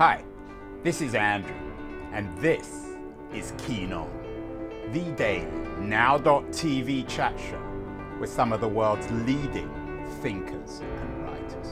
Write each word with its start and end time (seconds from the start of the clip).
Hi, 0.00 0.24
this 0.82 1.02
is 1.02 1.14
Andrew, 1.14 1.52
and 2.14 2.26
this 2.38 2.86
is 3.34 3.52
Keen 3.58 3.92
On, 3.92 4.08
the 4.92 5.02
daily 5.12 5.46
now.tv 5.78 7.06
chat 7.06 7.38
show 7.38 7.62
with 8.18 8.30
some 8.30 8.54
of 8.54 8.62
the 8.62 8.66
world's 8.66 9.10
leading 9.10 9.68
thinkers 10.22 10.80
and 10.80 11.22
writers. 11.22 11.66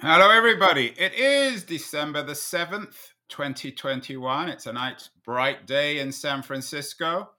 Hello, 0.00 0.30
everybody. 0.30 0.92
It 0.98 1.14
is 1.14 1.62
December 1.62 2.24
the 2.24 2.32
7th, 2.32 3.12
2021. 3.28 4.48
It's 4.48 4.66
a 4.66 4.72
nice, 4.72 5.08
bright 5.24 5.68
day 5.68 6.00
in 6.00 6.10
San 6.10 6.42
Francisco. 6.42 7.30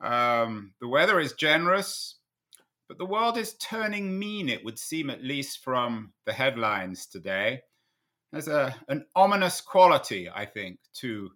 Um, 0.00 0.72
the 0.80 0.88
weather 0.88 1.20
is 1.20 1.34
generous, 1.34 2.16
but 2.88 2.98
the 2.98 3.06
world 3.06 3.38
is 3.38 3.54
turning 3.54 4.18
mean, 4.18 4.48
it 4.48 4.64
would 4.64 4.78
seem, 4.78 5.08
at 5.08 5.24
least 5.24 5.64
from 5.64 6.12
the 6.26 6.32
headlines 6.32 7.06
today. 7.06 7.62
There's 8.30 8.48
a, 8.48 8.74
an 8.88 9.06
ominous 9.16 9.60
quality, 9.60 10.28
I 10.28 10.44
think, 10.44 10.78
to, 10.94 11.30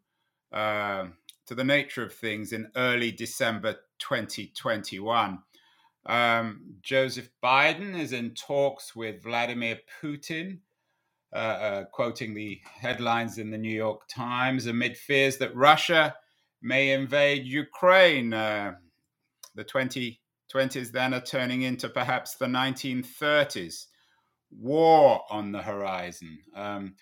uh, 0.53 1.07
to 1.47 1.55
the 1.55 1.65
nature 1.65 2.05
of 2.05 2.13
things 2.13 2.53
in 2.53 2.71
early 2.77 3.13
December 3.13 3.77
2021. 3.99 5.39
Um, 6.07 6.61
Joseph 6.83 7.31
Biden 7.43 7.99
is 7.99 8.13
in 8.13 8.35
talks 8.35 8.95
with 8.95 9.23
Vladimir 9.23 9.79
Putin, 10.03 10.59
uh, 11.33 11.37
uh, 11.37 11.85
quoting 11.85 12.35
the 12.35 12.61
headlines 12.65 13.39
in 13.39 13.51
the 13.51 13.59
New 13.59 13.75
York 13.75 14.03
Times, 14.09 14.67
amid 14.67 14.97
fears 14.97 15.39
that 15.39 15.55
Russia 15.55 16.15
may 16.61 16.93
invade 16.93 17.47
Ukraine. 17.47 18.35
Uh, 18.35 18.75
the 19.55 19.65
20 19.65 20.21
20s 20.55 20.93
then 20.93 21.15
are 21.15 21.21
turning 21.21 21.63
into 21.63 21.89
perhaps 21.89 22.37
the 22.37 22.47
1930s. 22.47 23.87
War 24.51 25.23
on 25.31 25.53
the 25.53 25.63
horizon. 25.63 26.39
Um, 26.55 26.95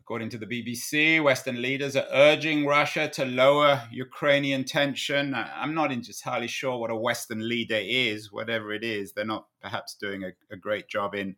according 0.00 0.28
to 0.30 0.38
the 0.38 0.46
BBC, 0.46 1.22
Western 1.22 1.62
leaders 1.62 1.96
are 1.96 2.06
urging 2.12 2.66
Russia 2.66 3.08
to 3.08 3.24
lower 3.24 3.82
Ukrainian 3.90 4.64
tension. 4.64 5.32
I, 5.32 5.62
am 5.62 5.74
not 5.74 5.90
entirely 5.90 6.48
sure 6.48 6.76
what 6.76 6.90
a 6.90 6.96
Western 6.96 7.48
leader 7.48 7.80
is, 7.80 8.30
whatever 8.30 8.72
it 8.72 8.84
is. 8.84 9.12
They're 9.12 9.24
not 9.24 9.46
perhaps 9.62 9.94
doing 9.94 10.24
a, 10.24 10.32
a 10.50 10.56
great 10.56 10.88
job 10.88 11.14
in 11.14 11.36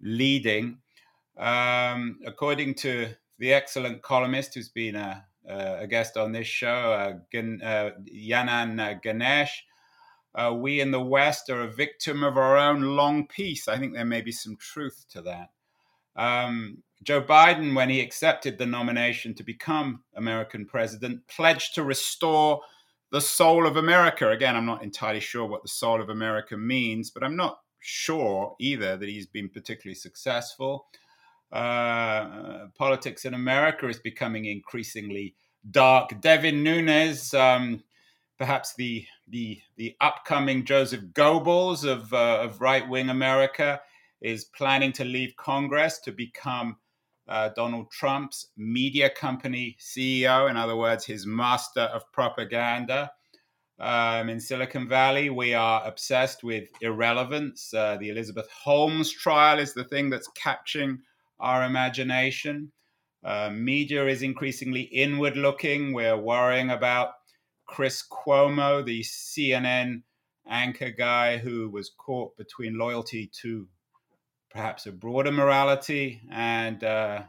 leading. 0.00 0.78
Um, 1.38 2.18
according 2.26 2.74
to 2.76 3.10
the 3.38 3.52
excellent 3.52 4.02
columnist 4.02 4.54
who's 4.54 4.70
been 4.70 4.96
a, 4.96 5.24
a 5.46 5.86
guest 5.86 6.16
on 6.16 6.32
this 6.32 6.46
show, 6.46 6.92
uh, 6.92 7.12
Gan, 7.30 7.60
uh, 7.62 7.90
Janan 8.10 8.80
uh, 8.80 8.98
Ganesh, 9.02 9.64
we 10.58 10.80
in 10.80 10.90
the 10.90 11.00
West 11.00 11.48
are 11.50 11.62
a 11.62 11.70
victim 11.72 12.22
of 12.22 12.36
our 12.36 12.56
own 12.56 12.82
long 12.96 13.26
peace. 13.26 13.68
I 13.68 13.78
think 13.78 13.94
there 13.94 14.04
may 14.04 14.20
be 14.20 14.32
some 14.32 14.56
truth 14.56 15.04
to 15.10 15.22
that. 15.22 15.50
Um, 16.16 16.82
Joe 17.02 17.22
Biden, 17.22 17.74
when 17.74 17.90
he 17.90 18.00
accepted 18.00 18.58
the 18.58 18.66
nomination 18.66 19.34
to 19.34 19.42
become 19.42 20.02
American 20.14 20.64
president, 20.64 21.26
pledged 21.28 21.74
to 21.74 21.84
restore 21.84 22.60
the 23.12 23.20
soul 23.20 23.66
of 23.66 23.76
America. 23.76 24.30
Again, 24.30 24.56
I'm 24.56 24.66
not 24.66 24.82
entirely 24.82 25.20
sure 25.20 25.46
what 25.46 25.62
the 25.62 25.68
soul 25.68 26.00
of 26.00 26.08
America 26.08 26.56
means, 26.56 27.10
but 27.10 27.22
I'm 27.22 27.36
not 27.36 27.60
sure 27.80 28.56
either 28.58 28.96
that 28.96 29.08
he's 29.08 29.26
been 29.26 29.48
particularly 29.48 29.94
successful. 29.94 30.86
Uh, 31.52 32.66
politics 32.76 33.24
in 33.24 33.34
America 33.34 33.88
is 33.88 33.98
becoming 33.98 34.46
increasingly 34.46 35.34
dark. 35.70 36.20
Devin 36.20 36.62
Nunes, 36.62 37.32
um, 37.34 37.82
perhaps 38.38 38.74
the 38.74 39.04
the 39.28 39.60
the 39.76 39.96
upcoming 40.00 40.64
Joseph 40.64 41.02
Goebbels 41.12 41.84
of 41.84 42.12
uh, 42.12 42.40
of 42.42 42.60
right 42.60 42.88
wing 42.88 43.08
America, 43.08 43.80
is 44.20 44.44
planning 44.44 44.92
to 44.92 45.04
leave 45.04 45.34
Congress 45.36 45.98
to 46.00 46.12
become 46.12 46.76
uh, 47.28 47.50
Donald 47.56 47.90
Trump's 47.90 48.48
media 48.56 49.10
company 49.10 49.76
CEO. 49.80 50.48
In 50.48 50.56
other 50.56 50.76
words, 50.76 51.04
his 51.04 51.26
master 51.26 51.82
of 51.82 52.10
propaganda. 52.12 53.10
Um, 53.78 54.30
in 54.30 54.40
Silicon 54.40 54.88
Valley, 54.88 55.28
we 55.28 55.52
are 55.52 55.86
obsessed 55.86 56.42
with 56.42 56.68
irrelevance. 56.80 57.74
Uh, 57.74 57.98
the 57.98 58.08
Elizabeth 58.08 58.48
Holmes 58.50 59.12
trial 59.12 59.58
is 59.58 59.74
the 59.74 59.84
thing 59.84 60.08
that's 60.08 60.28
catching 60.28 61.00
our 61.40 61.64
imagination. 61.64 62.72
Uh, 63.22 63.50
media 63.52 64.06
is 64.06 64.22
increasingly 64.22 64.82
inward 64.82 65.36
looking. 65.36 65.92
We're 65.92 66.16
worrying 66.16 66.70
about 66.70 67.10
Chris 67.66 68.02
Cuomo, 68.08 68.84
the 68.84 69.02
CNN 69.02 70.02
anchor 70.48 70.90
guy 70.90 71.38
who 71.38 71.68
was 71.68 71.90
caught 71.90 72.36
between 72.36 72.78
loyalty 72.78 73.30
to 73.42 73.68
perhaps 74.50 74.86
a 74.86 74.92
broader 74.92 75.32
morality 75.32 76.22
and 76.30 76.82
uh, 76.84 77.22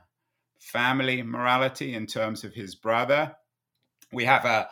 family 0.60 1.22
morality 1.24 1.94
in 1.94 2.06
terms 2.06 2.44
of 2.44 2.54
his 2.54 2.76
brother. 2.76 3.36
We 4.14 4.26
have 4.26 4.46
a, 4.46 4.70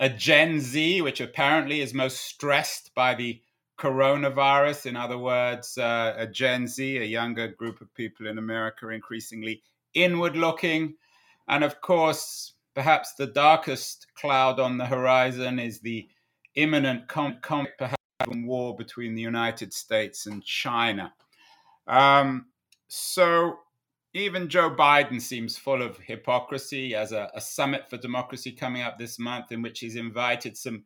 a 0.00 0.08
Gen 0.08 0.60
Z, 0.60 1.02
which 1.02 1.20
apparently 1.20 1.80
is 1.80 1.92
most 1.92 2.20
stressed 2.22 2.94
by 2.94 3.14
the 3.14 3.42
coronavirus. 3.78 4.86
In 4.86 4.96
other 4.96 5.18
words, 5.18 5.76
uh, 5.76 6.14
a 6.16 6.26
Gen 6.26 6.66
Z, 6.66 6.98
a 6.98 7.04
younger 7.04 7.48
group 7.48 7.80
of 7.80 7.92
people 7.94 8.26
in 8.26 8.38
America, 8.38 8.88
increasingly 8.88 9.62
inward 9.94 10.36
looking. 10.36 10.94
And 11.48 11.64
of 11.64 11.80
course, 11.80 12.54
perhaps 12.78 13.14
the 13.14 13.26
darkest 13.26 14.06
cloud 14.14 14.60
on 14.60 14.78
the 14.78 14.86
horizon 14.86 15.58
is 15.58 15.80
the 15.80 16.08
imminent 16.54 17.08
conflict, 17.08 17.76
perhaps 17.76 17.96
war 18.28 18.76
between 18.76 19.16
the 19.16 19.20
United 19.20 19.72
States 19.72 20.26
and 20.26 20.44
China. 20.44 21.12
Um, 21.88 22.46
so 22.86 23.58
even 24.14 24.48
Joe 24.48 24.70
Biden 24.70 25.20
seems 25.20 25.56
full 25.56 25.82
of 25.82 25.98
hypocrisy 25.98 26.94
as 26.94 27.10
a, 27.10 27.28
a 27.34 27.40
summit 27.40 27.90
for 27.90 27.96
democracy 27.96 28.52
coming 28.52 28.82
up 28.82 28.96
this 28.96 29.18
month, 29.18 29.50
in 29.50 29.60
which 29.60 29.80
he's 29.80 29.96
invited 29.96 30.56
some 30.56 30.84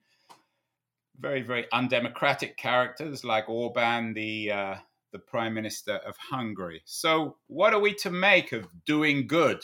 very, 1.20 1.42
very 1.42 1.66
undemocratic 1.75 2.56
characters 2.56 3.22
like 3.22 3.50
Orban, 3.50 4.14
the 4.14 4.50
uh, 4.50 4.75
the 5.12 5.19
Prime 5.19 5.52
Minister 5.52 5.97
of 6.06 6.16
Hungary. 6.16 6.81
So, 6.86 7.36
what 7.48 7.75
are 7.75 7.81
we 7.81 7.92
to 7.97 8.10
make 8.10 8.52
of 8.52 8.66
doing 8.86 9.26
good 9.26 9.62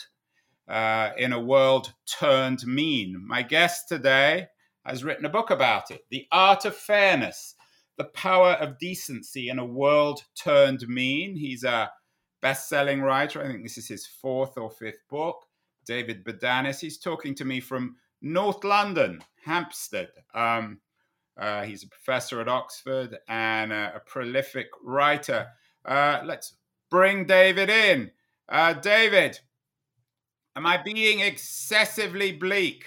uh, 0.69 1.11
in 1.17 1.33
a 1.33 1.41
world 1.41 1.93
turned 2.07 2.67
mean? 2.67 3.23
My 3.27 3.43
guest 3.43 3.89
today 3.89 4.49
has 4.85 5.05
written 5.05 5.25
a 5.25 5.31
book 5.31 5.51
about 5.51 5.91
it 5.91 6.03
The 6.11 6.27
Art 6.33 6.65
of 6.65 6.77
Fairness, 6.77 7.55
the 7.97 8.05
Power 8.05 8.53
of 8.53 8.79
Decency 8.79 9.49
in 9.49 9.59
a 9.59 9.65
World 9.65 10.23
Turned 10.35 10.87
Mean. 10.89 11.37
He's 11.37 11.65
a 11.65 11.91
best 12.41 12.69
selling 12.69 13.03
writer. 13.03 13.43
I 13.43 13.49
think 13.49 13.63
this 13.63 13.79
is 13.79 13.89
his 13.89 14.07
fourth 14.07 14.57
or 14.57 14.71
fifth 14.71 15.03
book. 15.11 15.45
David 15.89 16.23
Bodanis. 16.23 16.81
He's 16.81 16.99
talking 16.99 17.35
to 17.37 17.45
me 17.45 17.61
from 17.61 17.97
North 18.21 18.63
London, 18.63 19.21
Hampstead. 19.45 20.11
Um, 20.35 20.81
uh, 21.37 21.63
he's 21.63 21.83
a 21.83 21.89
professor 21.89 22.41
at 22.41 22.49
Oxford 22.49 23.17
and 23.29 23.73
a, 23.73 23.95
a 23.97 24.01
prolific 24.01 24.67
writer. 24.85 25.49
Uh, 25.85 26.21
let's 26.25 26.57
bring 26.91 27.25
David 27.25 27.71
in. 27.71 28.11
Uh, 28.49 28.75
David, 28.75 29.41
am 30.59 30.67
I 30.67 30.77
being 30.77 31.21
excessively 31.21 32.33
bleak? 32.33 32.85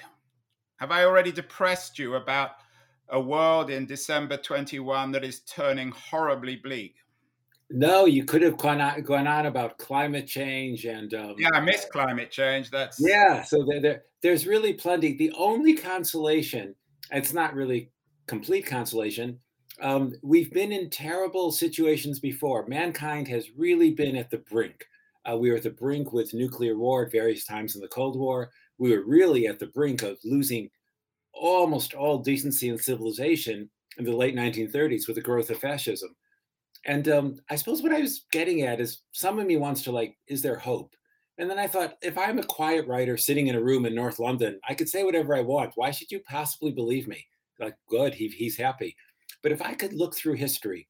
Have 0.81 0.91
I 0.91 1.05
already 1.05 1.31
depressed 1.31 1.97
you 1.97 2.15
about 2.15 2.51
a 3.07 3.19
world 3.19 3.69
in 3.69 3.85
December 3.85 4.35
21 4.35 5.13
that 5.13 5.23
is 5.23 5.39
turning 5.43 5.89
horribly 5.91 6.57
bleak? 6.57 6.95
No, 7.69 8.03
you 8.03 8.25
could 8.25 8.41
have 8.41 8.57
gone 8.57 8.81
on, 8.81 9.01
gone 9.03 9.25
on 9.25 9.45
about 9.45 9.77
climate 9.77 10.27
change 10.27 10.83
and 10.83 11.13
um, 11.13 11.35
yeah, 11.37 11.47
I 11.53 11.61
miss 11.61 11.85
climate 11.89 12.29
change. 12.29 12.69
That's 12.71 12.97
yeah. 12.99 13.41
So 13.43 13.65
there, 13.65 13.79
there, 13.79 14.03
there's 14.21 14.45
really 14.45 14.73
plenty. 14.73 15.15
The 15.15 15.31
only 15.37 15.73
consolation, 15.73 16.75
it's 17.11 17.33
not 17.33 17.53
really 17.55 17.89
complete 18.27 18.65
consolation. 18.65 19.39
Um, 19.81 20.11
we've 20.21 20.51
been 20.51 20.73
in 20.73 20.89
terrible 20.89 21.53
situations 21.53 22.19
before. 22.19 22.67
Mankind 22.67 23.29
has 23.29 23.47
really 23.55 23.91
been 23.91 24.17
at 24.17 24.29
the 24.29 24.39
brink. 24.39 24.85
Uh, 25.29 25.37
we 25.37 25.49
were 25.49 25.57
at 25.57 25.63
the 25.63 25.69
brink 25.69 26.13
with 26.13 26.33
nuclear 26.33 26.77
war 26.77 27.05
at 27.05 27.11
various 27.11 27.45
times 27.45 27.75
in 27.75 27.81
the 27.81 27.87
Cold 27.87 28.17
War. 28.17 28.51
We 28.77 28.95
were 28.95 29.05
really 29.05 29.47
at 29.47 29.59
the 29.59 29.67
brink 29.67 30.01
of 30.03 30.17
losing 30.23 30.69
almost 31.33 31.93
all 31.93 32.17
decency 32.17 32.69
and 32.69 32.79
civilization 32.79 33.69
in 33.97 34.05
the 34.05 34.15
late 34.15 34.35
1930s 34.35 35.07
with 35.07 35.15
the 35.15 35.21
growth 35.21 35.49
of 35.49 35.59
fascism. 35.59 36.15
And 36.85 37.07
um, 37.09 37.35
I 37.49 37.55
suppose 37.55 37.83
what 37.83 37.93
I 37.93 37.99
was 37.99 38.25
getting 38.31 38.63
at 38.63 38.81
is 38.81 39.03
some 39.11 39.37
of 39.37 39.45
me 39.45 39.57
wants 39.57 39.83
to 39.83 39.91
like, 39.91 40.17
is 40.27 40.41
there 40.41 40.57
hope? 40.57 40.95
And 41.37 41.49
then 41.49 41.59
I 41.59 41.67
thought, 41.67 41.97
if 42.01 42.17
I'm 42.17 42.39
a 42.39 42.43
quiet 42.43 42.87
writer 42.87 43.17
sitting 43.17 43.47
in 43.47 43.55
a 43.55 43.61
room 43.61 43.85
in 43.85 43.95
North 43.95 44.19
London, 44.19 44.59
I 44.67 44.73
could 44.73 44.89
say 44.89 45.03
whatever 45.03 45.35
I 45.35 45.41
want. 45.41 45.73
Why 45.75 45.91
should 45.91 46.11
you 46.11 46.19
possibly 46.27 46.71
believe 46.71 47.07
me? 47.07 47.25
like 47.61 47.75
good 47.87 48.13
he, 48.13 48.27
he's 48.27 48.57
happy 48.57 48.95
but 49.41 49.51
if 49.51 49.61
i 49.61 49.73
could 49.73 49.93
look 49.93 50.15
through 50.15 50.33
history 50.33 50.87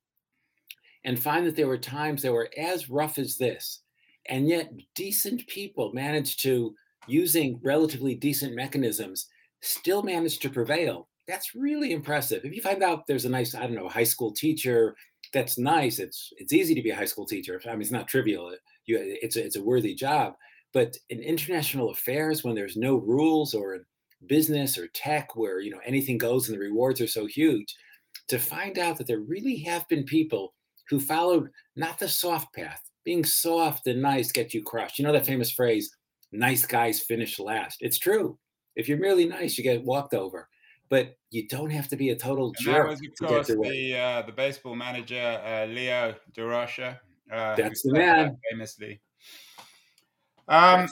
and 1.04 1.22
find 1.22 1.46
that 1.46 1.56
there 1.56 1.68
were 1.68 1.78
times 1.78 2.22
that 2.22 2.32
were 2.32 2.50
as 2.58 2.90
rough 2.90 3.20
as 3.20 3.38
this 3.38 3.82
and 4.28 4.48
yet 4.48 4.72
decent 4.96 5.46
people 5.48 5.92
managed 5.94 6.42
to 6.44 6.74
using 7.08 7.60
relatively 7.64 8.16
decent 8.16 8.56
mechanisms 8.56 9.28
still 9.62 10.04
managed 10.04 10.42
to 10.42 10.50
prevail 10.50 11.08
that's 11.28 11.56
really 11.56 11.94
impressive. 11.94 12.44
If 12.44 12.54
you 12.54 12.62
find 12.62 12.84
out 12.84 13.08
there's 13.08 13.26
a 13.26 13.30
nice, 13.30 13.56
I 13.56 13.62
don't 13.62 13.76
know, 13.76 13.88
high 13.88 14.04
school 14.04 14.32
teacher 14.34 14.96
that's 15.34 15.58
nice, 15.58 16.00
it's 16.00 16.34
it's 16.38 16.54
easy 16.54 16.76
to 16.76 16.82
be 16.82 16.90
a 16.90 16.96
high 16.96 17.06
school 17.06 17.26
teacher. 17.26 17.62
I 17.66 17.72
mean, 17.72 17.82
it's 17.82 17.92
not 17.92 18.08
trivial. 18.08 18.54
You, 18.86 19.00
it's 19.00 19.38
a, 19.38 19.46
it's 19.46 19.56
a 19.56 19.64
worthy 19.64 19.96
job. 19.96 20.34
But 20.74 20.98
in 21.10 21.20
international 21.20 21.92
affairs, 21.92 22.44
when 22.44 22.56
there's 22.56 22.78
no 22.78 22.96
rules, 22.96 23.54
or 23.54 23.76
in 23.76 23.86
business 24.28 24.78
or 24.78 24.88
tech, 24.88 25.36
where 25.36 25.60
you 25.60 25.72
know 25.72 25.82
anything 25.86 26.18
goes 26.18 26.50
and 26.50 26.56
the 26.56 26.62
rewards 26.62 27.00
are 27.02 27.08
so 27.08 27.26
huge, 27.26 27.74
to 28.28 28.40
find 28.40 28.78
out 28.78 28.98
that 28.98 29.08
there 29.08 29.20
really 29.20 29.58
have 29.60 29.88
been 29.88 30.04
people 30.04 30.54
who 30.90 31.00
followed 31.00 31.50
not 31.76 31.98
the 32.00 32.10
soft 32.10 32.54
path. 32.54 32.82
Being 33.04 33.26
soft 33.26 33.88
and 33.88 34.02
nice 34.02 34.32
gets 34.32 34.54
you 34.54 34.64
crushed. 34.64 35.00
You 35.00 35.06
know 35.06 35.14
that 35.14 35.26
famous 35.26 35.52
phrase, 35.52 35.96
"Nice 36.32 36.66
guys 36.66 37.02
finish 37.02 37.40
last." 37.40 37.78
It's 37.82 37.98
true. 37.98 38.38
If 38.76 38.88
you're 38.88 39.00
merely 39.00 39.26
nice, 39.26 39.58
you 39.58 39.64
get 39.64 39.84
walked 39.84 40.14
over 40.14 40.48
but 40.92 41.18
you 41.32 41.48
don't 41.48 41.70
have 41.70 41.88
to 41.88 41.96
be 41.96 42.10
a 42.10 42.16
total 42.16 42.48
and 42.48 42.56
jerk. 42.60 42.84
That 42.84 42.90
was, 42.90 43.02
of 43.02 43.28
course, 43.28 43.48
the 43.48 43.98
uh, 43.98 44.22
the 44.24 44.34
baseball 44.34 44.76
manager 44.76 45.42
uh, 45.44 45.66
Leo 45.66 46.14
Durocher. 46.38 47.00
Uh, 47.32 47.56
That's 47.56 47.82
the 47.82 47.94
man, 47.94 48.38
famously. 48.52 49.00
Um, 50.50 50.90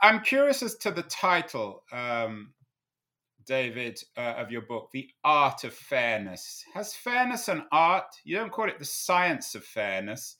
I, 0.00 0.08
am 0.08 0.20
curious 0.20 0.62
as 0.62 0.76
to 0.76 0.92
the 0.92 1.02
title, 1.02 1.82
um, 1.90 2.52
David, 3.46 4.00
uh, 4.16 4.34
of 4.36 4.52
your 4.52 4.62
book, 4.62 4.90
"The 4.92 5.10
Art 5.24 5.64
of 5.64 5.74
Fairness." 5.74 6.64
Has 6.72 6.94
fairness 6.94 7.48
an 7.48 7.64
art? 7.72 8.06
You 8.22 8.36
don't 8.36 8.52
call 8.52 8.68
it 8.68 8.78
the 8.78 8.84
science 8.84 9.56
of 9.56 9.64
fairness. 9.64 10.36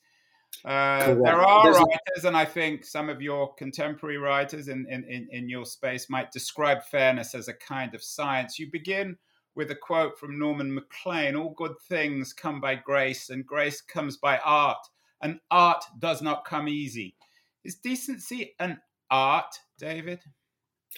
Uh, 0.65 1.15
there 1.15 1.41
are 1.41 1.63
There's 1.63 1.77
writers, 1.77 2.25
and 2.25 2.35
I 2.35 2.45
think 2.45 2.85
some 2.85 3.09
of 3.09 3.21
your 3.21 3.53
contemporary 3.55 4.17
writers 4.17 4.67
in, 4.67 4.85
in, 4.89 5.27
in 5.31 5.49
your 5.49 5.65
space 5.65 6.09
might 6.09 6.31
describe 6.31 6.83
fairness 6.83 7.35
as 7.35 7.47
a 7.47 7.53
kind 7.53 7.93
of 7.93 8.03
science. 8.03 8.59
You 8.59 8.71
begin 8.71 9.17
with 9.55 9.71
a 9.71 9.75
quote 9.75 10.19
from 10.19 10.39
Norman 10.39 10.73
Maclean 10.73 11.35
All 11.35 11.53
good 11.57 11.75
things 11.87 12.33
come 12.33 12.61
by 12.61 12.75
grace, 12.75 13.29
and 13.29 13.45
grace 13.45 13.81
comes 13.81 14.17
by 14.17 14.37
art, 14.39 14.87
and 15.21 15.39
art 15.51 15.83
does 15.99 16.21
not 16.21 16.45
come 16.45 16.67
easy. 16.67 17.15
Is 17.63 17.75
decency 17.75 18.55
an 18.59 18.79
art, 19.11 19.59
David? 19.77 20.19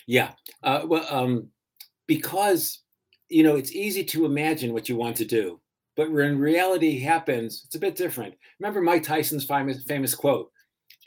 Yeah. 0.08 0.34
Uh, 0.64 0.82
well, 0.86 1.06
um, 1.10 1.50
because, 2.08 2.80
you 3.30 3.44
know, 3.44 3.56
it's 3.56 3.72
easy 3.72 4.04
to 4.06 4.26
imagine 4.26 4.74
what 4.74 4.90
you 4.90 4.96
want 4.96 5.18
to 5.18 5.26
do 5.26 5.60
but 6.00 6.14
when 6.14 6.40
reality 6.40 6.98
happens, 6.98 7.64
it's 7.66 7.76
a 7.76 7.80
bit 7.80 7.98
different. 7.98 8.34
Remember 8.62 8.80
Mike 8.80 9.04
Tyson's 9.04 9.44
famous, 9.44 9.84
famous 9.84 10.16
quote 10.16 10.50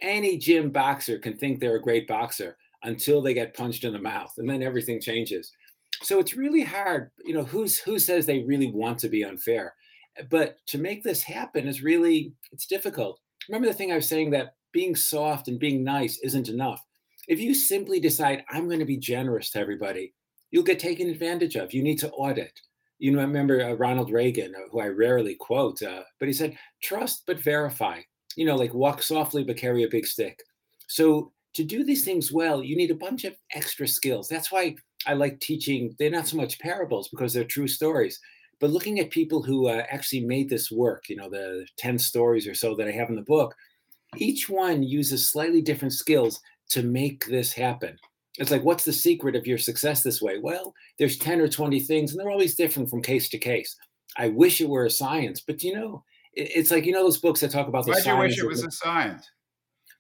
Any 0.03 0.37
gym 0.37 0.69
boxer 0.69 1.19
can 1.19 1.35
think 1.35 1.61
they're 1.61 1.77
a 1.77 1.81
great 1.81 2.07
boxer 2.07 2.59
until 2.83 3.23
they 3.23 3.33
get 3.33 3.57
punched 3.57 3.85
in 3.85 3.95
the 3.95 3.99
mouth, 3.99 4.35
and 4.37 4.47
then 4.47 4.63
everything 4.63 5.01
changes. 5.01 5.51
So 6.03 6.19
it's 6.19 6.37
really 6.37 6.61
hard. 6.63 7.11
You 7.25 7.33
know, 7.33 7.43
who's 7.43 7.79
who 7.79 7.99
says 7.99 8.27
they 8.27 8.43
really 8.43 8.71
want 8.71 8.99
to 8.99 9.09
be 9.09 9.25
unfair? 9.25 9.73
But 10.29 10.59
to 10.67 10.77
make 10.77 11.03
this 11.03 11.23
happen 11.23 11.67
is 11.67 11.83
really 11.83 12.35
it's 12.53 12.67
difficult. 12.67 13.19
Remember 13.49 13.69
the 13.69 13.75
thing 13.75 13.93
I 13.93 13.97
was 13.97 14.07
saying 14.07 14.33
that 14.33 14.57
being 14.73 14.95
soft 14.95 15.49
and 15.49 15.59
being 15.59 15.83
nice 15.83 16.19
isn't 16.19 16.51
enough. 16.51 16.85
If 17.29 17.41
you 17.41 17.55
simply 17.55 17.99
decide 17.99 18.45
I'm 18.51 18.67
going 18.67 18.81
to 18.81 18.85
be 18.85 18.99
generous 18.99 19.53
to 19.53 19.59
everybody, 19.59 20.13
you'll 20.51 20.65
get 20.65 20.79
taken 20.79 21.09
advantage 21.09 21.57
of. 21.57 21.73
You 21.73 21.83
need 21.83 21.99
to 22.01 22.11
audit 22.11 22.61
you 23.03 23.19
remember 23.19 23.61
uh, 23.61 23.73
Ronald 23.73 24.13
Reagan, 24.13 24.55
uh, 24.55 24.69
who 24.71 24.79
I 24.79 24.87
rarely 24.87 25.35
quote, 25.35 25.83
uh, 25.83 26.03
but 26.21 26.29
he 26.29 26.33
said, 26.33 26.57
trust 26.85 27.25
but 27.27 27.41
verify. 27.41 28.01
You 28.37 28.47
know, 28.47 28.55
like 28.55 28.73
walk 28.73 29.03
softly 29.03 29.43
but 29.43 29.57
carry 29.57 29.83
a 29.83 29.89
big 29.89 30.07
stick. 30.07 30.41
So 30.87 31.33
to 31.55 31.65
do 31.65 31.83
these 31.83 32.05
things 32.05 32.31
well, 32.31 32.63
you 32.63 32.77
need 32.77 32.93
a 32.93 32.95
bunch 32.95 33.25
of 33.25 33.35
extra 33.55 33.89
skills. 33.89 34.29
That's 34.29 34.53
why 34.53 34.77
I 35.05 35.15
like 35.15 35.41
teaching. 35.41 35.97
They're 35.99 36.13
not 36.13 36.29
so 36.29 36.37
much 36.37 36.61
parables 36.61 37.09
because 37.09 37.35
they're 37.35 37.43
true 37.43 37.67
stories, 37.67 38.21
but 38.61 38.71
looking 38.71 39.01
at 39.01 39.11
people 39.11 39.43
who 39.43 39.67
uh, 39.67 39.83
actually 39.91 40.25
made 40.25 40.49
this 40.49 40.71
work, 40.71 41.09
you 41.09 41.17
know, 41.17 41.29
the 41.29 41.67
10 41.79 41.99
stories 41.99 42.47
or 42.47 42.55
so 42.55 42.77
that 42.77 42.87
I 42.87 42.93
have 42.93 43.09
in 43.09 43.17
the 43.17 43.23
book, 43.23 43.53
each 44.17 44.49
one 44.49 44.85
uses 44.85 45.29
slightly 45.29 45.61
different 45.61 45.95
skills 45.95 46.41
to 46.71 46.85
make 46.85 47.27
this 47.27 47.53
happen 47.53 47.99
it's 48.39 48.51
like 48.51 48.65
what's 48.65 48.85
the 48.85 48.93
secret 48.93 49.37
of 49.37 49.47
your 49.47 49.59
success 49.59 50.03
this 50.03 50.23
way? 50.23 50.39
Well 50.39 50.75
there's 50.99 51.19
10 51.19 51.41
or 51.41 51.49
20 51.49 51.81
things 51.81 52.11
and 52.11 52.21
they're 52.21 52.31
always 52.31 52.55
different 52.55 52.91
from 52.91 53.03
case 53.03 53.29
to 53.31 53.39
case. 53.39 53.77
I 54.17 54.29
wish 54.29 54.61
it 54.61 54.69
were 54.69 54.87
a 54.87 54.91
science 54.91 55.41
but 55.41 55.63
you 55.63 55.75
know 55.75 56.05
it's 56.35 56.71
like 56.71 56.87
you 56.87 56.93
know 56.93 57.03
those 57.03 57.19
books 57.19 57.41
that 57.41 57.51
talk 57.51 57.69
about 57.69 57.85
the 57.85 57.93
why 57.93 58.01
do 58.01 58.09
you 58.09 58.19
wish 58.19 58.39
it 58.39 58.47
was 58.47 58.65
a 58.65 58.71
science? 58.71 59.31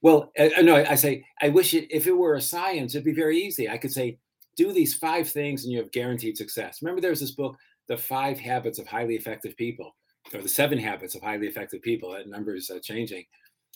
Well 0.00 0.32
uh, 0.38 0.48
no 0.62 0.76
I, 0.76 0.94
say 0.94 1.24
i 1.40 1.48
wish 1.48 1.74
it 1.74 1.88
if 1.94 2.06
it 2.06 2.16
were 2.16 2.34
a 2.34 2.40
science 2.40 2.94
it'd 2.94 3.04
be 3.04 3.12
very 3.12 3.38
easy. 3.38 3.68
I 3.68 3.78
could 3.78 3.92
say 3.92 4.18
do 4.56 4.72
these 4.72 4.94
five 4.94 5.28
things 5.28 5.64
and 5.64 5.72
you 5.72 5.78
have 5.78 5.92
guaranteed 5.92 6.36
success. 6.36 6.80
Remember 6.82 7.00
there's 7.00 7.20
this 7.20 7.32
book 7.32 7.56
the 7.88 7.96
five 7.96 8.38
habits 8.38 8.78
of 8.78 8.86
highly 8.86 9.16
effective 9.16 9.56
people 9.56 9.94
or 10.32 10.40
the 10.40 10.48
seven 10.48 10.78
habits 10.78 11.14
of 11.14 11.22
highly 11.22 11.46
effective 11.46 11.82
people 11.82 12.12
that 12.12 12.28
number 12.28 12.54
is 12.54 12.70
uh, 12.70 12.78
changing. 12.82 13.24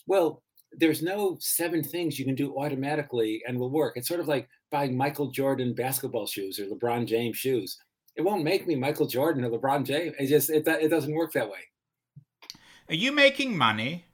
Well 0.07 0.43
there's 0.73 1.03
no 1.03 1.37
seven 1.41 1.83
things 1.83 2.19
you 2.19 2.25
can 2.25 2.35
do 2.35 2.57
automatically 2.57 3.43
and 3.47 3.59
will 3.59 3.71
work. 3.71 3.97
It's 3.97 4.09
sort 4.09 4.21
of 4.21 4.29
like 4.29 4.49
buying 4.71 4.97
Michael 4.97 5.31
Jordan 5.31 5.75
basketball 5.75 6.27
shoes 6.27 6.59
or 6.59 6.67
LeBron 6.67 7.07
James 7.07 7.37
shoes. 7.37 7.79
It 8.17 8.23
won't 8.23 8.45
make 8.45 8.67
me 8.67 8.75
Michael 8.75 9.07
Jordan 9.07 9.45
or 9.45 9.51
LeBron 9.51 9.85
James. 9.85 10.15
It 10.19 10.27
just 10.27 10.51
it, 10.51 10.67
it 10.67 10.89
doesn't 10.89 11.15
work 11.15 11.33
that 11.33 11.49
way. 11.51 11.59
Are 12.89 12.95
you 12.95 13.13
making 13.13 13.57
money, 13.57 14.07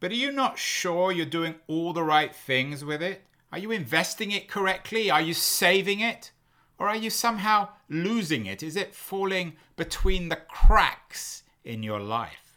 but 0.00 0.10
are 0.10 0.16
you 0.16 0.32
not 0.32 0.58
sure 0.58 1.12
you're 1.12 1.26
doing 1.26 1.54
all 1.66 1.92
the 1.92 2.02
right 2.02 2.34
things 2.34 2.84
with 2.84 3.02
it? 3.02 3.22
Are 3.52 3.58
you 3.58 3.70
investing 3.70 4.30
it 4.32 4.48
correctly? 4.48 5.10
Are 5.10 5.22
you 5.22 5.34
saving 5.34 6.00
it? 6.00 6.32
Or 6.78 6.88
are 6.88 6.96
you 6.96 7.10
somehow 7.10 7.68
losing 7.88 8.46
it? 8.46 8.62
Is 8.62 8.76
it 8.76 8.94
falling 8.94 9.54
between 9.76 10.28
the 10.28 10.36
cracks 10.36 11.42
in 11.64 11.82
your 11.82 12.00
life? 12.00 12.47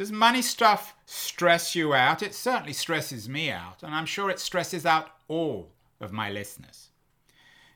Does 0.00 0.10
money 0.10 0.40
stuff 0.40 0.94
stress 1.04 1.74
you 1.74 1.92
out? 1.92 2.22
It 2.22 2.34
certainly 2.34 2.72
stresses 2.72 3.28
me 3.28 3.50
out, 3.50 3.82
and 3.82 3.94
I'm 3.94 4.06
sure 4.06 4.30
it 4.30 4.40
stresses 4.40 4.86
out 4.86 5.10
all 5.28 5.72
of 6.00 6.10
my 6.10 6.30
listeners. 6.30 6.88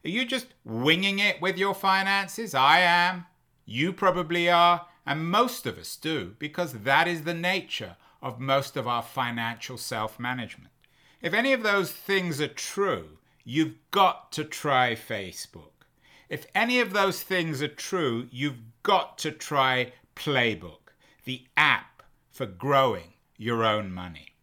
Are 0.06 0.08
you 0.08 0.24
just 0.24 0.46
winging 0.64 1.18
it 1.18 1.42
with 1.42 1.58
your 1.58 1.74
finances? 1.74 2.54
I 2.54 2.80
am. 2.80 3.26
You 3.66 3.92
probably 3.92 4.48
are. 4.48 4.86
And 5.04 5.30
most 5.30 5.66
of 5.66 5.76
us 5.76 5.96
do, 5.96 6.34
because 6.38 6.72
that 6.72 7.06
is 7.06 7.24
the 7.24 7.34
nature 7.34 7.96
of 8.22 8.40
most 8.40 8.78
of 8.78 8.88
our 8.88 9.02
financial 9.02 9.76
self 9.76 10.18
management. 10.18 10.72
If 11.20 11.34
any 11.34 11.52
of 11.52 11.62
those 11.62 11.92
things 11.92 12.40
are 12.40 12.48
true, 12.48 13.18
you've 13.44 13.74
got 13.90 14.32
to 14.32 14.44
try 14.44 14.94
Facebook. 14.94 15.84
If 16.30 16.46
any 16.54 16.80
of 16.80 16.94
those 16.94 17.22
things 17.22 17.60
are 17.60 17.68
true, 17.68 18.28
you've 18.30 18.62
got 18.82 19.18
to 19.18 19.30
try 19.30 19.92
Playbook, 20.16 20.94
the 21.26 21.42
app 21.54 21.93
for 22.34 22.46
growing 22.46 23.12
your 23.38 23.64
own 23.64 23.92
money. 23.92 24.34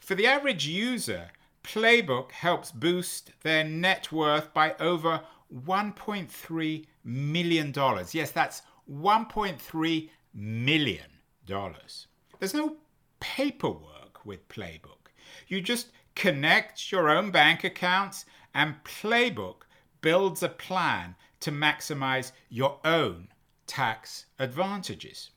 For 0.00 0.14
the 0.14 0.26
average 0.26 0.66
user, 0.66 1.28
Playbook 1.62 2.32
helps 2.32 2.72
boost 2.72 3.32
their 3.42 3.62
net 3.62 4.10
worth 4.10 4.54
by 4.54 4.74
over 4.80 5.20
$1.3 5.54 6.86
million. 7.04 7.74
Yes, 8.12 8.30
that's 8.30 8.62
$1.3 8.90 10.10
million. 10.34 11.06
There's 12.38 12.54
no 12.54 12.76
paperwork 13.20 14.24
with 14.24 14.48
Playbook. 14.48 15.12
You 15.48 15.60
just 15.60 15.88
connect 16.14 16.90
your 16.90 17.10
own 17.10 17.30
bank 17.30 17.64
accounts, 17.64 18.24
and 18.54 18.74
Playbook 18.84 19.66
builds 20.00 20.42
a 20.42 20.48
plan 20.48 21.14
to 21.40 21.52
maximize 21.52 22.32
your 22.48 22.78
own 22.84 23.28
tax 23.66 24.24
advantages. 24.38 25.30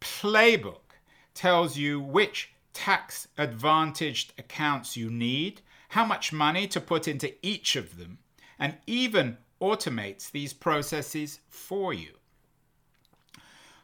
Playbook 0.00 0.85
tells 1.36 1.76
you 1.76 2.00
which 2.00 2.50
tax 2.72 3.28
advantaged 3.38 4.32
accounts 4.38 4.96
you 4.96 5.10
need, 5.10 5.60
how 5.90 6.04
much 6.04 6.32
money 6.32 6.66
to 6.66 6.80
put 6.80 7.06
into 7.06 7.32
each 7.46 7.76
of 7.76 7.96
them, 7.96 8.18
and 8.58 8.76
even 8.86 9.36
automates 9.60 10.30
these 10.30 10.52
processes 10.52 11.40
for 11.48 11.94
you. 11.94 12.12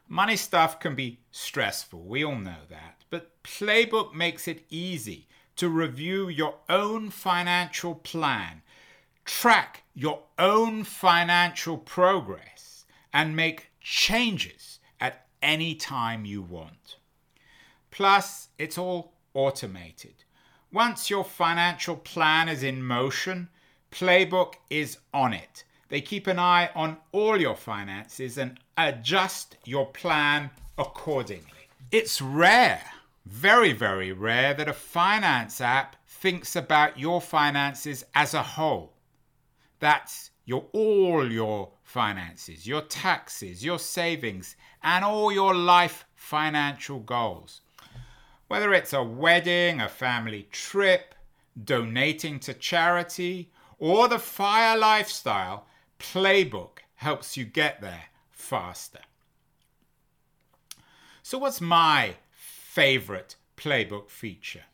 Money 0.08 0.36
stuff 0.36 0.78
can 0.80 0.94
be 0.94 1.20
stressful, 1.30 2.02
we 2.02 2.24
all 2.24 2.36
know 2.36 2.64
that, 2.68 3.04
but 3.08 3.42
Playbook 3.42 4.12
makes 4.12 4.46
it 4.46 4.66
easy 4.68 5.26
to 5.56 5.68
review 5.68 6.28
your 6.28 6.56
own 6.68 7.08
financial 7.08 7.94
plan, 7.94 8.62
track 9.24 9.84
your 9.94 10.24
own 10.38 10.84
financial 10.84 11.78
progress, 11.78 12.84
and 13.12 13.36
make 13.36 13.70
changes 13.80 14.80
at 15.00 15.26
any 15.42 15.74
time 15.74 16.24
you 16.24 16.42
want. 16.42 16.96
Plus, 17.92 18.48
it's 18.58 18.78
all 18.78 19.12
automated. 19.34 20.24
Once 20.72 21.10
your 21.10 21.24
financial 21.24 21.94
plan 21.94 22.48
is 22.48 22.62
in 22.62 22.82
motion, 22.82 23.48
Playbook 23.90 24.54
is 24.70 24.96
on 25.12 25.34
it. 25.34 25.64
They 25.90 26.00
keep 26.00 26.26
an 26.26 26.38
eye 26.38 26.70
on 26.74 26.96
all 27.12 27.38
your 27.38 27.54
finances 27.54 28.38
and 28.38 28.58
adjust 28.78 29.58
your 29.66 29.86
plan 29.86 30.48
accordingly. 30.78 31.68
It's 31.90 32.22
rare, 32.22 32.82
very, 33.26 33.74
very 33.74 34.12
rare, 34.12 34.54
that 34.54 34.68
a 34.68 34.72
finance 34.72 35.60
app 35.60 35.96
thinks 36.08 36.56
about 36.56 36.98
your 36.98 37.20
finances 37.20 38.04
as 38.14 38.32
a 38.32 38.42
whole. 38.42 38.94
That's 39.80 40.30
your 40.46 40.64
all 40.72 41.30
your 41.30 41.72
finances, 41.82 42.66
your 42.66 42.80
taxes, 42.80 43.62
your 43.62 43.78
savings, 43.78 44.56
and 44.82 45.04
all 45.04 45.30
your 45.30 45.54
life 45.54 46.06
financial 46.14 47.00
goals. 47.00 47.60
Whether 48.52 48.74
it's 48.74 48.92
a 48.92 49.02
wedding, 49.02 49.80
a 49.80 49.88
family 49.88 50.46
trip, 50.52 51.14
donating 51.64 52.38
to 52.40 52.52
charity, 52.52 53.50
or 53.78 54.08
the 54.08 54.18
fire 54.18 54.76
lifestyle, 54.76 55.64
Playbook 55.98 56.80
helps 56.96 57.34
you 57.34 57.46
get 57.46 57.80
there 57.80 58.10
faster. 58.30 58.98
So, 61.22 61.38
what's 61.38 61.62
my 61.62 62.16
favorite 62.30 63.36
Playbook 63.56 64.10
feature? 64.10 64.64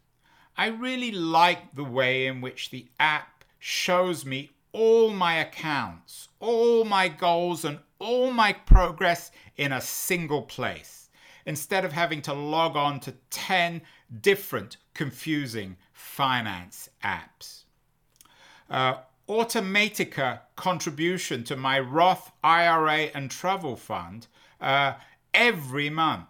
I 0.56 0.66
really 0.66 1.12
like 1.12 1.76
the 1.76 1.84
way 1.84 2.26
in 2.26 2.40
which 2.40 2.70
the 2.70 2.88
app 2.98 3.44
shows 3.60 4.26
me 4.26 4.50
all 4.72 5.10
my 5.10 5.36
accounts, 5.36 6.30
all 6.40 6.84
my 6.84 7.06
goals, 7.06 7.64
and 7.64 7.78
all 8.00 8.32
my 8.32 8.54
progress 8.54 9.30
in 9.56 9.70
a 9.70 9.80
single 9.80 10.42
place 10.42 11.07
instead 11.48 11.82
of 11.82 11.92
having 11.92 12.20
to 12.20 12.34
log 12.34 12.76
on 12.76 13.00
to 13.00 13.14
10 13.30 13.80
different 14.20 14.76
confusing 14.92 15.78
finance 15.94 16.90
apps. 17.02 17.64
Uh, 18.68 18.96
Automatica 19.26 20.40
contribution 20.56 21.42
to 21.44 21.56
my 21.56 21.80
Roth 21.80 22.32
IRA 22.44 23.08
and 23.14 23.30
travel 23.30 23.76
fund 23.76 24.26
uh, 24.60 24.92
every 25.32 25.88
month. 25.88 26.28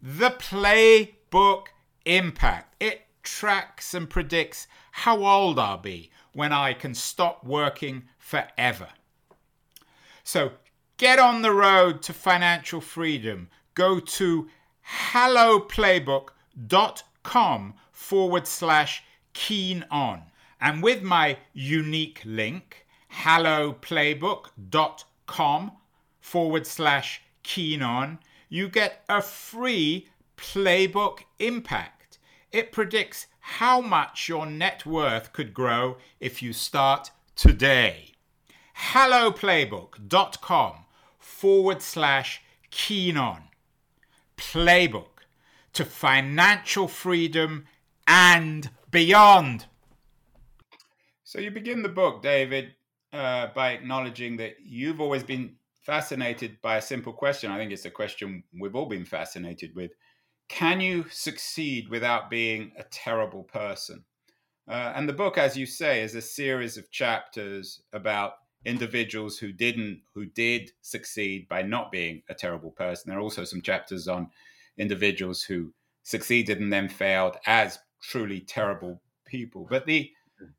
The 0.00 0.30
Playbook 0.30 1.66
Impact. 2.06 2.76
It 2.80 3.02
tracks 3.22 3.92
and 3.92 4.08
predicts 4.08 4.68
how 4.92 5.22
old 5.22 5.58
I'll 5.58 5.76
be 5.76 6.10
when 6.32 6.54
I 6.54 6.72
can 6.72 6.94
stop 6.94 7.44
working 7.44 8.04
forever. 8.18 8.88
So 10.24 10.52
get 10.96 11.18
on 11.18 11.42
the 11.42 11.52
road 11.52 12.00
to 12.02 12.14
financial 12.14 12.80
freedom. 12.80 13.50
Go 13.76 14.00
to 14.00 14.48
helloplaybook.com 15.12 17.74
forward 17.92 18.48
slash 18.48 19.04
keen 19.32 19.84
on. 19.90 20.22
And 20.60 20.82
with 20.82 21.02
my 21.02 21.38
unique 21.52 22.22
link, 22.24 22.86
helloplaybook.com 23.12 25.72
forward 26.20 26.66
slash 26.66 27.22
keen 27.42 27.82
on, 27.82 28.18
you 28.48 28.68
get 28.68 29.04
a 29.08 29.22
free 29.22 30.08
playbook 30.36 31.20
impact. 31.38 32.18
It 32.52 32.70
predicts 32.72 33.26
how 33.40 33.80
much 33.80 34.28
your 34.28 34.46
net 34.46 34.84
worth 34.86 35.32
could 35.32 35.54
grow 35.54 35.96
if 36.18 36.42
you 36.42 36.52
start 36.52 37.12
today. 37.36 38.12
helloplaybook.com 38.92 40.74
forward 41.18 41.82
slash 41.82 42.42
keen 42.70 43.16
on. 43.16 43.42
Playbook 44.36 45.24
to 45.72 45.84
financial 45.84 46.88
freedom 46.88 47.66
and 48.06 48.70
beyond. 48.90 49.66
So 51.24 51.38
you 51.38 51.50
begin 51.50 51.82
the 51.82 51.88
book, 51.88 52.22
David, 52.22 52.74
uh, 53.12 53.48
by 53.54 53.72
acknowledging 53.72 54.36
that 54.38 54.54
you've 54.64 55.00
always 55.00 55.22
been 55.22 55.56
fascinated 55.82 56.58
by 56.62 56.76
a 56.76 56.82
simple 56.82 57.12
question. 57.12 57.50
I 57.50 57.58
think 57.58 57.72
it's 57.72 57.84
a 57.84 57.90
question 57.90 58.42
we've 58.58 58.74
all 58.74 58.86
been 58.86 59.04
fascinated 59.04 59.74
with 59.74 59.92
can 60.48 60.80
you 60.80 61.06
succeed 61.10 61.88
without 61.88 62.30
being 62.30 62.72
a 62.78 62.84
terrible 62.84 63.42
person? 63.42 64.04
Uh, 64.68 64.92
and 64.94 65.08
the 65.08 65.12
book, 65.12 65.38
as 65.38 65.56
you 65.56 65.66
say, 65.66 66.02
is 66.02 66.14
a 66.14 66.20
series 66.20 66.76
of 66.76 66.90
chapters 66.90 67.82
about 67.92 68.34
individuals 68.66 69.38
who 69.38 69.52
didn't, 69.52 70.02
who 70.12 70.26
did 70.26 70.72
succeed 70.82 71.48
by 71.48 71.62
not 71.62 71.92
being 71.92 72.22
a 72.28 72.34
terrible 72.34 72.72
person. 72.72 73.08
There 73.08 73.18
are 73.18 73.22
also 73.22 73.44
some 73.44 73.62
chapters 73.62 74.08
on 74.08 74.28
individuals 74.76 75.42
who 75.42 75.72
succeeded 76.02 76.60
and 76.60 76.72
then 76.72 76.88
failed 76.88 77.36
as 77.46 77.78
truly 78.02 78.40
terrible 78.40 79.00
people. 79.24 79.66
But 79.70 79.86
the 79.86 80.10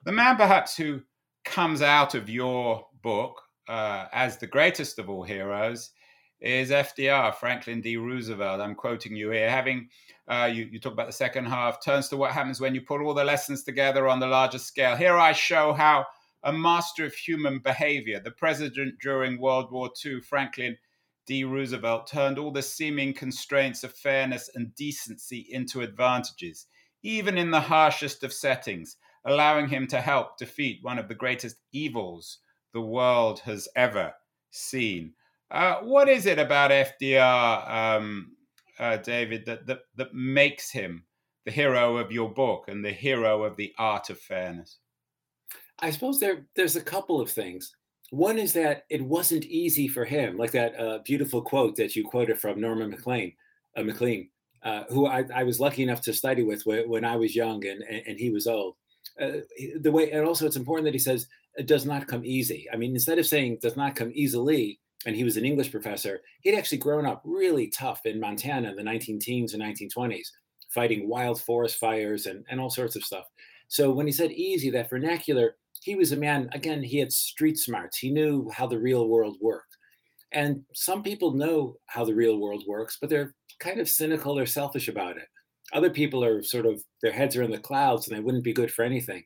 the 0.06 0.12
man, 0.12 0.38
perhaps, 0.38 0.76
who 0.76 1.02
comes 1.46 1.82
out 1.82 2.16
of 2.16 2.30
your 2.30 2.88
book 3.04 3.42
uh, 3.68 4.06
as 4.12 4.38
the 4.38 4.48
greatest 4.48 4.98
of 4.98 5.10
all 5.10 5.24
heroes 5.24 5.92
is 6.40 6.72
FDR, 6.72 7.36
Franklin 7.36 7.82
D. 7.82 7.98
Roosevelt. 7.98 8.62
I'm 8.62 8.76
quoting 8.76 9.16
you 9.16 9.30
here. 9.32 9.50
Having, 9.50 9.90
uh, 10.28 10.50
you, 10.52 10.68
you 10.72 10.80
talk 10.80 10.94
about 10.94 11.08
the 11.08 11.14
second 11.14 11.46
half, 11.46 11.84
turns 11.84 12.08
to 12.10 12.18
what 12.18 12.32
happens 12.32 12.60
when 12.60 12.74
you 12.74 12.82
put 12.82 13.02
all 13.02 13.14
the 13.14 13.24
lessons 13.24 13.64
together 13.64 14.08
on 14.08 14.20
the 14.20 14.28
larger 14.28 14.60
scale. 14.60 14.96
Here 14.96 15.18
I 15.18 15.32
show 15.32 15.74
how 15.74 16.06
a 16.48 16.54
master 16.54 17.04
of 17.04 17.14
human 17.14 17.60
behavior, 17.60 18.22
the 18.22 18.32
president 18.32 18.96
during 19.02 19.38
World 19.38 19.70
War 19.70 19.90
II, 20.06 20.22
Franklin 20.22 20.78
D. 21.26 21.44
Roosevelt, 21.44 22.08
turned 22.08 22.40
all 22.40 22.52
the 22.52 22.62
seeming 22.62 23.14
constraints 23.14 23.84
of 23.84 23.92
fairness 23.92 24.50
and 24.56 24.74
decency 24.74 25.46
into 25.50 25.82
advantages, 25.82 26.68
even 27.04 27.38
in 27.38 27.52
the 27.52 27.60
harshest 27.60 28.24
of 28.24 28.32
settings, 28.32 28.96
allowing 29.26 29.68
him 29.68 29.88
to 29.88 30.00
help 30.00 30.38
defeat 30.38 30.80
one 30.84 30.98
of 30.98 31.10
the 31.10 31.16
greatest 31.16 31.58
evils 31.74 32.40
the 32.74 32.80
world 32.80 33.40
has 33.42 33.68
ever 33.76 34.14
seen. 34.50 35.16
Uh, 35.52 35.82
what 35.82 36.08
is 36.08 36.26
it 36.26 36.40
about 36.40 36.72
FDR, 36.72 37.70
um, 37.70 38.38
uh, 38.80 38.96
David, 38.96 39.46
that, 39.48 39.68
that 39.68 39.80
that 39.98 40.14
makes 40.14 40.72
him 40.72 41.04
the 41.44 41.52
hero 41.52 41.98
of 41.98 42.14
your 42.14 42.34
book 42.34 42.70
and 42.70 42.86
the 42.86 42.94
hero 42.94 43.44
of 43.44 43.58
the 43.58 43.74
art 43.78 44.10
of 44.10 44.18
fairness? 44.18 44.80
I 45.80 45.92
suppose 45.92 46.20
there 46.20 46.46
there's 46.56 46.76
a 46.76 46.82
couple 46.82 47.22
of 47.22 47.30
things. 47.30 47.76
One 48.10 48.38
is 48.38 48.54
that 48.54 48.86
it 48.90 49.02
wasn't 49.02 49.46
easy 49.46 49.88
for 49.88 50.06
him, 50.06 50.38
like 50.38 50.52
that 50.52 50.80
uh, 50.80 51.00
beautiful 51.04 51.42
quote 51.42 51.76
that 51.76 51.96
you 51.96 52.06
quoted 52.06 52.40
from 52.40 52.62
Norman 52.62 52.90
Maclean, 52.90 53.34
uh, 53.76 53.84
Maclean, 53.84 54.30
uh, 54.64 54.84
who 54.90 55.08
I, 55.08 55.26
I, 55.36 55.44
was 55.44 55.60
lucky 55.60 55.84
enough 55.84 56.02
to 56.02 56.14
study 56.14 56.44
with 56.44 56.64
when 56.66 57.04
I 57.04 57.18
was 57.18 57.36
young 57.36 57.66
and, 57.66 57.82
and, 57.84 58.04
and 58.08 58.20
he 58.20 58.30
was 58.30 58.48
old. 58.48 58.76
Uh, 59.20 59.40
the 59.82 59.92
way, 59.92 60.12
and 60.12 60.26
also 60.26 60.46
it's 60.46 60.56
important 60.56 60.86
that 60.86 60.94
he 60.94 61.00
says 61.00 61.28
it 61.56 61.68
does 61.68 61.86
not 61.86 62.08
come 62.08 62.24
easy. 62.26 62.68
I 62.72 62.78
mean, 62.78 62.94
instead 62.94 63.20
of 63.20 63.28
saying 63.28 63.60
does 63.62 63.76
not 63.76 63.96
come 63.96 64.12
easily, 64.14 64.80
and 65.06 65.16
he 65.16 65.24
was 65.24 65.38
an 65.38 65.46
English 65.46 65.72
professor, 65.72 66.22
he'd 66.42 66.58
actually 66.58 66.80
grown 66.80 67.06
up 67.06 67.22
really 67.24 67.68
tough 67.68 68.06
in 68.06 68.20
Montana 68.20 68.70
in 68.70 68.76
the 68.76 68.84
19 68.84 69.20
teens 69.20 69.54
and 69.54 69.62
1920s, 69.62 70.28
fighting 70.70 71.10
wild 71.10 71.42
forest 71.42 71.78
fires 71.78 72.26
and, 72.26 72.46
and 72.50 72.60
all 72.60 72.70
sorts 72.70 72.96
of 72.96 73.04
stuff. 73.04 73.26
So 73.68 73.92
when 73.92 74.06
he 74.06 74.14
said 74.14 74.32
easy, 74.32 74.70
that 74.72 74.90
vernacular, 74.90 75.56
he 75.88 75.96
was 75.96 76.12
a 76.12 76.18
man, 76.18 76.50
again, 76.52 76.84
he 76.84 76.98
had 76.98 77.14
street 77.14 77.58
smarts. 77.58 77.98
He 77.98 78.12
knew 78.12 78.50
how 78.50 78.68
the 78.68 78.78
real 78.78 79.08
world 79.08 79.38
worked. 79.40 79.78
And 80.34 80.64
some 80.74 81.02
people 81.02 81.32
know 81.32 81.78
how 81.86 82.04
the 82.04 82.14
real 82.14 82.40
world 82.40 82.66
works, 82.68 82.98
but 83.00 83.10
they're 83.10 83.34
kind 83.60 83.80
of 83.80 83.88
cynical 83.88 84.38
or 84.38 84.46
selfish 84.46 84.90
about 84.90 85.16
it. 85.16 85.30
Other 85.72 85.90
people 85.90 86.26
are 86.26 86.44
sort 86.44 86.66
of, 86.66 86.84
their 87.02 87.14
heads 87.14 87.38
are 87.38 87.42
in 87.42 87.52
the 87.52 87.58
clouds 87.58 88.06
and 88.06 88.18
they 88.18 88.22
wouldn't 88.22 88.44
be 88.44 88.52
good 88.52 88.70
for 88.70 88.84
anything. 88.84 89.24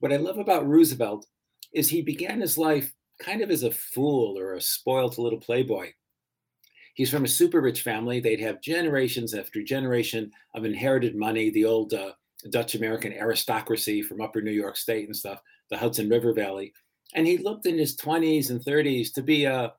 What 0.00 0.12
I 0.12 0.16
love 0.16 0.36
about 0.36 0.68
Roosevelt 0.68 1.26
is 1.72 1.88
he 1.88 2.02
began 2.02 2.42
his 2.42 2.58
life 2.58 2.92
kind 3.18 3.40
of 3.40 3.50
as 3.50 3.62
a 3.62 3.70
fool 3.70 4.38
or 4.38 4.52
a 4.52 4.60
spoiled 4.60 5.16
little 5.16 5.40
playboy. 5.40 5.92
He's 6.92 7.10
from 7.10 7.24
a 7.24 7.28
super 7.28 7.62
rich 7.62 7.80
family. 7.80 8.20
They'd 8.20 8.40
have 8.40 8.60
generations 8.60 9.32
after 9.32 9.62
generation 9.62 10.30
of 10.54 10.66
inherited 10.66 11.16
money, 11.16 11.48
the 11.48 11.64
old 11.64 11.94
uh, 11.94 12.12
Dutch 12.50 12.74
American 12.74 13.14
aristocracy 13.14 14.02
from 14.02 14.20
upper 14.20 14.42
New 14.42 14.52
York 14.52 14.76
State 14.76 15.06
and 15.06 15.16
stuff, 15.16 15.40
the 15.70 15.76
Hudson 15.76 16.08
River 16.08 16.32
Valley. 16.32 16.72
And 17.14 17.26
he 17.26 17.38
looked 17.38 17.66
in 17.66 17.78
his 17.78 17.96
20s 17.96 18.50
and 18.50 18.64
30s 18.64 19.12
to 19.14 19.22
be 19.22 19.44
a 19.44 19.72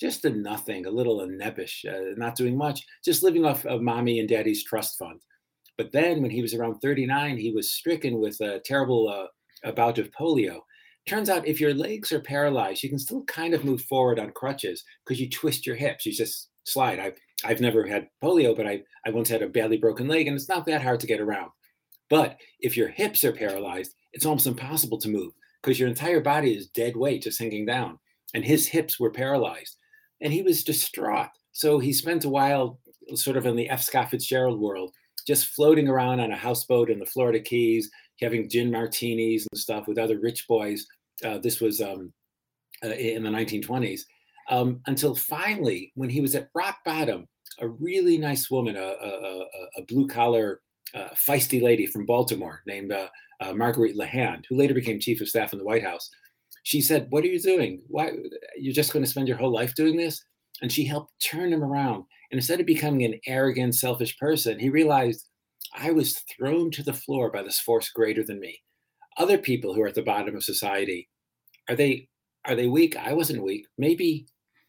just 0.00 0.24
a 0.24 0.30
nothing, 0.30 0.86
a 0.86 0.90
little 0.90 1.20
a 1.20 1.26
nebbish, 1.26 1.84
uh, 1.86 2.14
not 2.16 2.34
doing 2.34 2.56
much, 2.56 2.86
just 3.04 3.22
living 3.22 3.44
off 3.44 3.66
of 3.66 3.82
mommy 3.82 4.18
and 4.18 4.28
daddy's 4.28 4.64
trust 4.64 4.98
fund. 4.98 5.20
But 5.76 5.92
then 5.92 6.22
when 6.22 6.30
he 6.30 6.40
was 6.40 6.54
around 6.54 6.80
39, 6.80 7.36
he 7.36 7.52
was 7.52 7.72
stricken 7.72 8.18
with 8.18 8.40
a 8.40 8.60
terrible 8.64 9.28
uh, 9.64 9.72
bout 9.72 9.98
of 9.98 10.10
polio 10.12 10.60
Turns 11.06 11.30
out 11.30 11.46
if 11.46 11.60
your 11.60 11.74
legs 11.74 12.12
are 12.12 12.20
paralyzed, 12.20 12.82
you 12.82 12.88
can 12.88 12.98
still 12.98 13.24
kind 13.24 13.54
of 13.54 13.64
move 13.64 13.82
forward 13.82 14.18
on 14.18 14.32
crutches 14.32 14.84
because 15.04 15.20
you 15.20 15.28
twist 15.28 15.66
your 15.66 15.76
hips. 15.76 16.04
You 16.06 16.12
just 16.12 16.50
slide. 16.64 17.00
I've, 17.00 17.18
I've 17.44 17.60
never 17.60 17.86
had 17.86 18.08
polio, 18.22 18.56
but 18.56 18.66
I, 18.66 18.82
I 19.06 19.10
once 19.10 19.28
had 19.28 19.42
a 19.42 19.48
badly 19.48 19.78
broken 19.78 20.08
leg 20.08 20.26
and 20.26 20.36
it's 20.36 20.48
not 20.48 20.66
that 20.66 20.82
hard 20.82 21.00
to 21.00 21.06
get 21.06 21.20
around. 21.20 21.50
But 22.10 22.36
if 22.60 22.76
your 22.76 22.88
hips 22.88 23.24
are 23.24 23.32
paralyzed, 23.32 23.94
it's 24.12 24.26
almost 24.26 24.46
impossible 24.46 24.98
to 24.98 25.08
move 25.08 25.32
because 25.62 25.78
your 25.78 25.88
entire 25.88 26.20
body 26.20 26.54
is 26.54 26.68
dead 26.68 26.96
weight 26.96 27.22
just 27.22 27.38
hanging 27.38 27.66
down. 27.66 27.98
And 28.34 28.44
his 28.44 28.66
hips 28.66 28.98
were 28.98 29.10
paralyzed. 29.10 29.76
And 30.20 30.32
he 30.32 30.42
was 30.42 30.64
distraught. 30.64 31.28
So 31.52 31.78
he 31.78 31.92
spent 31.92 32.24
a 32.24 32.28
while 32.28 32.78
sort 33.14 33.36
of 33.36 33.46
in 33.46 33.56
the 33.56 33.68
F. 33.68 33.82
Scott 33.82 34.10
Fitzgerald 34.10 34.60
world, 34.60 34.92
just 35.26 35.46
floating 35.48 35.88
around 35.88 36.20
on 36.20 36.30
a 36.30 36.36
houseboat 36.36 36.90
in 36.90 36.98
the 36.98 37.06
Florida 37.06 37.40
Keys, 37.40 37.90
having 38.20 38.48
gin 38.48 38.70
martinis 38.70 39.46
and 39.50 39.58
stuff 39.58 39.88
with 39.88 39.98
other 39.98 40.18
rich 40.20 40.46
boys. 40.46 40.86
Uh, 41.24 41.38
this 41.38 41.60
was 41.60 41.80
um, 41.80 42.12
uh, 42.84 42.88
in 42.88 43.22
the 43.22 43.30
1920s. 43.30 44.02
Um, 44.48 44.80
until 44.86 45.14
finally, 45.14 45.92
when 45.94 46.10
he 46.10 46.20
was 46.20 46.34
at 46.34 46.48
rock 46.54 46.78
bottom, 46.84 47.26
a 47.60 47.68
really 47.68 48.18
nice 48.18 48.50
woman, 48.50 48.76
a, 48.76 48.80
a, 48.80 49.44
a 49.78 49.82
blue 49.86 50.06
collar, 50.06 50.60
uh, 50.94 51.08
feisty 51.14 51.62
lady 51.62 51.86
from 51.86 52.06
Baltimore 52.06 52.62
named 52.66 52.92
uh, 52.92 53.08
uh, 53.40 53.52
Marguerite 53.52 53.96
LeHand, 53.96 54.44
who 54.48 54.56
later 54.56 54.74
became 54.74 55.00
chief 55.00 55.20
of 55.20 55.28
staff 55.28 55.52
in 55.52 55.58
the 55.58 55.64
White 55.64 55.84
House, 55.84 56.08
She 56.62 56.80
said, 56.80 57.06
What 57.10 57.24
are 57.24 57.28
you 57.28 57.40
doing? 57.40 57.82
Why 57.88 58.12
you're 58.58 58.74
just 58.74 58.92
going 58.92 59.04
to 59.04 59.10
spend 59.10 59.28
your 59.28 59.38
whole 59.38 59.52
life 59.52 59.74
doing 59.74 59.96
this? 59.96 60.22
And 60.62 60.70
she 60.70 60.84
helped 60.84 61.12
turn 61.22 61.52
him 61.52 61.64
around. 61.64 62.04
And 62.30 62.38
instead 62.38 62.60
of 62.60 62.66
becoming 62.66 63.04
an 63.04 63.18
arrogant, 63.26 63.74
selfish 63.74 64.16
person, 64.18 64.58
he 64.58 64.68
realized 64.68 65.26
I 65.74 65.90
was 65.90 66.22
thrown 66.36 66.70
to 66.72 66.82
the 66.82 66.92
floor 66.92 67.30
by 67.30 67.42
this 67.42 67.60
force 67.60 67.90
greater 67.90 68.22
than 68.22 68.40
me. 68.40 68.60
Other 69.16 69.38
people 69.38 69.74
who 69.74 69.82
are 69.82 69.88
at 69.88 69.94
the 69.94 70.02
bottom 70.02 70.36
of 70.36 70.44
society, 70.44 71.08
are 71.68 71.76
they 71.76 72.08
are 72.46 72.54
they 72.54 72.68
weak? 72.68 72.96
I 72.96 73.12
wasn't 73.12 73.42
weak. 73.42 73.66
Maybe 73.78 74.26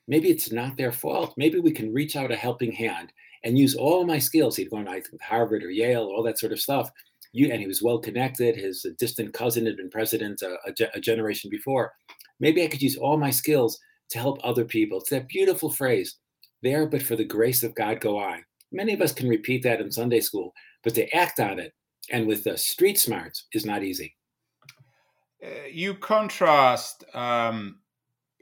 maybe 0.08 0.30
it's 0.30 0.52
not 0.52 0.78
their 0.78 0.92
fault. 0.92 1.34
Maybe 1.38 1.60
we 1.60 1.72
can 1.72 1.94
reach 1.94 2.16
out 2.16 2.32
a 2.32 2.36
helping 2.36 2.72
hand 2.72 3.12
and 3.44 3.58
use 3.58 3.76
all 3.76 4.06
my 4.06 4.20
skills. 4.20 4.56
He'd 4.56 4.70
gone 4.70 4.86
to 4.86 5.02
Harvard 5.22 5.64
or 5.64 5.72
Yale, 5.72 6.04
all 6.04 6.24
that 6.24 6.40
sort 6.40 6.52
of 6.52 6.60
stuff. 6.60 6.90
You, 7.34 7.50
and 7.52 7.62
he 7.62 7.68
was 7.68 7.82
well 7.82 7.98
connected. 7.98 8.56
His 8.56 8.86
distant 9.00 9.34
cousin 9.34 9.66
had 9.66 9.78
been 9.78 9.90
president 9.90 10.42
a, 10.42 10.58
a, 10.68 10.88
a 10.96 11.00
generation 11.00 11.50
before. 11.50 11.94
Maybe 12.40 12.64
I 12.64 12.68
could 12.68 12.82
use 12.82 12.98
all 12.98 13.18
my 13.18 13.32
skills 13.32 13.80
to 14.10 14.20
help 14.20 14.40
other 14.44 14.66
people. 14.66 15.00
It's 15.00 15.10
that 15.12 15.30
beautiful 15.30 15.70
phrase, 15.70 16.18
there 16.62 16.86
but 16.86 17.02
for 17.02 17.16
the 17.16 17.24
grace 17.24 17.64
of 17.64 17.76
God 17.76 18.02
go 18.02 18.20
I. 18.20 18.42
Many 18.72 18.94
of 18.94 19.02
us 19.02 19.14
can 19.14 19.30
repeat 19.30 19.64
that 19.64 19.82
in 19.82 19.92
Sunday 19.92 20.22
school, 20.22 20.54
but 20.84 20.94
to 20.96 21.10
act 21.16 21.40
on 21.40 21.60
it 21.60 21.74
and 22.10 22.28
with 22.28 22.44
the 22.44 22.58
street 22.58 23.00
smarts 23.00 23.46
is 23.54 23.66
not 23.66 23.84
easy. 23.84 24.16
Uh, 25.44 25.68
you 25.72 25.94
contrast 25.96 27.04
um, 27.16 27.80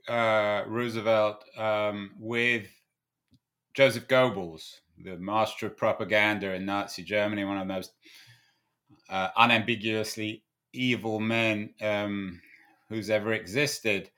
uh, 0.08 0.63
Roosevelt 0.68 1.46
um, 1.58 2.12
with 2.20 2.68
Joseph 3.74 4.08
Goebbels, 4.08 4.79
the 5.03 5.18
master 5.18 5.68
of 5.68 5.77
propaganda 5.77 6.53
in 6.53 6.65
Nazi 6.65 7.03
Germany, 7.03 7.44
one 7.44 7.58
of 7.58 7.68
the 7.68 7.74
most 7.74 7.94
uh, 9.10 9.29
unambiguously 9.38 10.44
evil 10.74 11.20
men 11.20 11.74
um, 11.82 12.41
who's 12.89 13.10
ever 13.10 13.34
existed. 13.34 14.10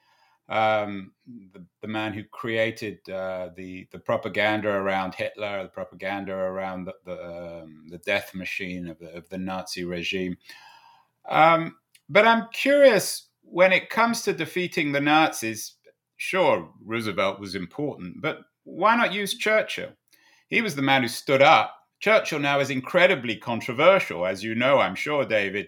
Um, 0.50 1.14
the, 1.54 1.64
the, 1.82 1.88
man 1.88 2.12
who 2.12 2.24
created 2.26 2.98
uh, 3.10 3.52
the 3.56 3.88
the 3.92 4.00
propaganda 4.00 4.68
around 4.68 5.16
Hitler, 5.16 5.64
the 5.64 5.70
propaganda 5.70 6.34
around 6.34 6.86
the 6.86 6.94
the, 7.06 7.62
um, 7.64 7.86
the 7.90 8.00
death 8.00 8.36
machine 8.36 8.90
of 8.90 9.00
the, 9.00 9.16
of 9.16 9.30
the 9.30 9.38
Nazi 9.38 9.86
regime. 9.86 10.36
Um, 11.30 11.78
but 12.10 12.28
I'm 12.28 12.48
curious 12.52 13.30
when 13.44 13.72
it 13.72 13.90
comes 13.90 14.24
to 14.24 14.34
defeating 14.34 14.92
the 14.92 15.00
Nazis. 15.00 15.76
Sure, 16.18 16.70
Roosevelt 16.84 17.40
was 17.40 17.56
important, 17.56 18.22
but 18.22 18.42
why 18.64 18.96
not 18.98 19.14
use 19.14 19.38
Churchill? 19.38 19.94
He 20.51 20.62
was 20.62 20.75
the 20.75 20.81
man 20.81 21.01
who 21.01 21.08
stood 21.08 21.41
up. 21.41 21.77
Churchill 22.01 22.39
now 22.39 22.60
is 22.60 22.70
incredibly 22.70 23.38
controversial, 23.38 24.25
as 24.25 24.43
you 24.43 24.53
know, 24.53 24.79
I'm 24.79 24.96
sure, 24.96 25.25
David. 25.25 25.67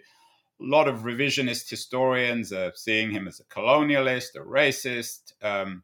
A 0.59 0.65
lot 0.65 0.89
of 0.89 1.03
revisionist 1.03 1.69
historians 1.69 2.51
are 2.51 2.73
seeing 2.75 3.09
him 3.09 3.27
as 3.27 3.39
a 3.39 3.45
colonialist, 3.45 4.35
a 4.35 4.39
racist, 4.39 5.31
um, 5.41 5.83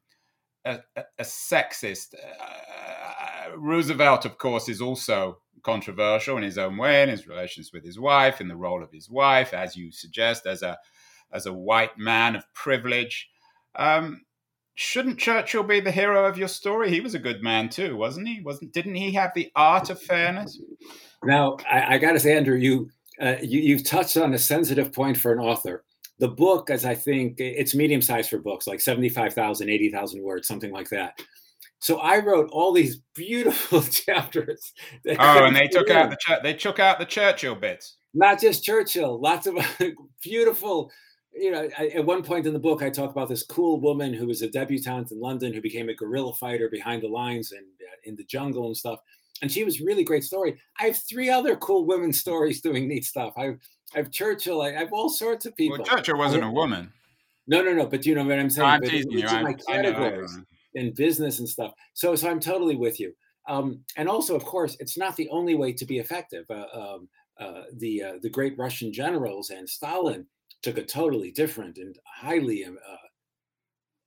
a, 0.65 0.79
a, 0.97 1.23
sexist. 1.23 2.13
Uh, 2.13 3.57
Roosevelt, 3.57 4.25
of 4.25 4.37
course, 4.37 4.67
is 4.67 4.81
also 4.81 5.39
controversial 5.63 6.35
in 6.35 6.43
his 6.43 6.57
own 6.57 6.75
way 6.75 7.01
in 7.01 7.09
his 7.09 7.27
relations 7.27 7.71
with 7.71 7.85
his 7.85 7.97
wife, 7.97 8.41
in 8.41 8.49
the 8.49 8.55
role 8.55 8.83
of 8.83 8.91
his 8.91 9.09
wife, 9.09 9.53
as 9.53 9.77
you 9.77 9.91
suggest, 9.91 10.45
as 10.45 10.61
a 10.61 10.77
as 11.31 11.45
a 11.45 11.53
white 11.53 11.97
man 11.97 12.35
of 12.35 12.43
privilege. 12.53 13.29
Um, 13.75 14.25
shouldn't 14.79 15.19
Churchill 15.19 15.63
be 15.63 15.81
the 15.81 15.91
hero 15.91 16.25
of 16.25 16.37
your 16.37 16.47
story? 16.47 16.89
He 16.89 17.01
was 17.01 17.13
a 17.13 17.19
good 17.19 17.43
man 17.43 17.67
too, 17.67 17.97
wasn't 17.97 18.29
he? 18.29 18.39
Wasn't 18.39 18.71
didn't 18.71 18.95
he 18.95 19.11
have 19.11 19.33
the 19.35 19.51
art 19.53 19.89
of 19.89 20.01
fairness? 20.01 20.57
Now, 21.21 21.57
I, 21.69 21.95
I 21.95 21.97
got 21.97 22.13
to 22.13 22.19
say, 22.19 22.37
Andrew, 22.37 22.55
you, 22.55 22.89
uh, 23.21 23.35
you 23.41 23.59
you've 23.59 23.83
touched 23.83 24.15
on 24.15 24.33
a 24.33 24.39
sensitive 24.39 24.93
point 24.93 25.17
for 25.17 25.33
an 25.33 25.39
author. 25.39 25.83
The 26.19 26.29
book, 26.29 26.69
as 26.69 26.85
I 26.85 26.95
think, 26.95 27.41
it's 27.41 27.75
medium 27.75 28.01
sized 28.01 28.29
for 28.29 28.37
books, 28.37 28.67
like 28.67 28.79
75,000, 28.79 29.69
80,000 29.69 30.23
words, 30.23 30.47
something 30.47 30.71
like 30.71 30.89
that. 30.89 31.21
So 31.79 31.97
I 31.97 32.19
wrote 32.19 32.49
all 32.51 32.71
these 32.71 33.01
beautiful 33.15 33.81
chapters. 34.05 34.71
Oh, 35.09 35.43
and 35.43 35.57
they 35.57 35.67
took 35.67 35.89
in. 35.89 35.97
out 35.97 36.09
the 36.09 36.39
they 36.41 36.53
took 36.53 36.79
out 36.79 36.99
the 36.99 37.05
Churchill 37.05 37.55
bits. 37.55 37.97
Not 38.13 38.39
just 38.39 38.63
Churchill, 38.63 39.19
lots 39.19 39.45
of 39.45 39.57
beautiful 40.23 40.89
you 41.33 41.51
know, 41.51 41.69
I, 41.77 41.87
at 41.87 42.05
one 42.05 42.23
point 42.23 42.47
in 42.47 42.53
the 42.53 42.59
book, 42.59 42.81
I 42.81 42.89
talk 42.89 43.11
about 43.11 43.29
this 43.29 43.43
cool 43.43 43.79
woman 43.79 44.13
who 44.13 44.27
was 44.27 44.41
a 44.41 44.49
debutante 44.49 45.11
in 45.11 45.19
London 45.19 45.53
who 45.53 45.61
became 45.61 45.89
a 45.89 45.95
guerrilla 45.95 46.33
fighter 46.33 46.69
behind 46.69 47.03
the 47.03 47.07
lines 47.07 47.51
and 47.51 47.65
uh, 47.65 47.95
in 48.03 48.15
the 48.15 48.23
jungle 48.25 48.67
and 48.67 48.77
stuff. 48.77 48.99
And 49.41 49.51
she 49.51 49.63
was 49.63 49.79
really 49.79 50.03
great 50.03 50.23
story. 50.23 50.59
I 50.79 50.85
have 50.85 50.97
three 50.97 51.29
other 51.29 51.55
cool 51.55 51.85
women 51.85 52.11
stories 52.25 52.61
doing 52.61 52.87
neat 52.87 53.05
stuff. 53.05 53.33
I 53.37 53.45
have, 53.45 53.57
I 53.95 53.97
have 53.99 54.11
Churchill. 54.11 54.61
I 54.61 54.71
have 54.71 54.91
all 54.91 55.09
sorts 55.09 55.45
of 55.45 55.55
people. 55.55 55.77
Well, 55.77 55.87
Churchill 55.87 56.17
wasn't 56.17 56.43
a 56.43 56.49
woman. 56.49 56.91
No, 57.47 57.63
no, 57.63 57.73
no. 57.73 57.85
But 57.85 58.05
you 58.05 58.15
know 58.15 58.23
what 58.23 58.39
I'm 58.39 58.49
saying? 58.49 58.67
No, 58.67 58.73
I'm 58.73 58.81
teasing 58.81 59.11
you. 59.11 59.25
my 59.25 59.53
categories 59.53 60.37
in 60.75 60.93
business 60.93 61.39
and 61.39 61.49
stuff. 61.49 61.73
So, 61.93 62.15
so 62.15 62.29
I'm 62.29 62.39
totally 62.39 62.75
with 62.75 62.99
you. 62.99 63.13
Um, 63.47 63.79
and 63.97 64.07
also, 64.07 64.35
of 64.35 64.45
course, 64.45 64.77
it's 64.79 64.97
not 64.97 65.15
the 65.15 65.27
only 65.29 65.55
way 65.55 65.73
to 65.73 65.85
be 65.85 65.97
effective. 65.97 66.45
Uh, 66.49 66.65
um, 66.73 67.09
uh, 67.39 67.63
the 67.77 68.03
uh, 68.03 68.13
the 68.21 68.29
great 68.29 68.57
Russian 68.57 68.91
generals 68.91 69.49
and 69.49 69.67
Stalin 69.67 70.27
took 70.61 70.77
a 70.77 70.83
totally 70.83 71.31
different 71.31 71.77
and 71.77 71.97
highly 72.05 72.65
um, 72.65 72.77
uh, 72.87 72.95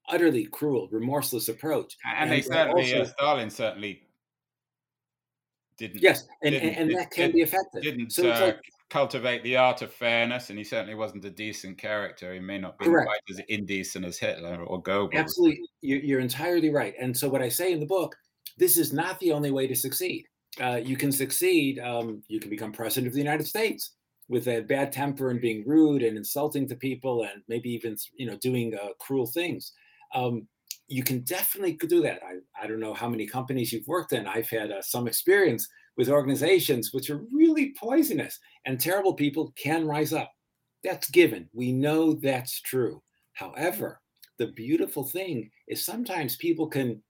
utterly 0.09 0.45
cruel, 0.47 0.88
remorseless 0.91 1.49
approach. 1.49 1.97
And, 2.05 2.31
and 2.31 2.33
they 2.33 2.43
certainly, 2.43 2.95
also, 2.95 3.03
uh, 3.03 3.12
Stalin 3.15 3.51
certainly 3.51 4.03
didn't. 5.79 6.03
Yes, 6.03 6.27
and, 6.43 6.53
didn't, 6.53 6.69
and, 6.69 6.91
and 6.91 6.99
that 6.99 7.11
can 7.11 7.33
be 7.33 7.41
effective. 7.41 7.83
Didn't 7.83 8.11
so 8.11 8.31
uh, 8.31 8.41
like, 8.41 8.61
cultivate 8.91 9.43
the 9.43 9.57
art 9.57 9.83
of 9.83 9.93
fairness, 9.93 10.51
and 10.51 10.59
he 10.59 10.65
certainly 10.65 10.95
wasn't 10.95 11.25
a 11.25 11.31
decent 11.31 11.79
character. 11.79 12.35
He 12.35 12.41
may 12.41 12.59
not 12.59 12.79
be 12.79 12.87
quite 12.87 13.21
as 13.31 13.41
indecent 13.49 14.05
as 14.05 14.19
Hitler 14.19 14.62
or 14.65 14.83
Goebbels. 14.83 15.15
Absolutely, 15.15 15.61
you're 15.81 16.21
entirely 16.21 16.71
right. 16.71 16.95
And 17.01 17.17
so, 17.17 17.29
what 17.29 17.43
I 17.43 17.49
say 17.49 17.73
in 17.73 17.81
the 17.81 17.87
book, 17.87 18.15
this 18.59 18.77
is 18.77 18.93
not 18.93 19.19
the 19.21 19.33
only 19.33 19.51
way 19.51 19.67
to 19.67 19.75
succeed. 19.75 20.27
Uh, 20.61 20.79
you 20.83 20.99
can 20.99 21.11
succeed. 21.11 21.79
Um, 21.79 22.23
you 22.29 22.38
can 22.38 22.51
become 22.51 22.73
president 22.73 23.09
of 23.09 23.15
the 23.15 23.21
United 23.21 23.47
States 23.47 23.93
with 24.33 24.49
a 24.49 24.62
bad 24.62 24.90
temper 24.90 25.31
and 25.31 25.40
being 25.40 25.62
rude 25.66 26.03
and 26.03 26.16
insulting 26.16 26.66
to 26.66 26.75
people 26.75 27.23
and 27.25 27.42
maybe 27.49 27.71
even 27.71 27.97
you 28.16 28.27
know 28.27 28.37
doing 28.38 28.75
uh, 28.75 28.88
cruel 28.99 29.27
things 29.27 29.73
um, 30.14 30.49
you 30.88 31.03
can 31.03 31.21
definitely 31.21 31.75
do 31.75 32.03
that. 32.03 32.21
I, 32.23 32.62
I 32.62 32.66
don't 32.66 32.81
know 32.81 32.92
how 32.92 33.09
many 33.09 33.27
companies 33.27 33.73
you've 33.73 33.87
worked 33.87 34.12
in. 34.12 34.27
I've 34.27 34.49
had 34.49 34.71
uh, 34.71 34.83
some 34.83 35.07
experience 35.07 35.66
with 35.97 36.11
organizations 36.11 36.92
which 36.92 37.09
are 37.09 37.25
really 37.33 37.75
poisonous 37.79 38.38
and 38.66 38.79
terrible 38.79 39.14
people 39.14 39.53
can 39.57 39.87
rise 39.87 40.12
up. 40.12 40.31
That's 40.85 41.11
given. 41.11 41.49
We 41.53 41.73
know 41.73 42.14
that's 42.14 42.61
true. 42.61 43.03
However 43.35 44.01
the 44.38 44.49
beautiful 44.49 45.05
thing 45.05 45.51
is 45.68 45.85
sometimes 45.85 46.37
people 46.37 46.66
can 46.66 47.03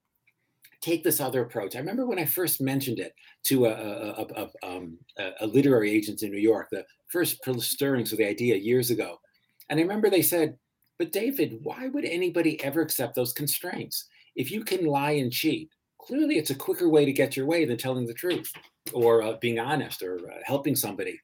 take 0.82 1.04
this 1.04 1.20
other 1.20 1.42
approach. 1.42 1.74
I 1.74 1.78
remember 1.78 2.06
when 2.06 2.18
I 2.18 2.24
first 2.24 2.60
mentioned 2.60 2.98
it 2.98 3.14
to 3.44 3.66
a, 3.66 3.70
a, 3.70 4.26
a, 4.36 4.68
um, 4.68 4.98
a, 5.40 5.46
literary 5.46 5.92
agent 5.92 6.22
in 6.22 6.32
New 6.32 6.40
York, 6.40 6.68
the 6.70 6.84
first 7.08 7.38
stirrings 7.60 8.12
of 8.12 8.18
the 8.18 8.26
idea 8.26 8.56
years 8.56 8.90
ago. 8.90 9.16
And 9.70 9.78
I 9.78 9.82
remember 9.82 10.10
they 10.10 10.22
said, 10.22 10.58
But 10.98 11.12
David, 11.12 11.60
why 11.62 11.86
would 11.86 12.04
anybody 12.04 12.62
ever 12.64 12.82
accept 12.82 13.14
those 13.14 13.32
constraints? 13.32 14.08
If 14.34 14.50
you 14.50 14.64
can 14.64 14.84
lie 14.84 15.12
and 15.12 15.32
cheat, 15.32 15.70
clearly 16.00 16.36
it's 16.36 16.50
a 16.50 16.54
quicker 16.54 16.88
way 16.88 17.04
to 17.04 17.12
get 17.12 17.36
your 17.36 17.46
way 17.46 17.64
than 17.64 17.76
telling 17.76 18.06
the 18.06 18.14
truth 18.14 18.52
or 18.92 19.22
uh, 19.22 19.34
being 19.40 19.60
honest 19.60 20.02
or 20.02 20.16
uh, 20.30 20.38
helping 20.44 20.74
somebody. 20.74 21.18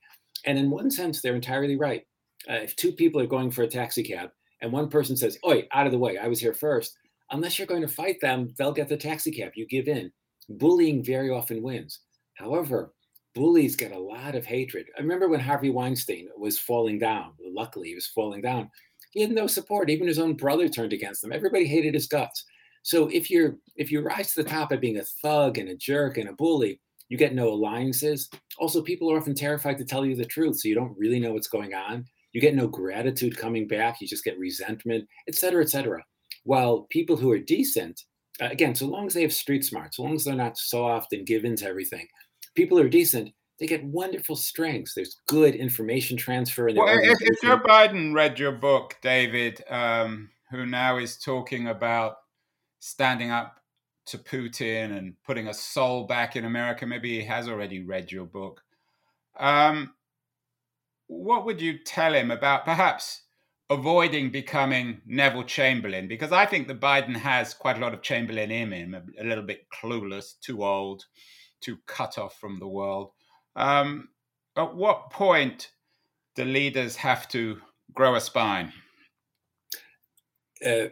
And 0.46 0.56
in 0.56 0.70
one 0.70 0.90
sense, 0.90 1.20
they're 1.20 1.34
entirely 1.34 1.76
right. 1.76 2.06
Uh, 2.48 2.54
if 2.54 2.76
two 2.76 2.92
people 2.92 3.20
are 3.20 3.26
going 3.26 3.50
for 3.50 3.62
a 3.62 3.68
taxi 3.68 4.04
cab 4.04 4.30
and 4.62 4.72
one 4.72 4.88
person 4.88 5.16
says, 5.16 5.36
Oi, 5.44 5.66
out 5.72 5.86
of 5.86 5.92
the 5.92 5.98
way, 5.98 6.16
I 6.16 6.28
was 6.28 6.38
here 6.38 6.54
first, 6.54 6.96
unless 7.30 7.58
you're 7.58 7.66
going 7.66 7.82
to 7.82 7.88
fight 7.88 8.20
them, 8.20 8.54
they'll 8.56 8.72
get 8.72 8.88
the 8.88 8.96
taxi 8.96 9.30
cab. 9.30 9.52
You 9.54 9.66
give 9.66 9.88
in. 9.88 10.10
Bullying 10.48 11.04
very 11.04 11.30
often 11.30 11.62
wins. 11.62 12.00
However, 12.34 12.94
bullies 13.34 13.76
get 13.76 13.92
a 13.92 13.98
lot 13.98 14.34
of 14.34 14.46
hatred. 14.46 14.86
I 14.96 15.02
remember 15.02 15.28
when 15.28 15.40
Harvey 15.40 15.70
Weinstein 15.70 16.28
was 16.36 16.58
falling 16.58 16.98
down. 16.98 17.32
Luckily, 17.40 17.88
he 17.88 17.94
was 17.94 18.06
falling 18.06 18.40
down. 18.40 18.70
He 19.10 19.20
had 19.20 19.30
no 19.30 19.46
support. 19.46 19.90
Even 19.90 20.06
his 20.06 20.18
own 20.18 20.34
brother 20.34 20.68
turned 20.68 20.92
against 20.92 21.24
him. 21.24 21.32
Everybody 21.32 21.66
hated 21.66 21.94
his 21.94 22.06
guts. 22.06 22.44
So 22.82 23.08
if 23.08 23.30
you're 23.30 23.56
if 23.76 23.90
you 23.92 24.00
rise 24.00 24.34
to 24.34 24.42
the 24.42 24.48
top 24.48 24.70
by 24.70 24.76
being 24.76 24.98
a 24.98 25.04
thug 25.22 25.58
and 25.58 25.68
a 25.68 25.76
jerk 25.76 26.16
and 26.16 26.28
a 26.28 26.32
bully, 26.32 26.80
you 27.08 27.18
get 27.18 27.34
no 27.34 27.48
alliances. 27.48 28.28
Also, 28.58 28.82
people 28.82 29.10
are 29.12 29.18
often 29.18 29.34
terrified 29.34 29.78
to 29.78 29.84
tell 29.84 30.04
you 30.04 30.14
the 30.14 30.24
truth, 30.24 30.60
so 30.60 30.68
you 30.68 30.74
don't 30.74 30.96
really 30.98 31.20
know 31.20 31.32
what's 31.32 31.48
going 31.48 31.74
on. 31.74 32.04
You 32.32 32.40
get 32.40 32.54
no 32.54 32.66
gratitude 32.66 33.36
coming 33.36 33.66
back. 33.66 34.00
You 34.00 34.06
just 34.06 34.24
get 34.24 34.38
resentment, 34.38 35.08
et 35.26 35.34
cetera, 35.34 35.62
et 35.62 35.70
cetera. 35.70 36.04
While 36.48 36.86
people 36.88 37.18
who 37.18 37.30
are 37.30 37.38
decent, 37.38 38.04
uh, 38.40 38.48
again, 38.50 38.74
so 38.74 38.86
long 38.86 39.06
as 39.06 39.12
they 39.12 39.20
have 39.20 39.34
street 39.34 39.66
smart, 39.66 39.94
so 39.94 40.02
long 40.02 40.14
as 40.14 40.24
they're 40.24 40.34
not 40.34 40.56
soft 40.56 41.12
and 41.12 41.26
give 41.26 41.44
in 41.44 41.56
to 41.56 41.66
everything, 41.66 42.08
people 42.54 42.78
who 42.78 42.84
are 42.84 42.88
decent, 42.88 43.34
they 43.60 43.66
get 43.66 43.84
wonderful 43.84 44.34
strengths. 44.34 44.94
There's 44.94 45.20
good 45.26 45.54
information 45.54 46.16
transfer. 46.16 46.68
In 46.68 46.76
well, 46.76 46.88
if, 46.88 47.18
if, 47.20 47.42
Joe 47.42 47.58
Biden 47.58 48.14
read 48.14 48.38
your 48.38 48.52
book, 48.52 48.96
David, 49.02 49.62
um, 49.68 50.30
who 50.50 50.64
now 50.64 50.96
is 50.96 51.18
talking 51.18 51.68
about 51.68 52.14
standing 52.78 53.30
up 53.30 53.60
to 54.06 54.16
Putin 54.16 54.96
and 54.96 55.12
putting 55.26 55.48
a 55.48 55.54
soul 55.54 56.06
back 56.06 56.34
in 56.34 56.46
America, 56.46 56.86
maybe 56.86 57.20
he 57.20 57.26
has 57.26 57.46
already 57.46 57.82
read 57.82 58.10
your 58.10 58.24
book. 58.24 58.62
Um, 59.38 59.92
what 61.08 61.44
would 61.44 61.60
you 61.60 61.84
tell 61.84 62.14
him 62.14 62.30
about 62.30 62.64
perhaps 62.64 63.24
avoiding 63.70 64.30
becoming 64.30 65.00
Neville 65.06 65.44
Chamberlain 65.44 66.08
because 66.08 66.32
I 66.32 66.46
think 66.46 66.68
that 66.68 66.80
Biden 66.80 67.14
has 67.14 67.52
quite 67.52 67.76
a 67.76 67.80
lot 67.80 67.92
of 67.92 68.02
Chamberlain 68.02 68.50
in 68.50 68.72
him, 68.72 68.94
a, 68.94 69.22
a 69.22 69.24
little 69.24 69.44
bit 69.44 69.66
clueless, 69.70 70.40
too 70.40 70.64
old, 70.64 71.04
too 71.60 71.78
cut 71.86 72.18
off 72.18 72.38
from 72.38 72.58
the 72.58 72.66
world. 72.66 73.10
Um, 73.56 74.08
at 74.56 74.74
what 74.74 75.10
point 75.10 75.72
do 76.34 76.44
leaders 76.44 76.96
have 76.96 77.28
to 77.28 77.58
grow 77.92 78.14
a 78.14 78.20
spine? 78.20 78.72
Uh, 80.64 80.86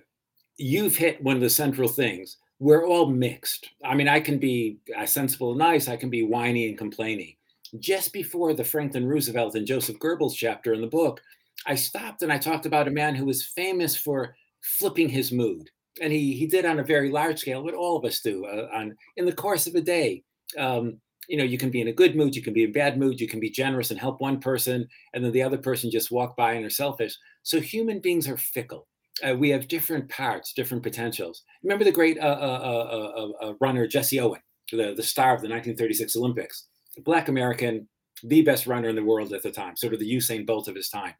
you've 0.58 0.96
hit 0.96 1.22
one 1.22 1.36
of 1.36 1.42
the 1.42 1.50
central 1.50 1.88
things. 1.88 2.36
We're 2.58 2.86
all 2.86 3.06
mixed. 3.06 3.68
I 3.84 3.94
mean, 3.94 4.08
I 4.08 4.20
can 4.20 4.38
be 4.38 4.78
uh, 4.96 5.06
sensible 5.06 5.50
and 5.50 5.58
nice, 5.58 5.88
I 5.88 5.96
can 5.96 6.10
be 6.10 6.22
whiny 6.22 6.68
and 6.68 6.78
complaining. 6.78 7.36
Just 7.80 8.12
before 8.12 8.54
the 8.54 8.64
Franklin 8.64 9.06
Roosevelt 9.06 9.54
and 9.54 9.66
Joseph 9.66 9.98
Goebbels 9.98 10.34
chapter 10.34 10.72
in 10.72 10.80
the 10.80 10.86
book, 10.86 11.20
I 11.66 11.74
stopped 11.74 12.22
and 12.22 12.32
I 12.32 12.38
talked 12.38 12.66
about 12.66 12.88
a 12.88 12.92
man 12.92 13.14
who 13.14 13.26
was 13.26 13.46
famous 13.46 13.96
for 13.96 14.36
flipping 14.62 15.08
his 15.08 15.32
mood. 15.32 15.68
And 16.00 16.12
he, 16.12 16.34
he 16.34 16.46
did 16.46 16.66
on 16.66 16.78
a 16.78 16.84
very 16.84 17.10
large 17.10 17.40
scale 17.40 17.62
what 17.62 17.74
all 17.74 17.96
of 17.96 18.04
us 18.04 18.20
do 18.20 18.44
uh, 18.46 18.68
on 18.72 18.94
in 19.16 19.24
the 19.24 19.32
course 19.32 19.66
of 19.66 19.74
a 19.74 19.80
day. 19.80 20.22
Um, 20.58 21.00
you 21.28 21.36
know, 21.36 21.44
you 21.44 21.58
can 21.58 21.70
be 21.70 21.80
in 21.80 21.88
a 21.88 21.92
good 21.92 22.14
mood, 22.14 22.36
you 22.36 22.42
can 22.42 22.52
be 22.52 22.64
in 22.64 22.70
a 22.70 22.72
bad 22.72 22.98
mood, 22.98 23.20
you 23.20 23.26
can 23.26 23.40
be 23.40 23.50
generous 23.50 23.90
and 23.90 23.98
help 23.98 24.20
one 24.20 24.38
person, 24.38 24.86
and 25.12 25.24
then 25.24 25.32
the 25.32 25.42
other 25.42 25.58
person 25.58 25.90
just 25.90 26.12
walk 26.12 26.36
by 26.36 26.52
and 26.52 26.64
are 26.64 26.70
selfish. 26.70 27.16
So 27.42 27.60
human 27.60 28.00
beings 28.00 28.28
are 28.28 28.36
fickle. 28.36 28.86
Uh, 29.26 29.34
we 29.34 29.48
have 29.48 29.66
different 29.66 30.08
parts, 30.08 30.52
different 30.52 30.82
potentials. 30.82 31.42
Remember 31.64 31.84
the 31.84 31.92
great 31.92 32.18
uh, 32.18 32.38
uh, 32.40 33.32
uh, 33.42 33.44
uh 33.44 33.52
runner 33.60 33.86
Jesse 33.86 34.20
Owens, 34.20 34.42
the, 34.70 34.94
the 34.94 35.02
star 35.02 35.34
of 35.34 35.40
the 35.40 35.48
1936 35.48 36.14
Olympics, 36.16 36.68
black 37.04 37.28
American, 37.28 37.88
the 38.22 38.42
best 38.42 38.66
runner 38.66 38.88
in 38.88 38.96
the 38.96 39.04
world 39.04 39.32
at 39.32 39.42
the 39.42 39.50
time, 39.50 39.76
sort 39.76 39.94
of 39.94 40.00
the 40.00 40.16
Usain 40.16 40.46
Bolt 40.46 40.68
of 40.68 40.76
his 40.76 40.88
time. 40.88 41.14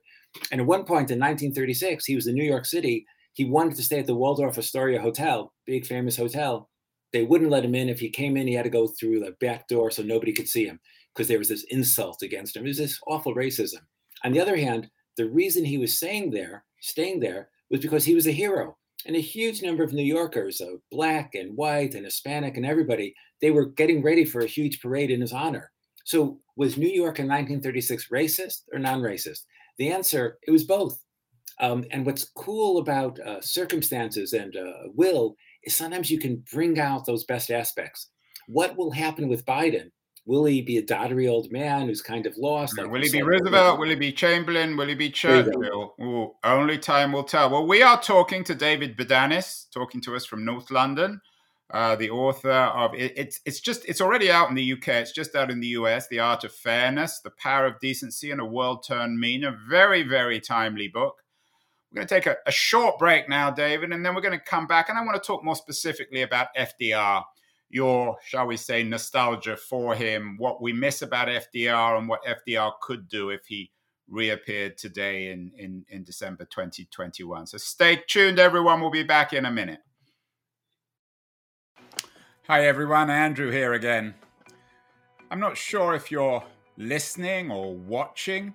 And 0.51 0.61
at 0.61 0.67
one 0.67 0.85
point 0.85 1.11
in 1.11 1.19
1936, 1.19 2.05
he 2.05 2.15
was 2.15 2.27
in 2.27 2.35
New 2.35 2.45
York 2.45 2.65
City. 2.65 3.07
He 3.33 3.45
wanted 3.45 3.77
to 3.77 3.83
stay 3.83 3.99
at 3.99 4.07
the 4.07 4.15
Waldorf 4.15 4.59
Astoria 4.59 5.01
Hotel, 5.01 5.53
big 5.67 5.87
famous 5.87 6.17
hotel. 6.17 6.69
They 7.13 7.25
wouldn't 7.25 7.51
let 7.51 7.65
him 7.65 7.75
in. 7.75 7.89
If 7.89 8.01
he 8.01 8.11
came 8.11 8.37
in, 8.37 8.47
he 8.47 8.55
had 8.55 8.65
to 8.65 8.71
go 8.71 8.89
through 8.89 9.21
the 9.21 9.37
back 9.41 9.69
door 9.69 9.91
so 9.91 10.03
nobody 10.03 10.33
could 10.33 10.49
see 10.49 10.67
him 10.67 10.81
because 11.15 11.29
there 11.29 11.39
was 11.39 11.49
this 11.49 11.65
insult 11.65 12.23
against 12.23 12.57
him. 12.57 12.65
It 12.65 12.69
was 12.69 12.79
this 12.79 13.01
awful 13.07 13.35
racism. 13.35 13.81
On 14.25 14.33
the 14.33 14.41
other 14.41 14.57
hand, 14.57 14.89
the 15.17 15.29
reason 15.29 15.65
he 15.65 15.79
was 15.79 15.97
staying 15.97 16.31
there, 16.31 16.65
staying 16.81 17.21
there, 17.21 17.49
was 17.71 17.81
because 17.81 18.05
he 18.05 18.15
was 18.15 18.27
a 18.27 18.33
hero. 18.33 18.77
And 19.07 19.17
a 19.17 19.21
huge 19.21 19.63
number 19.63 19.85
of 19.85 19.93
New 19.93 20.03
Yorkers, 20.03 20.61
uh, 20.61 20.77
black 20.91 21.35
and 21.35 21.57
white 21.57 21.95
and 21.95 22.05
Hispanic 22.05 22.57
and 22.57 22.67
everybody, 22.67 23.15
they 23.41 23.51
were 23.51 23.67
getting 23.67 24.03
ready 24.03 24.25
for 24.25 24.41
a 24.41 24.47
huge 24.47 24.81
parade 24.81 25.11
in 25.11 25.21
his 25.21 25.33
honor. 25.33 25.71
So 26.05 26.41
was 26.57 26.77
New 26.77 26.89
York 26.89 27.19
in 27.19 27.27
1936 27.27 28.09
racist 28.09 28.63
or 28.73 28.79
non-racist? 28.79 29.41
The 29.79 29.93
answer, 29.93 30.39
it 30.47 30.51
was 30.51 30.65
both. 30.65 31.03
Um, 31.61 31.85
and 31.91 32.05
what's 32.05 32.31
cool 32.37 32.79
about 32.79 33.19
uh, 33.21 33.41
circumstances 33.41 34.33
and 34.33 34.55
uh, 34.57 34.89
will 34.95 35.37
is 35.65 35.75
sometimes 35.75 36.11
you 36.11 36.19
can 36.19 36.45
bring 36.53 36.79
out 36.79 37.07
those 37.07 37.25
best 37.25 37.51
aspects. 37.51 38.11
What 38.47 38.77
will 38.77 38.91
happen 38.91 39.29
with 39.29 39.47
Biden? 39.47 39.91
Will 40.27 40.45
he 40.45 40.61
be 40.61 40.79
a 40.79 40.83
doddery 40.83 41.31
old 41.31 41.53
man 41.53 41.87
who's 41.87 42.03
kind 42.03 42.27
of 42.27 42.37
lost? 42.37 42.77
Like 42.77 42.91
will 42.91 43.01
he 43.01 43.11
be 43.11 43.23
Roosevelt? 43.23 43.79
Will 43.79 43.89
he 43.89 43.95
be 43.95 44.13
Chamberlain? 44.13 44.77
Will 44.77 44.89
he 44.89 44.95
be 44.95 45.09
Churchill? 45.09 45.95
Ooh, 46.03 46.33
only 46.43 46.79
time 46.79 47.13
will 47.13 47.23
tell. 47.23 47.49
Well, 47.49 47.67
we 47.67 47.81
are 47.81 48.01
talking 48.01 48.43
to 48.45 48.55
David 48.55 48.97
Bodanis, 48.97 49.71
talking 49.73 50.01
to 50.03 50.17
us 50.17 50.27
from 50.27 50.45
North 50.45 50.71
London 50.73 51.21
uh, 51.71 51.97
the 51.97 52.11
author 52.11 52.51
of 52.51 52.95
it, 52.95 53.13
it's 53.17 53.41
it's 53.45 53.61
just 53.61 53.85
it's 53.87 54.01
already 54.01 54.31
out 54.31 54.49
in 54.49 54.55
the 54.55 54.73
UK. 54.75 54.89
It's 54.89 55.13
just 55.13 55.35
out 55.35 55.51
in 55.51 55.61
the 55.61 55.69
US. 55.69 56.07
The 56.07 56.21
Art 56.21 56.45
of 56.45 56.53
Fairness, 56.53 57.21
The 57.21 57.33
Power 57.39 57.67
of 57.67 57.81
Decency, 57.81 58.31
and 58.31 58.41
a 58.41 58.45
World 58.45 58.85
Turned 58.87 59.19
Mean. 59.19 59.43
A 59.43 59.57
very 59.69 60.05
very 60.05 60.41
timely 60.41 60.87
book. 60.87 61.23
We're 61.91 62.01
going 62.01 62.09
to 62.09 62.15
take 62.15 62.27
a, 62.27 62.37
a 62.47 62.53
short 62.53 62.99
break 62.99 63.29
now, 63.29 63.51
David, 63.51 63.93
and 63.93 64.05
then 64.05 64.15
we're 64.15 64.21
going 64.21 64.39
to 64.39 64.45
come 64.45 64.67
back. 64.67 64.89
And 64.89 64.99
I 64.99 65.05
want 65.05 65.21
to 65.21 65.27
talk 65.27 65.45
more 65.45 65.57
specifically 65.57 66.23
about 66.23 66.49
FDR, 66.57 67.23
your 67.69 68.17
shall 68.25 68.47
we 68.47 68.57
say 68.57 68.85
nostalgia 68.85 69.57
for 69.57 69.95
him, 69.97 70.37
what 70.39 70.63
we 70.63 70.73
miss 70.73 71.03
about 71.03 71.29
FDR, 71.29 71.99
and 71.99 72.09
what 72.09 72.21
FDR 72.25 72.73
could 72.81 73.09
do 73.09 73.31
if 73.31 73.45
he 73.47 73.73
reappeared 74.09 74.79
today 74.79 75.33
in 75.33 75.51
in, 75.59 75.85
in 75.89 76.05
December 76.05 76.45
2021. 76.45 77.49
So 77.49 77.59
stay 77.59 78.05
tuned, 78.07 78.39
everyone. 78.39 78.81
We'll 78.81 78.91
be 78.91 79.03
back 79.03 79.33
in 79.33 79.47
a 79.47 79.51
minute. 79.51 79.81
Hi 82.49 82.65
everyone, 82.65 83.11
Andrew 83.11 83.51
here 83.51 83.73
again. 83.73 84.15
I'm 85.33 85.41
not 85.41 85.57
sure 85.57 85.97
if 85.97 86.13
you're 86.13 86.45
listening 86.77 87.51
or 87.51 87.75
watching 87.75 88.55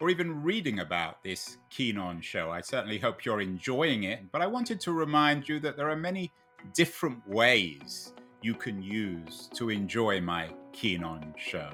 or 0.00 0.08
even 0.08 0.42
reading 0.42 0.78
about 0.78 1.22
this 1.22 1.58
Keen 1.68 1.98
On 1.98 2.22
show. 2.22 2.50
I 2.50 2.62
certainly 2.62 2.98
hope 2.98 3.26
you're 3.26 3.42
enjoying 3.42 4.04
it, 4.04 4.32
but 4.32 4.40
I 4.40 4.46
wanted 4.46 4.80
to 4.80 4.92
remind 4.92 5.46
you 5.46 5.60
that 5.60 5.76
there 5.76 5.90
are 5.90 5.96
many 5.96 6.32
different 6.72 7.18
ways 7.28 8.14
you 8.40 8.54
can 8.54 8.82
use 8.82 9.50
to 9.52 9.68
enjoy 9.68 10.22
my 10.22 10.48
Keen 10.72 11.04
On 11.04 11.34
show. 11.36 11.68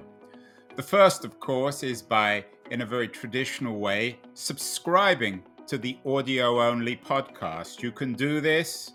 The 0.74 0.82
first, 0.82 1.24
of 1.24 1.38
course, 1.38 1.84
is 1.84 2.02
by, 2.02 2.44
in 2.72 2.80
a 2.80 2.86
very 2.86 3.06
traditional 3.06 3.78
way, 3.78 4.18
subscribing 4.32 5.44
to 5.68 5.78
the 5.78 5.96
audio 6.04 6.60
only 6.60 6.96
podcast. 6.96 7.84
You 7.84 7.92
can 7.92 8.14
do 8.14 8.40
this 8.40 8.94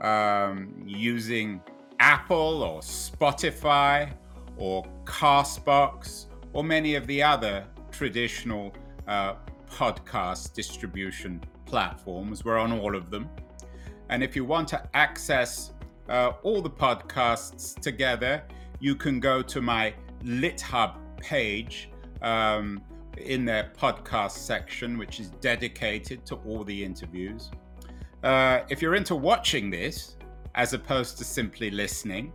um, 0.00 0.74
using 0.86 1.60
Apple 2.00 2.62
or 2.62 2.80
Spotify 2.80 4.12
or 4.56 4.84
Castbox 5.04 6.26
or 6.52 6.64
many 6.64 6.94
of 6.94 7.06
the 7.06 7.22
other 7.22 7.64
traditional 7.90 8.74
uh, 9.06 9.34
podcast 9.70 10.52
distribution 10.52 11.42
platforms. 11.64 12.44
We're 12.44 12.58
on 12.58 12.72
all 12.72 12.94
of 12.96 13.10
them. 13.10 13.28
And 14.08 14.22
if 14.22 14.36
you 14.36 14.44
want 14.44 14.68
to 14.68 14.82
access 14.94 15.72
uh, 16.08 16.32
all 16.42 16.60
the 16.60 16.70
podcasts 16.70 17.80
together, 17.80 18.42
you 18.80 18.94
can 18.94 19.20
go 19.20 19.42
to 19.42 19.62
my 19.62 19.94
LitHub 20.24 20.96
page 21.18 21.88
um, 22.20 22.82
in 23.16 23.44
their 23.44 23.72
podcast 23.78 24.32
section, 24.32 24.98
which 24.98 25.20
is 25.20 25.30
dedicated 25.40 26.26
to 26.26 26.34
all 26.46 26.64
the 26.64 26.84
interviews. 26.84 27.50
Uh, 28.22 28.60
if 28.68 28.80
you're 28.80 28.94
into 28.94 29.16
watching 29.16 29.70
this, 29.70 30.16
as 30.54 30.74
opposed 30.74 31.18
to 31.18 31.24
simply 31.24 31.70
listening, 31.70 32.32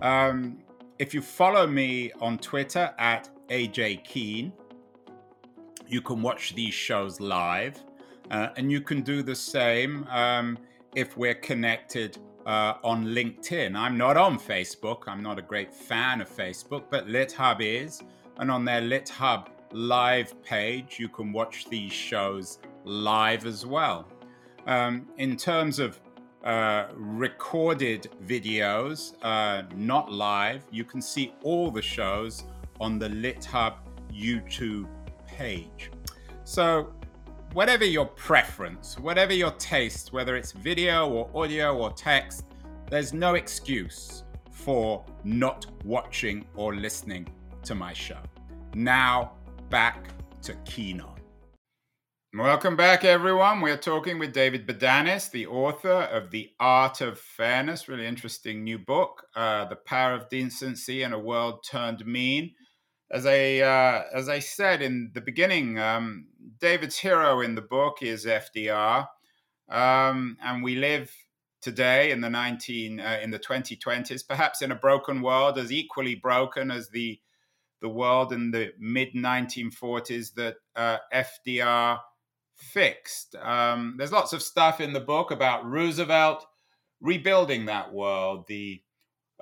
um, 0.00 0.58
if 0.98 1.12
you 1.12 1.20
follow 1.20 1.66
me 1.66 2.12
on 2.20 2.38
Twitter 2.38 2.94
at 2.98 3.28
AJ 3.48 4.04
Keen, 4.04 4.52
you 5.86 6.00
can 6.00 6.22
watch 6.22 6.54
these 6.54 6.74
shows 6.74 7.20
live. 7.20 7.82
Uh, 8.30 8.48
and 8.56 8.70
you 8.70 8.80
can 8.80 9.00
do 9.00 9.22
the 9.22 9.34
same 9.34 10.06
um, 10.10 10.58
if 10.94 11.16
we're 11.16 11.34
connected 11.34 12.18
uh, 12.46 12.74
on 12.84 13.06
LinkedIn. 13.06 13.76
I'm 13.76 13.96
not 13.96 14.16
on 14.16 14.38
Facebook. 14.38 15.04
I'm 15.06 15.22
not 15.22 15.38
a 15.38 15.42
great 15.42 15.72
fan 15.72 16.20
of 16.20 16.28
Facebook, 16.28 16.84
but 16.90 17.06
LitHub 17.06 17.60
is. 17.60 18.02
And 18.38 18.50
on 18.50 18.64
their 18.64 18.82
LitHub 18.82 19.48
live 19.72 20.42
page, 20.42 20.98
you 20.98 21.08
can 21.08 21.32
watch 21.32 21.68
these 21.68 21.92
shows 21.92 22.58
live 22.84 23.46
as 23.46 23.64
well. 23.64 24.06
Um, 24.66 25.06
in 25.16 25.36
terms 25.36 25.78
of 25.78 25.98
uh, 26.44 26.86
recorded 26.94 28.08
videos, 28.26 29.14
uh, 29.22 29.62
not 29.74 30.12
live, 30.12 30.62
you 30.70 30.84
can 30.84 31.00
see 31.02 31.32
all 31.42 31.70
the 31.70 31.82
shows 31.82 32.44
on 32.80 32.98
the 32.98 33.08
LitHub 33.08 33.74
YouTube 34.12 34.88
page. 35.26 35.90
So, 36.44 36.92
whatever 37.52 37.84
your 37.84 38.06
preference, 38.06 38.98
whatever 38.98 39.32
your 39.32 39.50
taste, 39.52 40.12
whether 40.12 40.36
it's 40.36 40.52
video 40.52 41.08
or 41.08 41.30
audio 41.34 41.76
or 41.76 41.92
text, 41.92 42.44
there's 42.90 43.12
no 43.12 43.34
excuse 43.34 44.24
for 44.50 45.04
not 45.24 45.66
watching 45.84 46.46
or 46.54 46.74
listening 46.74 47.26
to 47.64 47.74
my 47.74 47.92
show. 47.92 48.20
Now, 48.74 49.32
back 49.70 50.08
to 50.42 50.54
Keen 50.64 51.00
On. 51.00 51.17
Welcome 52.34 52.76
back, 52.76 53.04
everyone. 53.04 53.62
We're 53.62 53.78
talking 53.78 54.18
with 54.18 54.34
David 54.34 54.66
Bodanis, 54.66 55.30
the 55.30 55.46
author 55.46 55.88
of 55.88 56.30
The 56.30 56.50
Art 56.60 57.00
of 57.00 57.18
Fairness, 57.18 57.88
really 57.88 58.06
interesting 58.06 58.62
new 58.62 58.78
book, 58.78 59.24
uh, 59.34 59.64
The 59.64 59.76
Power 59.76 60.12
of 60.12 60.28
Decency 60.28 61.04
in 61.04 61.14
a 61.14 61.18
World 61.18 61.64
Turned 61.64 62.04
Mean. 62.04 62.52
As 63.10 63.24
I, 63.24 63.60
uh, 63.60 64.04
as 64.12 64.28
I 64.28 64.40
said 64.40 64.82
in 64.82 65.10
the 65.14 65.22
beginning, 65.22 65.78
um, 65.78 66.26
David's 66.60 66.98
hero 66.98 67.40
in 67.40 67.54
the 67.54 67.62
book 67.62 68.02
is 68.02 68.26
FDR. 68.26 69.06
Um, 69.70 70.36
and 70.42 70.62
we 70.62 70.76
live 70.76 71.10
today 71.62 72.10
in 72.10 72.20
the 72.20 72.28
19, 72.28 73.00
uh, 73.00 73.20
in 73.22 73.30
the 73.30 73.38
2020s, 73.38 74.28
perhaps 74.28 74.60
in 74.60 74.70
a 74.70 74.76
broken 74.76 75.22
world 75.22 75.56
as 75.56 75.72
equally 75.72 76.14
broken 76.14 76.70
as 76.70 76.90
the, 76.90 77.18
the 77.80 77.88
world 77.88 78.34
in 78.34 78.50
the 78.50 78.74
mid 78.78 79.14
1940s 79.14 80.34
that 80.34 80.56
uh, 80.76 80.98
FDR 81.10 82.00
fixed. 82.58 83.34
Um, 83.36 83.94
there's 83.96 84.12
lots 84.12 84.32
of 84.32 84.42
stuff 84.42 84.80
in 84.80 84.92
the 84.92 85.00
book 85.00 85.30
about 85.30 85.64
Roosevelt 85.64 86.44
rebuilding 87.00 87.66
that 87.66 87.92
world, 87.92 88.44
the 88.48 88.82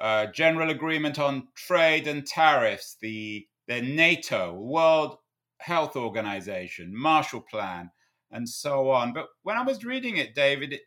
uh, 0.00 0.26
General 0.26 0.70
Agreement 0.70 1.18
on 1.18 1.48
Trade 1.54 2.06
and 2.06 2.26
Tariffs, 2.26 2.96
the, 3.00 3.46
the 3.66 3.80
NATO, 3.80 4.54
World 4.54 5.16
Health 5.58 5.96
Organization, 5.96 6.94
Marshall 6.94 7.40
Plan, 7.40 7.90
and 8.30 8.48
so 8.48 8.90
on. 8.90 9.12
But 9.12 9.28
when 9.42 9.56
I 9.56 9.62
was 9.62 9.84
reading 9.84 10.18
it, 10.18 10.34
David, 10.34 10.74
it, 10.74 10.82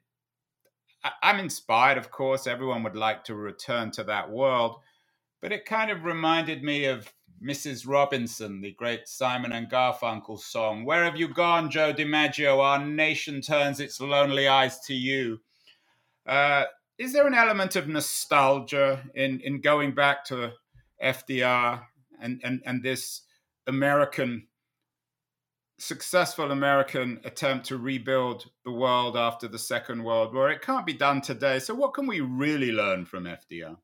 I, 1.04 1.12
I'm 1.24 1.40
inspired, 1.40 1.98
of 1.98 2.12
course. 2.12 2.46
Everyone 2.46 2.84
would 2.84 2.96
like 2.96 3.24
to 3.26 3.36
return 3.36 3.92
to 3.92 4.04
that 4.04 4.30
world. 4.30 4.78
But 5.42 5.52
it 5.52 5.66
kind 5.66 5.90
of 5.90 6.04
reminded 6.04 6.64
me 6.64 6.86
of 6.86 7.12
Mrs. 7.44 7.88
Robinson, 7.88 8.62
the 8.62 8.72
great 8.74 9.08
Simon 9.08 9.52
and 9.52 9.70
Garfunkel 9.70 10.40
song. 10.40 10.84
Where 10.84 11.04
have 11.06 11.16
you 11.16 11.28
gone, 11.28 11.70
Joe 11.70 11.94
DiMaggio? 11.94 12.60
Our 12.60 12.86
nation 12.86 13.42
turns 13.42 13.80
its 13.80 14.02
lonely 14.02 14.48
eyes 14.48 14.80
to 14.82 14.94
you. 14.94 15.40
Uh, 16.26 16.66
is 16.98 17.14
there 17.14 17.28
an 17.28 17.34
element 17.34 17.76
of 17.76 17.88
nostalgia 17.88 19.02
in, 19.16 19.40
in 19.40 19.62
going 19.62 19.96
back 19.96 20.26
to 20.26 20.52
FDR 21.02 21.84
and, 22.22 22.42
and, 22.44 22.62
and 22.66 22.84
this 22.84 23.22
American, 23.68 24.48
successful 25.78 26.52
American 26.52 27.22
attempt 27.24 27.68
to 27.68 27.78
rebuild 27.78 28.50
the 28.66 28.72
world 28.72 29.16
after 29.16 29.48
the 29.48 29.58
Second 29.58 30.04
World 30.04 30.34
War? 30.34 30.52
It 30.52 30.62
can't 30.62 30.86
be 30.86 30.94
done 30.94 31.22
today. 31.22 31.60
So, 31.60 31.74
what 31.74 31.94
can 31.94 32.06
we 32.06 32.20
really 32.20 32.74
learn 32.74 33.06
from 33.06 33.24
FDR? 33.24 33.78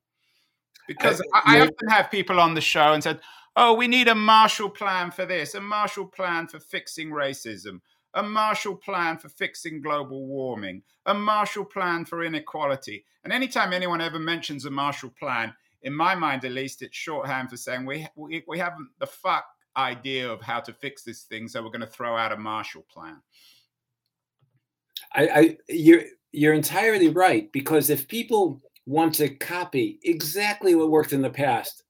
Because 0.86 1.22
I, 1.32 1.56
I 1.56 1.60
often 1.62 1.88
have 1.88 2.10
people 2.10 2.38
on 2.38 2.54
the 2.54 2.60
show 2.60 2.92
and 2.92 3.02
said, 3.02 3.20
oh, 3.56 3.74
we 3.74 3.88
need 3.88 4.08
a 4.08 4.14
Marshall 4.14 4.70
Plan 4.70 5.10
for 5.10 5.24
this, 5.24 5.54
a 5.54 5.60
Marshall 5.60 6.06
Plan 6.06 6.46
for 6.46 6.60
fixing 6.60 7.10
racism, 7.10 7.80
a 8.14 8.22
Marshall 8.22 8.76
Plan 8.76 9.16
for 9.16 9.28
fixing 9.28 9.80
global 9.80 10.26
warming, 10.26 10.82
a 11.06 11.14
Marshall 11.14 11.64
Plan 11.64 12.04
for 12.04 12.22
inequality. 12.22 13.04
And 13.24 13.32
anytime 13.32 13.72
anyone 13.72 14.00
ever 14.00 14.18
mentions 14.18 14.66
a 14.66 14.70
Marshall 14.70 15.12
Plan, 15.18 15.54
in 15.82 15.94
my 15.94 16.14
mind 16.14 16.44
at 16.44 16.52
least, 16.52 16.82
it's 16.82 16.96
shorthand 16.96 17.50
for 17.50 17.56
saying 17.56 17.86
we, 17.86 18.06
we, 18.14 18.44
we 18.46 18.58
haven't 18.58 18.88
the 18.98 19.06
fuck 19.06 19.44
idea 19.76 20.30
of 20.30 20.42
how 20.42 20.60
to 20.60 20.72
fix 20.72 21.02
this 21.02 21.22
thing, 21.22 21.48
so 21.48 21.62
we're 21.62 21.70
going 21.70 21.80
to 21.80 21.86
throw 21.86 22.16
out 22.16 22.32
a 22.32 22.36
Marshall 22.36 22.84
Plan. 22.90 23.22
I, 25.12 25.28
I 25.28 25.56
you're 25.68 26.02
you're 26.32 26.54
entirely 26.54 27.08
right 27.08 27.50
because 27.52 27.90
if 27.90 28.08
people 28.08 28.60
want 28.86 29.14
to 29.14 29.28
copy 29.28 29.98
exactly 30.02 30.74
what 30.74 30.90
worked 30.90 31.12
in 31.12 31.22
the 31.22 31.30
past, 31.30 31.82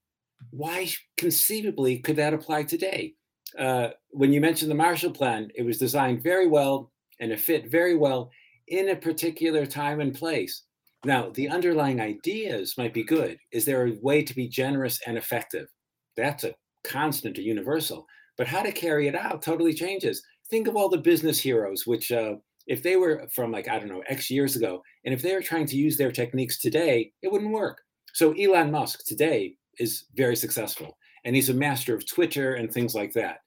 why 0.51 0.89
conceivably 1.17 1.99
could 1.99 2.17
that 2.17 2.35
apply 2.35 2.65
today? 2.65 3.15
Uh, 3.59 3.89
when 4.11 4.33
you 4.33 4.41
mentioned 4.41 4.71
the 4.71 4.75
Marshall 4.75 5.11
Plan, 5.11 5.51
it 5.55 5.63
was 5.63 5.79
designed 5.79 6.23
very 6.23 6.47
well 6.47 6.91
and 7.21 7.33
it 7.33 7.41
fit 7.41 7.71
very 7.71 7.97
well 7.97 8.31
in 8.69 8.91
a 8.91 8.97
particular 8.97 9.65
time 9.65 10.01
and 10.01 10.15
place. 10.15 10.63
Now, 11.05 11.31
the 11.31 11.49
underlying 11.49 12.01
ideas 12.01 12.75
might 12.77 12.93
be 12.93 13.05
good. 13.05 13.39
Is 13.53 13.65
there 13.65 13.87
a 13.87 13.97
way 14.03 14.23
to 14.23 14.35
be 14.35 14.49
generous 14.49 15.01
and 15.07 15.17
effective? 15.17 15.69
That's 16.17 16.45
a 16.45 16.55
constant, 16.85 17.39
a 17.39 17.43
universal. 17.43 18.07
But 18.37 18.49
how 18.49 18.63
to 18.63 18.73
carry 18.73 19.09
it 19.09 19.15
out 19.15 19.43
totally 19.43 19.73
changes. 19.73 20.23
Think 20.51 20.69
of 20.69 20.77
all 20.77 20.89
the 20.89 20.99
business 20.99 21.39
heroes, 21.39 21.87
which, 21.87 22.13
uh, 22.13 22.35
if 22.67 22.83
they 22.83 22.97
were 22.97 23.29
from 23.33 23.53
like, 23.53 23.69
I 23.69 23.79
don't 23.79 23.89
know, 23.89 24.03
X 24.09 24.31
years 24.31 24.57
ago, 24.57 24.83
and 25.05 25.15
if 25.15 25.23
they 25.23 25.35
were 25.35 25.43
trying 25.43 25.67
to 25.67 25.77
use 25.77 25.97
their 25.97 26.11
techniques 26.11 26.59
today, 26.59 27.13
it 27.23 27.31
wouldn't 27.31 27.53
work. 27.53 27.83
So 28.13 28.33
Elon 28.33 28.71
Musk 28.71 29.05
today 29.07 29.55
is 29.79 30.05
very 30.15 30.37
successful 30.37 30.97
and 31.25 31.35
he's 31.35 31.49
a 31.49 31.55
master 31.55 31.95
of 31.95 32.07
Twitter 32.07 32.55
and 32.55 32.73
things 32.73 32.95
like 32.95 33.13
that. 33.15 33.39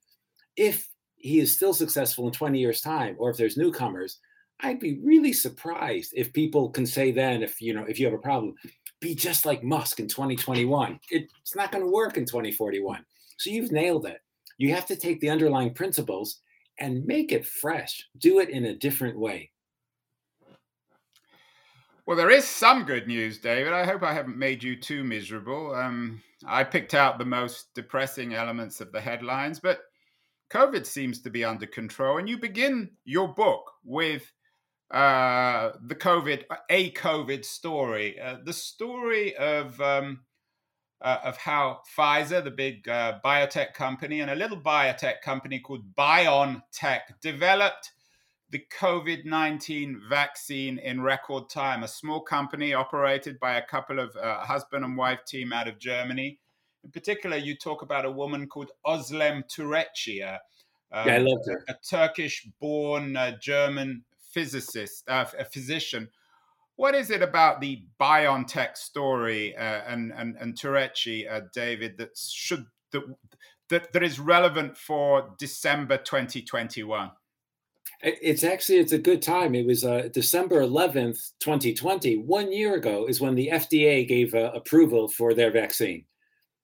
If 0.58 0.88
he 1.16 1.40
is 1.40 1.56
still 1.56 1.74
successful 1.74 2.28
in 2.28 2.34
20 2.34 2.60
years' 2.60 2.82
time, 2.82 3.16
or 3.18 3.30
if 3.30 3.38
there's 3.38 3.58
newcomers, 3.58 4.20
I'd 4.62 4.80
be 4.80 5.00
really 5.04 5.32
surprised 5.32 6.14
if 6.16 6.34
people 6.34 6.70
can 6.70 6.86
say 6.86 7.12
then, 7.12 7.42
if 7.42 7.62
you 7.62 7.74
know, 7.74 7.86
if 7.88 8.00
you 8.00 8.06
have 8.06 8.14
a 8.14 8.22
problem, 8.22 8.56
be 9.00 9.16
just 9.16 9.46
like 9.46 9.64
Musk 9.64 10.00
in 10.00 10.08
2021. 10.08 11.00
It's 11.10 11.56
not 11.56 11.72
going 11.72 11.84
to 11.84 11.92
work 11.92 12.18
in 12.18 12.26
2041. 12.26 13.06
So 13.38 13.50
you've 13.50 13.72
nailed 13.72 14.06
it. 14.06 14.20
You 14.58 14.74
have 14.74 14.86
to 14.88 14.98
take 14.98 15.22
the 15.22 15.30
underlying 15.30 15.74
principles 15.74 16.42
and 16.80 17.06
make 17.06 17.32
it 17.32 17.46
fresh. 17.46 18.06
Do 18.18 18.40
it 18.40 18.50
in 18.50 18.66
a 18.66 18.76
different 18.76 19.18
way. 19.18 19.52
Well, 22.10 22.18
there 22.18 22.32
is 22.32 22.48
some 22.48 22.86
good 22.86 23.06
news, 23.06 23.38
David. 23.38 23.72
I 23.72 23.86
hope 23.86 24.02
I 24.02 24.16
haven't 24.16 24.36
made 24.36 24.64
you 24.64 24.76
too 24.76 25.04
miserable. 25.04 25.76
Um, 25.76 26.24
I 26.44 26.64
picked 26.64 26.96
out 26.96 27.20
the 27.20 27.24
most 27.26 27.68
depressing 27.76 28.34
elements 28.34 28.82
of 28.82 28.92
the 28.92 29.00
headlines, 29.00 29.60
but 29.60 29.82
COVID 30.52 30.88
seems 30.88 31.22
to 31.22 31.30
be 31.30 31.46
under 31.46 31.68
control. 31.68 32.18
And 32.18 32.28
you 32.28 32.40
begin 32.40 32.90
your 33.06 33.28
book 33.28 33.62
with 33.86 34.24
uh, 34.90 35.74
the 35.86 35.94
COVID, 35.94 36.46
a 36.72 36.90
COVID 36.94 37.46
story, 37.46 38.20
uh, 38.20 38.38
the 38.44 38.54
story 38.54 39.36
of 39.36 39.80
um, 39.80 40.22
uh, 41.04 41.20
of 41.24 41.38
how 41.38 41.82
Pfizer, 41.96 42.44
the 42.44 42.50
big 42.50 42.90
uh, 42.90 43.20
biotech 43.24 43.76
company, 43.76 44.22
and 44.22 44.32
a 44.32 44.36
little 44.36 44.60
biotech 44.60 45.22
company 45.22 45.60
called 45.60 45.94
BioNTech 45.96 47.02
developed 47.22 47.92
the 48.52 48.64
COVID 48.80 49.26
19 49.26 50.02
vaccine 50.10 50.80
in 50.80 51.02
record 51.02 51.50
time. 51.50 51.84
A 51.84 51.88
small 51.88 52.22
company 52.22 52.74
operated 52.74 53.40
by 53.40 53.56
a 53.56 53.66
couple 53.66 54.00
of 54.00 54.16
uh, 54.16 54.40
husband 54.40 54.84
and 54.84 54.98
wife 54.98 55.24
team 55.26 55.54
out 55.54 55.68
of 55.68 55.78
Germany. 55.78 56.40
In 56.84 56.92
particular, 56.92 57.38
you 57.38 57.56
talk 57.56 57.82
about 57.82 58.06
a 58.06 58.12
woman 58.12 58.48
called 58.48 58.72
Özlem 58.86 59.44
Türeci, 59.48 60.40
um, 60.92 61.08
yeah, 61.08 61.16
I 61.16 61.18
loved 61.20 61.48
her. 61.48 61.64
a 61.68 61.76
Turkish 61.88 62.48
born 62.60 63.16
uh, 63.16 63.38
German 63.40 64.04
physicist, 64.32 65.08
uh, 65.08 65.26
a 65.38 65.46
physician. 65.46 66.10
What 66.76 66.96
is 66.96 67.12
it 67.12 67.22
about 67.22 67.62
the 67.62 67.84
BioNTech 68.00 68.78
story 68.78 69.56
uh, 69.56 69.82
and, 69.88 70.14
and, 70.16 70.36
and 70.38 70.58
uh, 70.66 71.42
David, 71.54 71.98
that 71.98 72.18
should 72.18 72.66
that, 72.92 73.04
that, 73.68 73.94
that 73.94 74.04
is 74.04 74.20
relevant 74.20 74.78
for 74.78 75.36
December 75.38 75.98
2021? 75.98 77.12
It's 78.02 78.46
actually 78.46 78.78
it's 78.78 78.94
a 78.94 78.98
good 78.98 79.22
time. 79.22 79.54
It 79.56 79.66
was 79.66 79.84
uh, 79.84 80.08
December 80.14 80.62
11th, 80.62 81.32
2020. 81.42 82.20
One 82.20 82.52
year 82.52 82.76
ago 82.76 83.08
is 83.08 83.20
when 83.20 83.36
the 83.36 83.50
FDA 83.52 84.08
gave 84.08 84.34
uh, 84.34 84.52
approval 84.54 85.10
for 85.10 85.34
their 85.34 85.52
vaccine. 85.52 86.06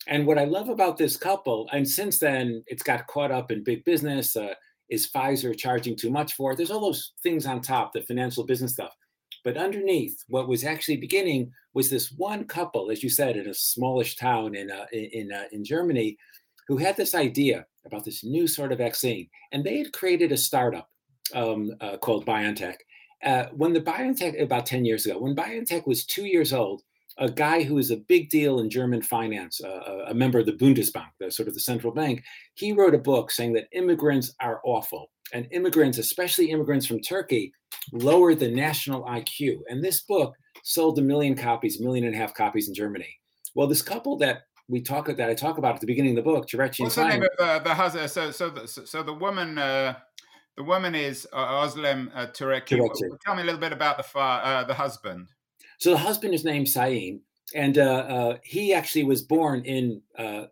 And 0.08 0.26
what 0.26 0.38
I 0.38 0.46
love 0.46 0.70
about 0.70 0.98
this 0.98 1.18
couple, 1.18 1.68
and 1.74 1.88
since 1.88 2.20
then 2.20 2.64
it's 2.68 2.84
got 2.84 3.08
caught 3.08 3.32
up 3.32 3.52
in 3.52 3.64
big 3.64 3.84
business. 3.84 4.36
Uh, 4.36 4.54
is 4.88 5.10
Pfizer 5.12 5.58
charging 5.58 5.96
too 5.96 6.12
much 6.12 6.36
for 6.36 6.52
it? 6.52 6.58
There's 6.58 6.72
all 6.72 6.80
those 6.80 7.14
things 7.24 7.46
on 7.48 7.60
top, 7.60 7.92
the 7.92 8.02
financial 8.04 8.44
business 8.44 8.74
stuff. 8.74 8.96
But 9.44 9.58
underneath, 9.58 10.24
what 10.28 10.48
was 10.48 10.64
actually 10.64 10.98
beginning 10.98 11.52
was 11.74 11.90
this 11.90 12.12
one 12.12 12.46
couple, 12.46 12.92
as 12.92 13.04
you 13.04 13.10
said, 13.10 13.36
in 13.36 13.48
a 13.48 13.54
smallish 13.54 14.16
town 14.16 14.56
in 14.56 14.72
uh, 14.72 14.86
in 14.94 15.32
uh, 15.34 15.46
in 15.52 15.66
Germany, 15.66 16.18
who 16.68 16.78
had 16.78 16.96
this 16.96 17.14
idea 17.14 17.66
about 17.86 18.06
this 18.06 18.24
new 18.24 18.48
sort 18.48 18.72
of 18.72 18.78
vaccine, 18.78 19.28
and 19.52 19.64
they 19.64 19.80
had 19.80 19.92
created 19.92 20.32
a 20.32 20.38
startup 20.38 20.90
um, 21.34 21.72
uh, 21.82 21.98
called 21.98 22.26
BioNTech. 22.26 22.76
Uh, 23.24 23.46
when 23.54 23.74
the 23.74 23.82
BioNTech, 23.82 24.42
about 24.42 24.66
10 24.66 24.86
years 24.86 25.06
ago, 25.06 25.18
when 25.20 25.36
BioNTech 25.36 25.88
was 25.88 26.06
two 26.06 26.26
years 26.26 26.54
old, 26.54 26.84
a 27.18 27.30
guy 27.30 27.64
who 27.64 27.78
is 27.78 27.92
a 27.92 27.98
big 27.98 28.30
deal 28.30 28.60
in 28.60 28.70
German 28.70 29.02
finance, 29.02 29.62
uh, 29.64 30.06
a 30.08 30.14
member 30.14 30.40
of 30.40 30.46
the 30.46 30.54
Bundesbank, 30.54 31.08
the 31.20 31.32
sort 31.32 31.48
of 31.48 31.54
the 31.54 31.60
central 31.60 31.94
bank, 31.94 32.24
he 32.56 32.74
wrote 32.74 32.94
a 32.94 33.00
book 33.00 33.32
saying 33.32 33.54
that 33.54 33.68
immigrants 33.72 34.34
are 34.42 34.60
awful. 34.66 35.10
And 35.34 35.48
immigrants, 35.52 35.98
especially 35.98 36.52
immigrants 36.52 36.86
from 36.86 37.00
Turkey, 37.00 37.52
lower 37.92 38.36
the 38.36 38.50
national 38.50 39.04
IQ. 39.06 39.60
And 39.70 39.84
this 39.84 40.02
book 40.02 40.36
sold 40.64 41.00
a 41.00 41.02
million 41.02 41.36
copies, 41.36 41.80
a 41.80 41.84
million 41.84 42.06
and 42.06 42.14
a 42.14 42.18
half 42.18 42.34
copies 42.34 42.68
in 42.68 42.74
Germany. 42.74 43.18
Well, 43.56 43.68
this 43.68 43.82
couple 43.82 44.18
that 44.18 44.44
we 44.68 44.82
talk 44.82 45.08
that 45.08 45.30
I 45.30 45.34
talk 45.34 45.58
about 45.58 45.76
at 45.76 45.82
the 45.82 45.88
beginning 45.88 46.18
of 46.18 46.24
the 46.24 46.30
book, 46.30 46.48
Türeci 46.48 46.82
What's 46.82 46.96
the 46.96 47.08
name 47.08 47.24
of 47.24 47.30
the, 47.38 47.62
the 47.64 47.74
husband? 47.74 48.10
So, 48.10 48.32
so, 48.32 48.50
the, 48.50 48.68
so 48.68 49.04
the 49.04 49.14
woman 49.14 49.58
uh, 49.58 49.96
the 50.58 50.64
woman 50.64 50.96
is 50.96 51.28
uh, 51.34 51.64
Özlem 51.64 52.10
uh, 52.16 52.28
Türeci. 52.28 52.80
Tell 53.26 53.36
me 53.36 53.42
a 53.42 53.46
little 53.46 53.60
bit 53.60 53.74
about 53.74 53.98
the 53.98 54.04
fa- 54.04 54.42
uh, 54.44 54.64
the 54.64 54.74
husband. 54.74 55.28
So 55.80 55.92
the 55.92 55.98
husband 55.98 56.34
is 56.34 56.46
named 56.46 56.68
Şahin, 56.68 57.20
and 57.54 57.78
uh, 57.78 57.82
uh, 57.82 58.38
he 58.44 58.74
actually 58.74 59.04
was 59.04 59.22
born 59.22 59.64
in 59.66 60.02
uh, 60.18 60.46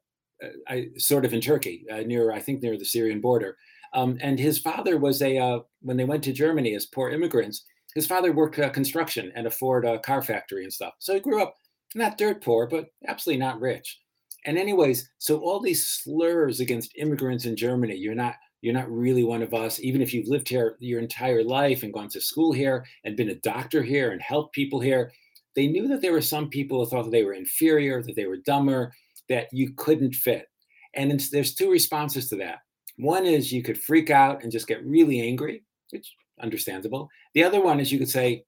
I, 0.67 0.87
sort 0.97 1.25
of 1.25 1.33
in 1.33 1.41
Turkey, 1.41 1.85
near 2.05 2.31
I 2.33 2.39
think 2.39 2.61
near 2.61 2.77
the 2.77 2.85
Syrian 2.85 3.21
border. 3.21 3.57
Um, 3.93 4.17
and 4.21 4.39
his 4.39 4.59
father 4.59 4.97
was 4.97 5.21
a 5.21 5.61
when 5.81 5.97
they 5.97 6.05
went 6.05 6.23
to 6.25 6.33
Germany 6.33 6.75
as 6.75 6.85
poor 6.85 7.09
immigrants. 7.09 7.63
His 7.95 8.07
father 8.07 8.31
worked 8.31 8.55
construction 8.73 9.31
and 9.35 9.47
a 9.47 9.51
Ford 9.51 9.85
car 10.03 10.21
factory 10.21 10.63
and 10.63 10.73
stuff. 10.73 10.93
So 10.99 11.13
he 11.13 11.19
grew 11.19 11.41
up 11.41 11.55
not 11.95 12.17
dirt 12.17 12.43
poor, 12.43 12.67
but 12.67 12.87
absolutely 13.07 13.39
not 13.39 13.61
rich. 13.61 13.99
And 14.45 14.57
anyways, 14.57 15.09
so 15.19 15.39
all 15.39 15.61
these 15.61 15.87
slurs 15.87 16.59
against 16.59 16.97
immigrants 16.97 17.45
in 17.45 17.55
Germany, 17.55 17.95
you're 17.95 18.15
not 18.15 18.35
you're 18.63 18.73
not 18.73 18.89
really 18.89 19.25
one 19.25 19.41
of 19.41 19.53
us, 19.53 19.81
even 19.81 20.01
if 20.01 20.13
you've 20.13 20.29
lived 20.29 20.47
here 20.47 20.77
your 20.79 21.01
entire 21.01 21.43
life 21.43 21.83
and 21.83 21.91
gone 21.91 22.07
to 22.07 22.21
school 22.21 22.53
here 22.53 22.85
and 23.03 23.17
been 23.17 23.29
a 23.29 23.35
doctor 23.35 23.83
here 23.83 24.11
and 24.11 24.21
helped 24.21 24.55
people 24.55 24.79
here. 24.79 25.11
They 25.53 25.67
knew 25.67 25.85
that 25.89 26.01
there 26.01 26.13
were 26.13 26.21
some 26.21 26.47
people 26.49 26.79
who 26.79 26.89
thought 26.89 27.03
that 27.03 27.11
they 27.11 27.25
were 27.25 27.33
inferior, 27.33 28.01
that 28.01 28.15
they 28.15 28.25
were 28.25 28.37
dumber, 28.37 28.93
that 29.27 29.47
you 29.51 29.73
couldn't 29.73 30.15
fit. 30.15 30.47
And 30.93 31.19
there's 31.33 31.55
two 31.55 31.69
responses 31.69 32.29
to 32.29 32.37
that. 32.37 32.59
One 32.95 33.25
is 33.25 33.51
you 33.51 33.63
could 33.63 33.77
freak 33.77 34.09
out 34.09 34.43
and 34.43 34.51
just 34.51 34.67
get 34.67 34.85
really 34.85 35.19
angry, 35.19 35.63
which 35.89 36.15
understandable. 36.41 37.09
The 37.33 37.43
other 37.43 37.61
one 37.61 37.81
is 37.81 37.91
you 37.91 37.99
could 37.99 38.09
say, 38.09 38.45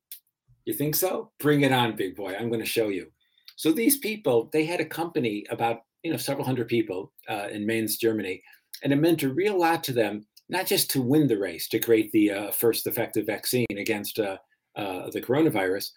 "You 0.64 0.74
think 0.74 0.96
so? 0.96 1.32
Bring 1.40 1.62
it 1.64 1.74
on, 1.74 1.98
big 1.98 2.16
boy. 2.16 2.36
I'm 2.36 2.48
going 2.48 2.62
to 2.62 2.66
show 2.66 2.88
you." 2.88 3.12
So 3.58 3.74
these 3.74 3.98
people, 3.98 4.50
they 4.54 4.64
had 4.64 4.80
a 4.80 4.86
company 4.86 5.46
about 5.50 5.82
you 6.04 6.12
know 6.12 6.18
several 6.18 6.46
hundred 6.46 6.70
people 6.70 7.12
uh, 7.28 7.48
in 7.52 7.66
Mainz, 7.66 7.98
Germany, 7.98 8.42
and 8.84 8.94
it 8.94 8.98
meant 8.98 9.24
a 9.24 9.30
real 9.30 9.60
lot 9.60 9.84
to 9.86 9.94
them 9.94 10.26
not 10.50 10.66
just 10.66 10.92
to 10.92 11.02
win 11.02 11.28
the 11.28 11.38
race 11.38 11.68
to 11.70 11.80
create 11.80 12.12
the 12.12 12.32
uh, 12.32 12.52
first 12.52 12.88
effective 12.88 13.26
vaccine 13.26 13.66
against 13.78 14.20
uh, 14.20 14.38
uh, 14.76 15.10
the 15.12 15.22
coronavirus, 15.22 15.90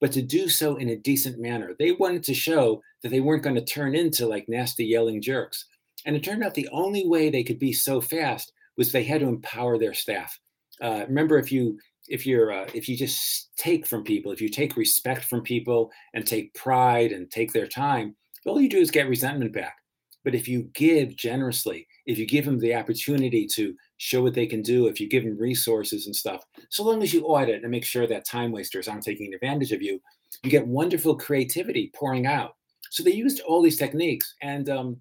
but 0.00 0.12
to 0.12 0.22
do 0.22 0.48
so 0.48 0.76
in 0.76 0.90
a 0.90 0.96
decent 0.96 1.38
manner. 1.38 1.74
They 1.78 1.92
wanted 1.92 2.22
to 2.24 2.34
show 2.34 2.82
that 3.02 3.08
they 3.08 3.20
weren't 3.20 3.42
going 3.42 3.56
to 3.56 3.64
turn 3.64 3.94
into 3.94 4.26
like 4.26 4.48
nasty 4.48 4.84
yelling 4.84 5.20
jerks. 5.20 5.66
And 6.04 6.14
it 6.14 6.22
turned 6.22 6.44
out 6.44 6.54
the 6.54 6.68
only 6.70 7.06
way 7.06 7.30
they 7.30 7.42
could 7.42 7.58
be 7.58 7.72
so 7.72 8.00
fast 8.00 8.52
was 8.76 8.92
they 8.92 9.02
had 9.02 9.20
to 9.20 9.28
empower 9.28 9.78
their 9.78 9.94
staff. 9.94 10.38
Uh, 10.80 11.04
remember, 11.08 11.38
if 11.38 11.50
you 11.50 11.78
if 12.08 12.26
you're 12.26 12.52
uh, 12.52 12.68
if 12.74 12.88
you 12.88 12.96
just 12.96 13.56
take 13.56 13.86
from 13.86 14.04
people, 14.04 14.30
if 14.30 14.40
you 14.40 14.48
take 14.48 14.76
respect 14.76 15.24
from 15.24 15.42
people 15.42 15.90
and 16.14 16.26
take 16.26 16.54
pride 16.54 17.10
and 17.10 17.30
take 17.30 17.52
their 17.52 17.66
time, 17.66 18.14
all 18.44 18.60
you 18.60 18.68
do 18.68 18.78
is 18.78 18.90
get 18.90 19.08
resentment 19.08 19.52
back. 19.52 19.76
But 20.22 20.34
if 20.34 20.46
you 20.46 20.70
give 20.74 21.16
generously, 21.16 21.88
if 22.06 22.18
you 22.18 22.26
give 22.26 22.44
them 22.44 22.58
the 22.58 22.74
opportunity 22.74 23.46
to 23.46 23.74
show 23.98 24.22
what 24.22 24.34
they 24.34 24.46
can 24.46 24.62
do, 24.62 24.86
if 24.86 25.00
you 25.00 25.08
give 25.08 25.24
them 25.24 25.36
resources 25.36 26.06
and 26.06 26.14
stuff, 26.14 26.44
so 26.70 26.84
long 26.84 27.02
as 27.02 27.12
you 27.12 27.24
audit 27.24 27.62
and 27.62 27.70
make 27.70 27.84
sure 27.84 28.06
that 28.06 28.24
time 28.24 28.52
wasters 28.52 28.88
aren't 28.88 29.02
taking 29.02 29.34
advantage 29.34 29.72
of 29.72 29.82
you, 29.82 30.00
you 30.42 30.50
get 30.50 30.66
wonderful 30.66 31.16
creativity 31.16 31.90
pouring 31.94 32.26
out. 32.26 32.54
So 32.90 33.02
they 33.02 33.12
used 33.12 33.40
all 33.40 33.62
these 33.62 33.78
techniques. 33.78 34.34
And 34.40 34.70
um, 34.70 34.96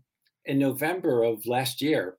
in 0.46 0.58
November 0.58 1.24
of 1.24 1.46
last 1.46 1.82
year, 1.82 2.18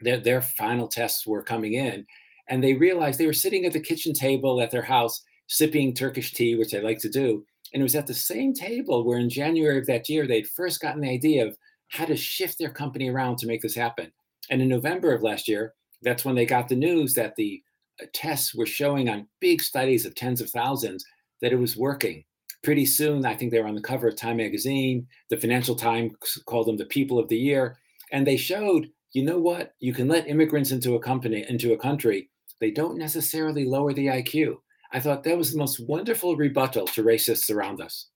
their, 0.00 0.18
their 0.18 0.42
final 0.42 0.88
tests 0.88 1.26
were 1.26 1.42
coming 1.42 1.74
in, 1.74 2.06
and 2.48 2.62
they 2.62 2.74
realized 2.74 3.18
they 3.18 3.26
were 3.26 3.32
sitting 3.32 3.64
at 3.64 3.72
the 3.72 3.80
kitchen 3.80 4.12
table 4.12 4.60
at 4.60 4.70
their 4.70 4.82
house 4.82 5.22
sipping 5.48 5.94
Turkish 5.94 6.32
tea, 6.32 6.56
which 6.56 6.72
they 6.72 6.80
like 6.80 6.98
to 7.00 7.08
do. 7.08 7.44
And 7.72 7.80
it 7.80 7.84
was 7.84 7.94
at 7.94 8.06
the 8.06 8.14
same 8.14 8.54
table 8.54 9.04
where 9.04 9.18
in 9.18 9.28
January 9.28 9.78
of 9.78 9.86
that 9.86 10.08
year, 10.08 10.26
they'd 10.26 10.48
first 10.48 10.80
gotten 10.80 11.00
the 11.00 11.10
idea 11.10 11.46
of 11.46 11.56
how 11.88 12.04
to 12.04 12.16
shift 12.16 12.58
their 12.58 12.70
company 12.70 13.08
around 13.08 13.38
to 13.38 13.46
make 13.46 13.62
this 13.62 13.74
happen. 13.74 14.12
And 14.50 14.62
in 14.62 14.68
November 14.68 15.14
of 15.14 15.22
last 15.22 15.48
year, 15.48 15.74
that's 16.02 16.24
when 16.24 16.34
they 16.34 16.46
got 16.46 16.68
the 16.68 16.76
news 16.76 17.14
that 17.14 17.36
the 17.36 17.62
uh, 18.02 18.06
tests 18.12 18.54
were 18.54 18.66
showing 18.66 19.08
on 19.08 19.28
big 19.40 19.62
studies 19.62 20.06
of 20.06 20.14
tens 20.14 20.40
of 20.40 20.50
thousands 20.50 21.04
that 21.40 21.52
it 21.52 21.58
was 21.58 21.76
working. 21.76 22.24
Pretty 22.62 22.86
soon, 22.86 23.24
I 23.24 23.34
think 23.34 23.50
they 23.50 23.60
were 23.60 23.68
on 23.68 23.74
the 23.74 23.80
cover 23.80 24.08
of 24.08 24.16
Time 24.16 24.38
magazine. 24.38 25.06
The 25.30 25.36
Financial 25.36 25.74
Times 25.74 26.12
called 26.46 26.66
them 26.66 26.76
the 26.76 26.86
People 26.86 27.18
of 27.18 27.28
the 27.28 27.36
Year. 27.36 27.78
And 28.12 28.26
they 28.26 28.36
showed, 28.36 28.90
you 29.12 29.24
know 29.24 29.38
what? 29.38 29.72
You 29.80 29.94
can 29.94 30.08
let 30.08 30.28
immigrants 30.28 30.72
into 30.72 30.94
a 30.94 31.00
company, 31.00 31.44
into 31.48 31.72
a 31.72 31.78
country. 31.78 32.28
They 32.60 32.70
don't 32.70 32.98
necessarily 32.98 33.64
lower 33.64 33.92
the 33.92 34.06
IQ. 34.06 34.56
I 34.92 35.00
thought 35.00 35.24
that 35.24 35.36
was 35.36 35.52
the 35.52 35.58
most 35.58 35.80
wonderful 35.80 36.36
rebuttal 36.36 36.86
to 36.88 37.04
racists 37.04 37.54
around 37.54 37.80
us. 37.80 38.08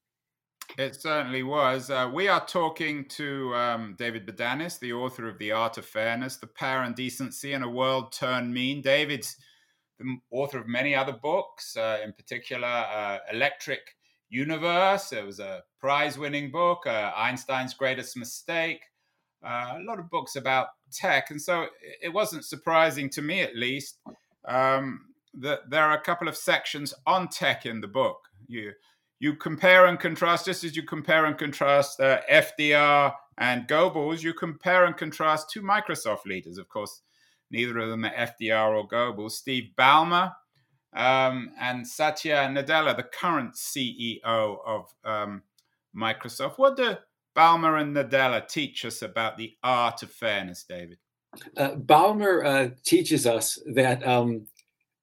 It 0.78 1.00
certainly 1.00 1.42
was. 1.42 1.90
Uh, 1.90 2.10
we 2.12 2.28
are 2.28 2.44
talking 2.44 3.04
to 3.10 3.54
um, 3.54 3.96
David 3.98 4.26
Bodanis, 4.26 4.78
the 4.78 4.92
author 4.92 5.28
of 5.28 5.38
The 5.38 5.52
Art 5.52 5.78
of 5.78 5.84
Fairness, 5.84 6.36
The 6.36 6.46
Power 6.46 6.82
and 6.82 6.94
Decency 6.94 7.52
in 7.52 7.62
a 7.62 7.68
World 7.68 8.12
Turned 8.12 8.54
Mean. 8.54 8.80
David's 8.80 9.36
the 9.98 10.16
author 10.30 10.58
of 10.58 10.66
many 10.66 10.94
other 10.94 11.12
books, 11.12 11.76
uh, 11.76 11.98
in 12.02 12.12
particular, 12.12 12.66
uh, 12.66 13.18
Electric 13.32 13.80
Universe. 14.30 15.12
It 15.12 15.26
was 15.26 15.40
a 15.40 15.62
prize 15.78 16.16
winning 16.16 16.50
book, 16.50 16.86
uh, 16.86 17.12
Einstein's 17.16 17.74
Greatest 17.74 18.16
Mistake, 18.16 18.82
uh, 19.44 19.74
a 19.76 19.82
lot 19.82 19.98
of 19.98 20.08
books 20.08 20.36
about 20.36 20.68
tech. 20.92 21.30
And 21.30 21.42
so 21.42 21.66
it 22.00 22.12
wasn't 22.12 22.44
surprising 22.44 23.10
to 23.10 23.22
me, 23.22 23.40
at 23.40 23.56
least, 23.56 23.98
um, 24.46 25.06
that 25.34 25.68
there 25.68 25.84
are 25.84 25.96
a 25.96 26.00
couple 26.00 26.28
of 26.28 26.36
sections 26.36 26.94
on 27.06 27.28
tech 27.28 27.66
in 27.66 27.80
the 27.80 27.88
book. 27.88 28.18
You 28.46 28.72
you 29.20 29.34
compare 29.34 29.86
and 29.86 30.00
contrast, 30.00 30.46
just 30.46 30.64
as 30.64 30.74
you 30.74 30.82
compare 30.82 31.26
and 31.26 31.38
contrast 31.38 32.00
uh, 32.00 32.20
FDR 32.30 33.12
and 33.38 33.68
Goebbels, 33.68 34.22
you 34.22 34.32
compare 34.32 34.86
and 34.86 34.96
contrast 34.96 35.50
two 35.50 35.62
Microsoft 35.62 36.24
leaders. 36.24 36.56
Of 36.56 36.68
course, 36.68 37.02
neither 37.50 37.78
of 37.78 37.90
them 37.90 38.06
are 38.06 38.12
FDR 38.12 38.74
or 38.74 38.88
Goebbels. 38.88 39.32
Steve 39.32 39.70
Ballmer 39.78 40.32
um, 40.94 41.50
and 41.60 41.86
Satya 41.86 42.48
Nadella, 42.50 42.96
the 42.96 43.04
current 43.04 43.54
CEO 43.54 44.18
of 44.24 44.86
um, 45.04 45.42
Microsoft. 45.94 46.58
What 46.58 46.76
do 46.76 46.96
Ballmer 47.36 47.80
and 47.80 47.94
Nadella 47.94 48.48
teach 48.48 48.86
us 48.86 49.02
about 49.02 49.36
the 49.36 49.54
art 49.62 50.02
of 50.02 50.10
fairness, 50.10 50.64
David? 50.68 50.98
Uh, 51.58 51.72
Ballmer 51.72 52.44
uh, 52.44 52.74
teaches 52.84 53.26
us 53.26 53.58
that 53.74 54.06
um, 54.06 54.46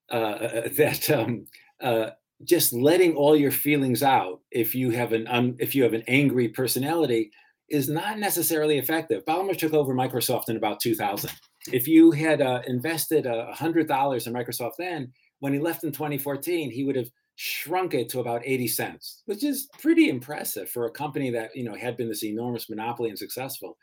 uh, 0.10 0.38
that 0.72 1.10
um, 1.12 1.46
uh, 1.82 2.10
just 2.44 2.74
letting 2.74 3.16
all 3.16 3.36
your 3.36 3.52
feelings 3.52 4.04
out 4.04 4.42
if 4.52 4.76
you 4.76 4.92
have 4.92 5.14
an 5.14 5.28
um, 5.30 5.56
if 5.60 5.74
you 5.74 5.84
have 5.84 5.94
an 5.94 6.04
angry 6.08 6.48
personality 6.48 7.32
is 7.70 7.90
not 7.90 8.20
necessarily 8.20 8.78
effective. 8.78 9.26
Ballmer 9.26 9.58
took 9.58 9.74
over 9.74 9.94
Microsoft 9.94 10.50
in 10.50 10.56
about 10.56 10.80
2000. 10.80 11.30
If 11.74 11.88
you 11.88 12.12
had 12.12 12.42
uh, 12.42 12.62
invested 12.68 13.26
hundred 13.54 13.88
dollars 13.88 14.28
in 14.28 14.34
Microsoft 14.34 14.74
then, 14.78 15.12
when 15.40 15.54
he 15.54 15.60
left 15.60 15.84
in 15.84 15.92
2014, 15.92 16.72
he 16.72 16.84
would 16.84 16.96
have 16.96 17.10
shrunk 17.36 17.94
it 17.94 18.10
to 18.10 18.20
about 18.20 18.42
80 18.44 18.68
cents, 18.68 19.22
which 19.26 19.44
is 19.44 19.70
pretty 19.80 20.10
impressive 20.10 20.70
for 20.70 20.86
a 20.86 20.92
company 20.92 21.30
that 21.32 21.56
you 21.56 21.64
know 21.64 21.76
had 21.76 21.98
been 21.98 22.10
this 22.10 22.24
enormous 22.24 22.70
monopoly 22.70 23.10
and 23.10 23.20
successful 23.20 23.78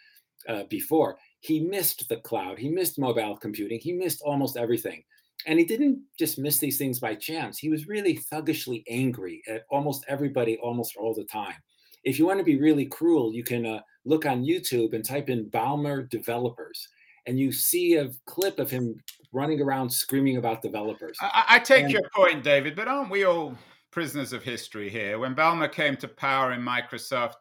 uh, 0.48 0.64
before. 0.64 1.16
He 1.40 1.60
missed 1.60 2.08
the 2.08 2.16
cloud, 2.18 2.58
he 2.58 2.68
missed 2.68 2.98
mobile 2.98 3.36
computing, 3.36 3.80
he 3.80 3.92
missed 3.92 4.22
almost 4.22 4.56
everything. 4.56 5.02
And 5.46 5.58
he 5.58 5.64
didn't 5.64 6.00
just 6.18 6.38
miss 6.38 6.58
these 6.58 6.78
things 6.78 6.98
by 7.00 7.14
chance. 7.14 7.58
He 7.58 7.68
was 7.68 7.86
really 7.86 8.16
thuggishly 8.16 8.82
angry 8.88 9.42
at 9.46 9.64
almost 9.70 10.04
everybody 10.08 10.58
almost 10.58 10.96
all 10.96 11.14
the 11.14 11.24
time. 11.24 11.56
If 12.04 12.18
you 12.18 12.26
want 12.26 12.38
to 12.38 12.44
be 12.44 12.60
really 12.60 12.86
cruel, 12.86 13.32
you 13.32 13.44
can 13.44 13.66
uh, 13.66 13.80
look 14.04 14.26
on 14.26 14.44
YouTube 14.44 14.94
and 14.94 15.04
type 15.04 15.28
in 15.28 15.46
Ballmer 15.50 16.08
developers, 16.08 16.86
and 17.26 17.38
you 17.38 17.50
see 17.50 17.94
a 17.94 18.10
clip 18.26 18.58
of 18.58 18.70
him 18.70 18.94
running 19.32 19.60
around 19.60 19.90
screaming 19.90 20.36
about 20.36 20.62
developers. 20.62 21.16
I, 21.20 21.44
I 21.48 21.58
take 21.58 21.84
and, 21.84 21.92
your 21.92 22.02
point, 22.14 22.44
David, 22.44 22.76
but 22.76 22.88
aren't 22.88 23.10
we 23.10 23.24
all 23.24 23.56
prisoners 23.90 24.32
of 24.32 24.42
history 24.42 24.90
here? 24.90 25.18
When 25.18 25.34
Ballmer 25.34 25.72
came 25.72 25.96
to 25.98 26.08
power 26.08 26.52
in 26.52 26.60
Microsoft, 26.60 27.34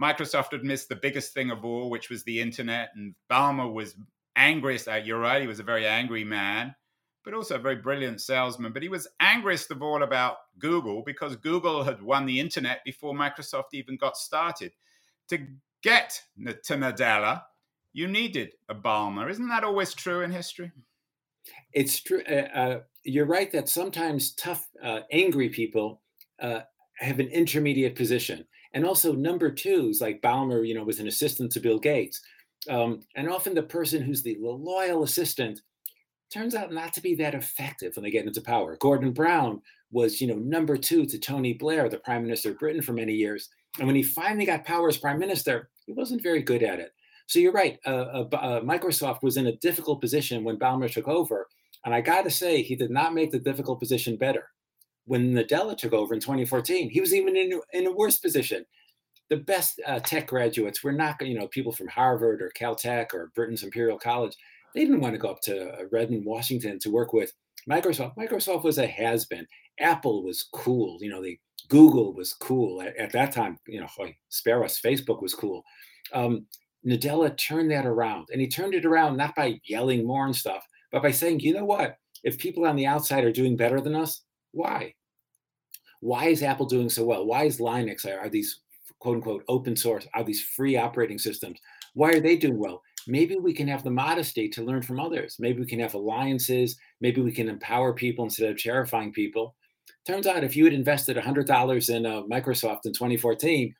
Microsoft 0.00 0.52
had 0.52 0.62
missed 0.62 0.88
the 0.88 0.96
biggest 0.96 1.34
thing 1.34 1.50
of 1.50 1.64
all, 1.64 1.90
which 1.90 2.08
was 2.08 2.22
the 2.22 2.40
internet, 2.40 2.90
and 2.94 3.14
Ballmer 3.28 3.72
was 3.72 3.96
angriest. 4.36 4.86
Uh, 4.86 4.94
you're 4.94 5.18
right; 5.18 5.40
he 5.40 5.48
was 5.48 5.58
a 5.58 5.64
very 5.64 5.86
angry 5.86 6.24
man 6.24 6.74
but 7.28 7.36
also 7.36 7.56
a 7.56 7.58
very 7.58 7.76
brilliant 7.76 8.22
salesman. 8.22 8.72
But 8.72 8.82
he 8.82 8.88
was 8.88 9.06
angriest 9.20 9.70
of 9.70 9.82
all 9.82 10.02
about 10.02 10.38
Google 10.58 11.02
because 11.04 11.36
Google 11.36 11.84
had 11.84 12.00
won 12.00 12.24
the 12.24 12.40
internet 12.40 12.82
before 12.86 13.12
Microsoft 13.12 13.74
even 13.74 13.98
got 13.98 14.16
started. 14.16 14.72
To 15.28 15.46
get 15.82 16.18
to 16.38 16.74
Nadella, 16.74 17.42
you 17.92 18.08
needed 18.08 18.54
a 18.70 18.74
Ballmer. 18.74 19.30
Isn't 19.30 19.50
that 19.50 19.62
always 19.62 19.92
true 19.92 20.22
in 20.22 20.30
history? 20.30 20.72
It's 21.74 22.00
true. 22.00 22.22
Uh, 22.26 22.48
uh, 22.54 22.80
you're 23.04 23.26
right 23.26 23.52
that 23.52 23.68
sometimes 23.68 24.32
tough, 24.32 24.66
uh, 24.82 25.00
angry 25.12 25.50
people 25.50 26.00
uh, 26.40 26.60
have 26.96 27.20
an 27.20 27.28
intermediate 27.28 27.94
position. 27.94 28.42
And 28.72 28.86
also 28.86 29.12
number 29.12 29.50
twos, 29.50 30.00
like 30.00 30.22
Ballmer, 30.22 30.66
you 30.66 30.72
know, 30.72 30.84
was 30.84 30.98
an 30.98 31.08
assistant 31.08 31.52
to 31.52 31.60
Bill 31.60 31.78
Gates. 31.78 32.22
Um, 32.70 33.00
and 33.16 33.28
often 33.28 33.54
the 33.54 33.62
person 33.62 34.00
who's 34.00 34.22
the 34.22 34.38
loyal 34.40 35.02
assistant 35.02 35.60
turns 36.32 36.54
out 36.54 36.72
not 36.72 36.92
to 36.94 37.00
be 37.00 37.14
that 37.14 37.34
effective 37.34 37.96
when 37.96 38.04
they 38.04 38.10
get 38.10 38.26
into 38.26 38.40
power. 38.40 38.76
Gordon 38.76 39.12
Brown 39.12 39.62
was, 39.90 40.20
you 40.20 40.26
know, 40.26 40.34
number 40.34 40.76
two 40.76 41.06
to 41.06 41.18
Tony 41.18 41.54
Blair, 41.54 41.88
the 41.88 41.98
prime 41.98 42.22
minister 42.22 42.50
of 42.50 42.58
Britain 42.58 42.82
for 42.82 42.92
many 42.92 43.14
years. 43.14 43.48
And 43.78 43.86
when 43.86 43.96
he 43.96 44.02
finally 44.02 44.44
got 44.44 44.64
power 44.64 44.88
as 44.88 44.98
prime 44.98 45.18
minister, 45.18 45.70
he 45.86 45.92
wasn't 45.92 46.22
very 46.22 46.42
good 46.42 46.62
at 46.62 46.80
it. 46.80 46.92
So 47.26 47.38
you're 47.38 47.52
right. 47.52 47.78
Uh, 47.86 47.90
uh, 47.90 48.28
uh, 48.36 48.60
Microsoft 48.60 49.22
was 49.22 49.36
in 49.36 49.46
a 49.46 49.56
difficult 49.56 50.00
position 50.00 50.44
when 50.44 50.58
Ballmer 50.58 50.90
took 50.90 51.08
over. 51.08 51.46
And 51.84 51.94
I 51.94 52.00
got 52.00 52.24
to 52.24 52.30
say, 52.30 52.62
he 52.62 52.74
did 52.74 52.90
not 52.90 53.14
make 53.14 53.30
the 53.30 53.38
difficult 53.38 53.80
position 53.80 54.16
better. 54.16 54.48
When 55.04 55.32
Nadella 55.32 55.76
took 55.76 55.92
over 55.92 56.12
in 56.12 56.20
2014, 56.20 56.90
he 56.90 57.00
was 57.00 57.14
even 57.14 57.36
in, 57.36 57.60
in 57.72 57.86
a 57.86 57.92
worse 57.92 58.18
position. 58.18 58.64
The 59.30 59.36
best 59.36 59.80
uh, 59.86 60.00
tech 60.00 60.26
graduates 60.26 60.82
were 60.82 60.92
not, 60.92 61.20
you 61.20 61.38
know, 61.38 61.48
people 61.48 61.72
from 61.72 61.88
Harvard 61.88 62.40
or 62.42 62.50
Caltech 62.58 63.12
or 63.12 63.30
Britain's 63.34 63.62
Imperial 63.62 63.98
College 63.98 64.34
they 64.78 64.84
didn't 64.84 65.00
want 65.00 65.12
to 65.12 65.18
go 65.18 65.30
up 65.30 65.40
to 65.40 65.72
uh, 65.72 65.84
Redmond, 65.90 66.24
Washington 66.24 66.78
to 66.78 66.90
work 66.90 67.12
with 67.12 67.32
Microsoft. 67.68 68.14
Microsoft 68.14 68.62
was 68.62 68.78
a 68.78 68.86
has 68.86 69.24
been. 69.24 69.44
Apple 69.80 70.22
was 70.22 70.48
cool. 70.52 70.98
You 71.00 71.10
know, 71.10 71.20
the 71.20 71.36
Google 71.68 72.14
was 72.14 72.32
cool 72.34 72.80
at, 72.82 72.96
at 72.96 73.10
that 73.10 73.32
time. 73.32 73.58
You 73.66 73.80
know, 73.80 73.88
spare 74.28 74.62
us. 74.62 74.80
Facebook 74.80 75.20
was 75.20 75.34
cool. 75.34 75.64
Um, 76.14 76.46
Nadella 76.86 77.36
turned 77.36 77.72
that 77.72 77.86
around, 77.86 78.28
and 78.30 78.40
he 78.40 78.46
turned 78.46 78.72
it 78.72 78.84
around 78.84 79.16
not 79.16 79.34
by 79.34 79.58
yelling 79.64 80.06
more 80.06 80.26
and 80.26 80.36
stuff, 80.36 80.64
but 80.92 81.02
by 81.02 81.10
saying, 81.10 81.40
you 81.40 81.54
know 81.54 81.64
what? 81.64 81.96
If 82.22 82.38
people 82.38 82.64
on 82.64 82.76
the 82.76 82.86
outside 82.86 83.24
are 83.24 83.32
doing 83.32 83.56
better 83.56 83.80
than 83.80 83.96
us, 83.96 84.22
why? 84.52 84.94
Why 85.98 86.26
is 86.26 86.44
Apple 86.44 86.66
doing 86.66 86.88
so 86.88 87.04
well? 87.04 87.26
Why 87.26 87.44
is 87.44 87.58
Linux? 87.58 88.06
Are 88.06 88.28
these 88.28 88.60
quote 89.00 89.16
unquote 89.16 89.42
open 89.48 89.74
source? 89.74 90.06
Are 90.14 90.22
these 90.22 90.44
free 90.44 90.76
operating 90.76 91.18
systems? 91.18 91.58
Why 91.94 92.12
are 92.12 92.20
they 92.20 92.36
doing 92.36 92.60
well? 92.60 92.80
Maybe 93.08 93.36
we 93.36 93.54
can 93.54 93.66
have 93.66 93.82
the 93.82 93.90
modesty 93.90 94.48
to 94.50 94.62
learn 94.62 94.82
from 94.82 95.00
others. 95.00 95.36
Maybe 95.38 95.60
we 95.60 95.66
can 95.66 95.80
have 95.80 95.94
alliances. 95.94 96.76
Maybe 97.00 97.20
we 97.20 97.32
can 97.32 97.48
empower 97.48 97.92
people 97.92 98.24
instead 98.24 98.50
of 98.50 98.58
terrifying 98.58 99.12
people. 99.12 99.56
Turns 100.06 100.26
out 100.26 100.44
if 100.44 100.54
you 100.54 100.64
had 100.64 100.74
invested 100.74 101.16
$100 101.16 101.94
in 101.94 102.06
uh, 102.06 102.22
Microsoft 102.22 102.84
in 102.84 102.92
2014, 102.92 103.74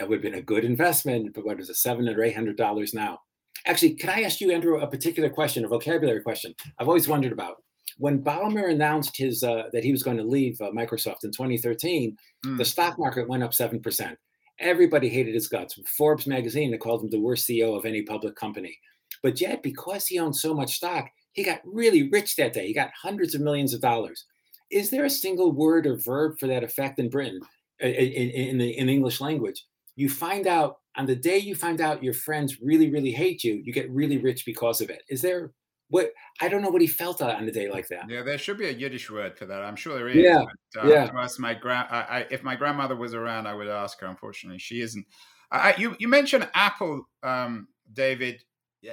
it 0.00 0.08
would 0.08 0.16
have 0.16 0.22
been 0.22 0.40
a 0.40 0.42
good 0.42 0.64
investment, 0.64 1.32
but 1.34 1.46
what 1.46 1.60
is 1.60 1.70
it, 1.70 1.76
seven 1.76 2.08
or 2.08 2.16
$800 2.16 2.94
now? 2.94 3.20
Actually, 3.66 3.94
can 3.94 4.10
I 4.10 4.22
ask 4.22 4.40
you, 4.40 4.50
Andrew, 4.50 4.80
a 4.80 4.86
particular 4.86 5.30
question, 5.30 5.64
a 5.64 5.68
vocabulary 5.68 6.20
question? 6.20 6.54
I've 6.78 6.88
always 6.88 7.08
wondered 7.08 7.32
about 7.32 7.62
when 7.98 8.22
Ballmer 8.22 8.70
announced 8.70 9.16
his 9.16 9.42
uh, 9.42 9.64
that 9.72 9.84
he 9.84 9.92
was 9.92 10.02
going 10.02 10.16
to 10.16 10.24
leave 10.24 10.60
uh, 10.60 10.70
Microsoft 10.70 11.24
in 11.24 11.30
2013. 11.30 12.16
Mm. 12.44 12.58
The 12.58 12.64
stock 12.64 12.98
market 12.98 13.28
went 13.28 13.42
up 13.42 13.54
seven 13.54 13.80
percent. 13.80 14.18
Everybody 14.60 15.08
hated 15.08 15.34
his 15.34 15.48
guts. 15.48 15.78
Forbes 15.96 16.26
magazine 16.26 16.70
they 16.70 16.78
called 16.78 17.02
him 17.02 17.10
the 17.10 17.20
worst 17.20 17.48
CEO 17.48 17.76
of 17.76 17.84
any 17.84 18.02
public 18.02 18.36
company. 18.36 18.76
But 19.22 19.40
yet, 19.40 19.62
because 19.62 20.06
he 20.06 20.18
owned 20.18 20.36
so 20.36 20.54
much 20.54 20.76
stock, 20.76 21.08
he 21.32 21.42
got 21.42 21.60
really 21.64 22.08
rich 22.10 22.36
that 22.36 22.52
day. 22.52 22.66
He 22.66 22.74
got 22.74 22.90
hundreds 23.00 23.34
of 23.34 23.40
millions 23.40 23.74
of 23.74 23.80
dollars. 23.80 24.26
Is 24.70 24.90
there 24.90 25.04
a 25.04 25.10
single 25.10 25.52
word 25.52 25.86
or 25.86 25.96
verb 25.96 26.38
for 26.38 26.46
that 26.46 26.64
effect 26.64 26.98
in 26.98 27.10
Britain, 27.10 27.40
in, 27.80 27.90
in, 27.90 28.58
the 28.58 28.78
in 28.78 28.88
English 28.88 29.20
language? 29.20 29.64
You 29.96 30.08
find 30.08 30.46
out 30.46 30.78
on 30.96 31.06
the 31.06 31.16
day 31.16 31.38
you 31.38 31.54
find 31.54 31.80
out 31.80 32.02
your 32.02 32.14
friends 32.14 32.60
really, 32.60 32.90
really 32.90 33.10
hate 33.10 33.42
you, 33.44 33.60
you 33.64 33.72
get 33.72 33.90
really 33.90 34.18
rich 34.18 34.44
because 34.44 34.80
of 34.80 34.90
it. 34.90 35.02
Is 35.08 35.22
there 35.22 35.52
what 35.88 36.10
I 36.40 36.48
don't 36.48 36.62
know 36.62 36.70
what 36.70 36.80
he 36.80 36.86
felt 36.86 37.22
on 37.22 37.48
a 37.48 37.52
day 37.52 37.70
like 37.70 37.88
that. 37.88 38.08
Yeah, 38.08 38.22
there 38.22 38.38
should 38.38 38.58
be 38.58 38.68
a 38.68 38.72
Yiddish 38.72 39.10
word 39.10 39.38
for 39.38 39.46
that. 39.46 39.62
I'm 39.62 39.76
sure 39.76 39.94
there 39.94 40.08
is. 40.08 40.16
Yeah, 40.16 40.44
but, 40.74 40.84
uh, 40.84 40.88
yeah. 40.88 41.06
To 41.06 41.40
my 41.40 41.54
grand, 41.54 41.88
I, 41.90 42.00
I, 42.00 42.26
if 42.30 42.42
my 42.42 42.56
grandmother 42.56 42.96
was 42.96 43.14
around, 43.14 43.46
I 43.46 43.54
would 43.54 43.68
ask 43.68 44.00
her. 44.00 44.06
Unfortunately, 44.06 44.58
she 44.58 44.80
isn't. 44.80 45.06
I, 45.50 45.74
you 45.78 45.94
you 45.98 46.08
mentioned 46.08 46.48
Apple, 46.54 47.08
um, 47.22 47.68
David, 47.92 48.42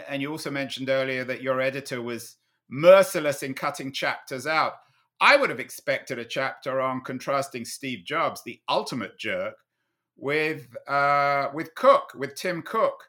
and 0.08 0.22
you 0.22 0.32
also 0.32 0.52
mentioned 0.52 0.90
earlier 0.90 1.24
that 1.24 1.42
your 1.42 1.62
editor 1.62 2.02
was 2.02 2.38
merciless 2.70 3.44
in 3.44 3.54
cutting 3.54 3.92
chapters 3.92 4.46
out. 4.46 4.74
I 5.20 5.38
would 5.38 5.50
have 5.50 5.60
expected 5.60 6.18
a 6.18 6.26
chapter 6.26 6.82
on 6.82 7.02
contrasting 7.02 7.64
Steve 7.64 8.04
Jobs, 8.06 8.42
the 8.44 8.60
ultimate 8.68 9.18
jerk, 9.20 9.54
with 10.18 10.68
uh, 10.88 11.50
with 11.54 11.74
Cook, 11.76 12.12
with 12.16 12.36
Tim 12.36 12.62
Cook, 12.62 13.04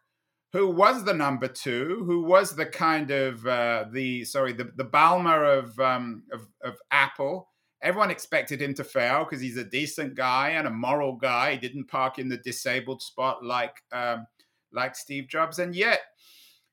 who 0.53 0.69
was 0.69 1.05
the 1.05 1.15
number 1.15 1.49
two, 1.49 2.05
who 2.07 2.23
was 2.23 2.55
the 2.55 2.67
kind 2.67 3.11
of 3.11 3.47
uh, 3.47 3.87
the 3.91 4.25
sorry 4.25 4.53
the 4.53 4.71
the 4.77 4.85
Ballmer 4.85 5.59
of, 5.59 5.79
um, 5.81 6.25
of 6.33 6.47
of 6.63 6.79
Apple. 6.91 7.49
Everyone 7.83 8.11
expected 8.11 8.63
him 8.63 8.75
to 8.75 8.85
fail 8.85 9.25
because 9.25 9.41
he's 9.41 9.57
a 9.57 9.65
decent 9.65 10.15
guy 10.15 10.51
and 10.51 10.69
a 10.69 10.71
moral 10.71 11.17
guy. 11.17 11.53
He 11.53 11.59
didn't 11.59 11.89
park 11.89 12.19
in 12.19 12.29
the 12.29 12.37
disabled 12.37 13.03
spot 13.03 13.45
like 13.45 13.83
um, 13.93 14.27
like 14.73 14.95
Steve 14.95 15.27
Jobs, 15.29 15.59
and 15.59 15.75
yet 15.75 16.01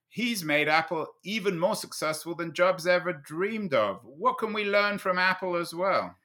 he's 0.09 0.43
made 0.43 0.67
Apple 0.67 1.07
even 1.23 1.57
more 1.57 1.75
successful 1.75 2.36
than 2.36 2.53
Jobs 2.53 2.86
ever 2.86 3.13
dreamed 3.13 3.73
of. 3.73 4.01
What 4.03 4.38
can 4.38 4.53
we 4.53 4.65
learn 4.65 4.97
from 4.97 5.17
Apple 5.17 5.55
as 5.55 5.73
well? 5.73 6.15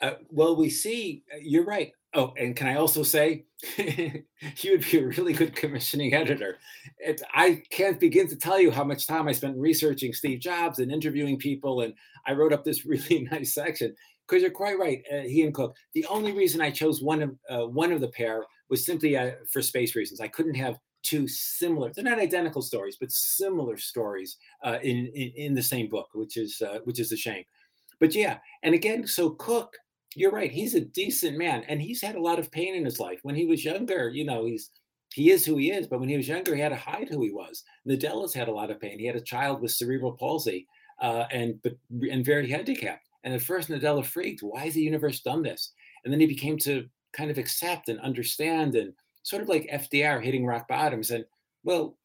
Uh, 0.00 0.14
well, 0.30 0.56
we 0.56 0.68
see, 0.68 1.24
uh, 1.32 1.38
you're 1.40 1.64
right. 1.64 1.92
Oh, 2.14 2.34
and 2.36 2.54
can 2.54 2.66
I 2.66 2.76
also 2.76 3.02
say, 3.02 3.46
he 3.76 4.70
would 4.70 4.84
be 4.90 4.98
a 4.98 5.06
really 5.06 5.32
good 5.32 5.56
commissioning 5.56 6.12
editor. 6.12 6.58
It, 6.98 7.22
I 7.32 7.62
can't 7.70 7.98
begin 7.98 8.28
to 8.28 8.36
tell 8.36 8.60
you 8.60 8.70
how 8.70 8.84
much 8.84 9.06
time 9.06 9.28
I 9.28 9.32
spent 9.32 9.56
researching 9.56 10.12
Steve 10.12 10.40
Jobs 10.40 10.78
and 10.78 10.92
interviewing 10.92 11.38
people. 11.38 11.80
And 11.80 11.94
I 12.26 12.32
wrote 12.32 12.52
up 12.52 12.64
this 12.64 12.84
really 12.86 13.26
nice 13.30 13.54
section 13.54 13.94
because 14.26 14.42
you're 14.42 14.50
quite 14.50 14.78
right. 14.78 15.02
Uh, 15.10 15.20
he 15.20 15.42
and 15.42 15.54
Cook. 15.54 15.74
The 15.94 16.06
only 16.06 16.32
reason 16.32 16.60
I 16.60 16.70
chose 16.70 17.02
one 17.02 17.22
of 17.22 17.36
uh, 17.48 17.66
one 17.66 17.92
of 17.92 18.00
the 18.00 18.08
pair 18.08 18.44
was 18.68 18.84
simply 18.84 19.16
uh, 19.16 19.32
for 19.50 19.62
space 19.62 19.96
reasons. 19.96 20.20
I 20.20 20.28
couldn't 20.28 20.54
have 20.54 20.78
two 21.02 21.26
similar 21.26 21.92
they're 21.92 22.04
not 22.04 22.18
identical 22.18 22.62
stories 22.62 22.96
but 22.98 23.10
similar 23.10 23.76
stories 23.76 24.36
uh, 24.64 24.78
in, 24.82 25.10
in, 25.14 25.32
in 25.34 25.54
the 25.54 25.62
same 25.62 25.88
book 25.88 26.08
which 26.14 26.36
is 26.36 26.62
uh, 26.62 26.78
which 26.84 27.00
is 27.00 27.10
a 27.10 27.16
shame 27.16 27.42
but 27.98 28.14
yeah 28.14 28.38
and 28.62 28.74
again 28.74 29.06
so 29.06 29.30
cook 29.30 29.76
you're 30.16 30.30
right 30.30 30.50
he's 30.50 30.74
a 30.74 30.80
decent 30.80 31.38
man 31.38 31.64
and 31.68 31.80
he's 31.80 32.02
had 32.02 32.16
a 32.16 32.20
lot 32.20 32.38
of 32.38 32.50
pain 32.50 32.74
in 32.74 32.84
his 32.84 33.00
life. 33.00 33.20
When 33.22 33.34
he 33.34 33.46
was 33.46 33.64
younger 33.64 34.10
you 34.10 34.24
know 34.24 34.44
he's 34.44 34.70
he 35.14 35.30
is 35.30 35.44
who 35.44 35.56
he 35.58 35.70
is 35.70 35.86
but 35.86 36.00
when 36.00 36.08
he 36.08 36.16
was 36.16 36.28
younger 36.28 36.54
he 36.54 36.60
had 36.60 36.70
to 36.70 36.76
hide 36.76 37.08
who 37.08 37.22
he 37.22 37.30
was. 37.30 37.62
Nadella's 37.88 38.34
had 38.34 38.48
a 38.48 38.52
lot 38.52 38.70
of 38.70 38.80
pain. 38.80 38.98
He 38.98 39.06
had 39.06 39.16
a 39.16 39.20
child 39.20 39.60
with 39.60 39.72
cerebral 39.72 40.12
palsy 40.12 40.66
uh, 41.00 41.24
and 41.30 41.60
but 41.62 41.74
and 42.10 42.24
very 42.24 42.48
handicapped 42.48 43.08
and 43.24 43.34
at 43.34 43.42
first 43.42 43.68
nadella 43.68 44.04
freaked 44.04 44.42
why 44.42 44.64
has 44.64 44.74
the 44.74 44.82
universe 44.82 45.20
done 45.20 45.42
this? 45.42 45.72
And 46.04 46.12
then 46.12 46.20
he 46.20 46.26
became 46.26 46.58
to 46.58 46.86
kind 47.12 47.30
of 47.30 47.38
accept 47.38 47.88
and 47.88 48.00
understand 48.00 48.74
and 48.74 48.92
sort 49.22 49.42
of 49.42 49.48
like 49.48 49.70
FDR 49.72 50.22
hitting 50.22 50.46
rock 50.46 50.66
bottom 50.68 51.02
and 51.10 51.24
well, 51.64 51.96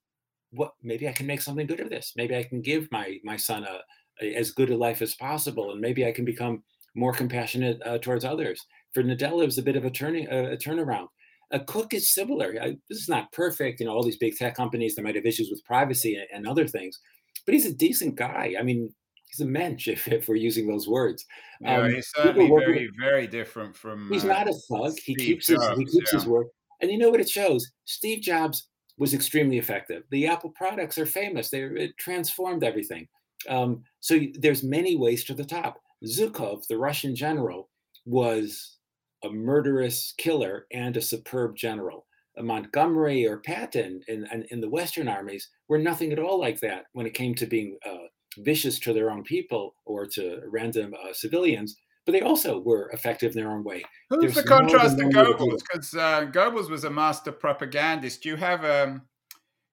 what 0.52 0.74
maybe 0.82 1.08
I 1.08 1.14
can 1.14 1.28
make 1.28 1.42
something 1.42 1.68
good 1.68 1.80
of 1.80 1.90
this. 1.90 2.14
Maybe 2.16 2.36
I 2.36 2.44
can 2.44 2.62
give 2.62 2.92
my 2.92 3.18
my 3.24 3.38
son 3.38 3.64
a, 3.64 3.80
a 4.24 4.36
as 4.36 4.52
good 4.52 4.70
a 4.70 4.78
life 4.78 5.02
as 5.02 5.16
possible, 5.16 5.72
and 5.72 5.82
maybe 5.82 6.06
I 6.06 6.12
can 6.12 6.26
become 6.26 6.64
more 6.98 7.14
compassionate 7.14 7.80
uh, 7.86 7.98
towards 8.00 8.26
others. 8.26 8.60
For 8.94 9.04
Nadella, 9.04 9.44
it 9.44 9.46
was 9.46 9.58
a 9.58 9.64
bit 9.64 9.76
of 9.76 9.86
a 9.86 9.92
turning 9.92 10.28
a, 10.30 10.54
a 10.54 10.58
turnaround. 10.58 11.08
A 11.52 11.60
Cook 11.62 11.94
is 11.94 12.14
similar. 12.14 12.56
I, 12.62 12.76
this 12.90 13.00
is 13.00 13.08
not 13.08 13.32
perfect. 13.32 13.80
You 13.80 13.86
know, 13.86 13.94
all 13.94 14.04
these 14.04 14.18
big 14.18 14.36
tech 14.36 14.56
companies 14.56 14.96
that 14.96 15.04
might 15.04 15.16
have 15.16 15.26
issues 15.26 15.50
with 15.50 15.64
privacy 15.64 16.16
and, 16.16 16.28
and 16.34 16.48
other 16.48 16.68
things, 16.68 17.00
but 17.46 17.54
he's 17.54 17.66
a 17.66 17.74
decent 17.74 18.16
guy. 18.16 18.56
I 18.60 18.64
mean, 18.64 18.94
he's 19.30 19.46
a 19.46 19.50
mensch 19.50 19.88
if, 19.96 20.08
if 20.08 20.28
we're 20.28 20.36
using 20.36 20.68
those 20.68 20.88
words. 20.88 21.26
Um, 21.66 21.94
he's 21.94 22.12
certainly 22.16 22.48
very, 22.48 22.90
very 23.00 23.28
different 23.28 23.76
from. 23.76 24.10
He's 24.12 24.26
uh, 24.26 24.30
not 24.30 24.50
a 24.50 24.54
thug. 24.70 24.98
He 24.98 25.16
keeps 25.16 25.48
Jobs, 25.48 25.68
his 25.70 25.78
he 25.78 25.86
keeps 25.86 26.12
yeah. 26.12 26.20
his 26.20 26.28
word. 26.28 26.48
And 26.82 26.92
you 26.92 26.98
know 26.98 27.10
what 27.10 27.22
it 27.22 27.30
shows? 27.30 27.72
Steve 27.86 28.22
Jobs 28.22 28.68
was 28.98 29.14
extremely 29.14 29.58
effective. 29.58 30.04
The 30.12 30.28
Apple 30.28 30.52
products 30.56 30.98
are 30.98 31.06
famous. 31.06 31.50
They 31.50 31.92
transformed 31.98 32.64
everything. 32.64 33.08
Um, 33.48 33.84
so 34.00 34.20
there's 34.40 34.64
many 34.64 34.96
ways 34.96 35.24
to 35.26 35.34
the 35.34 35.46
top. 35.46 35.80
Zhukov, 36.06 36.68
the 36.68 36.78
Russian 36.78 37.16
general, 37.16 37.70
was 38.06 38.78
a 39.24 39.30
murderous 39.30 40.14
killer 40.18 40.68
and 40.72 40.96
a 40.96 41.02
superb 41.02 41.56
general. 41.56 42.06
Montgomery 42.40 43.26
or 43.26 43.38
Patton 43.38 44.02
in, 44.08 44.28
in, 44.32 44.46
in, 44.52 44.62
the 44.62 44.70
Western 44.70 45.08
armies 45.08 45.50
were 45.68 45.80
nothing 45.80 46.14
at 46.14 46.20
all 46.20 46.40
like 46.40 46.60
that 46.60 46.86
when 46.94 47.08
it 47.08 47.16
came 47.16 47.34
to 47.34 47.48
being 47.48 47.80
uh, 47.84 48.06
vicious 48.38 48.78
to 48.78 48.94
their 48.94 49.10
own 49.10 49.24
people 49.24 49.74
or 49.86 50.06
to 50.06 50.42
random 50.48 50.94
uh, 50.94 51.12
civilians 51.14 51.76
but 52.08 52.14
they 52.14 52.22
also 52.22 52.60
were 52.60 52.90
effective 52.94 53.36
in 53.36 53.44
their 53.44 53.52
own 53.52 53.66
way. 53.66 53.84
Who's 54.10 54.22
There's 54.22 54.36
the 54.36 54.44
contrast 54.44 54.98
to 54.98 55.04
Goebbels? 55.04 55.60
Because 55.70 55.94
uh, 55.94 56.26
Goebbels 56.32 56.70
was 56.70 56.86
a 56.86 56.90
master 56.90 57.34
propagandist. 57.34 58.24
You 58.24 58.38
have 58.38 58.64
a 58.64 58.84
um, 58.86 59.02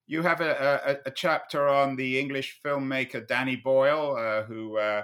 you 0.05 0.21
have 0.21 0.41
a, 0.41 0.99
a, 1.05 1.09
a, 1.09 1.11
chapter 1.11 1.67
on 1.67 1.95
the 1.95 2.19
English 2.19 2.59
filmmaker 2.63 3.25
Danny 3.25 3.55
Boyle, 3.55 4.17
uh, 4.19 4.43
who 4.43 4.77
uh, 4.77 5.03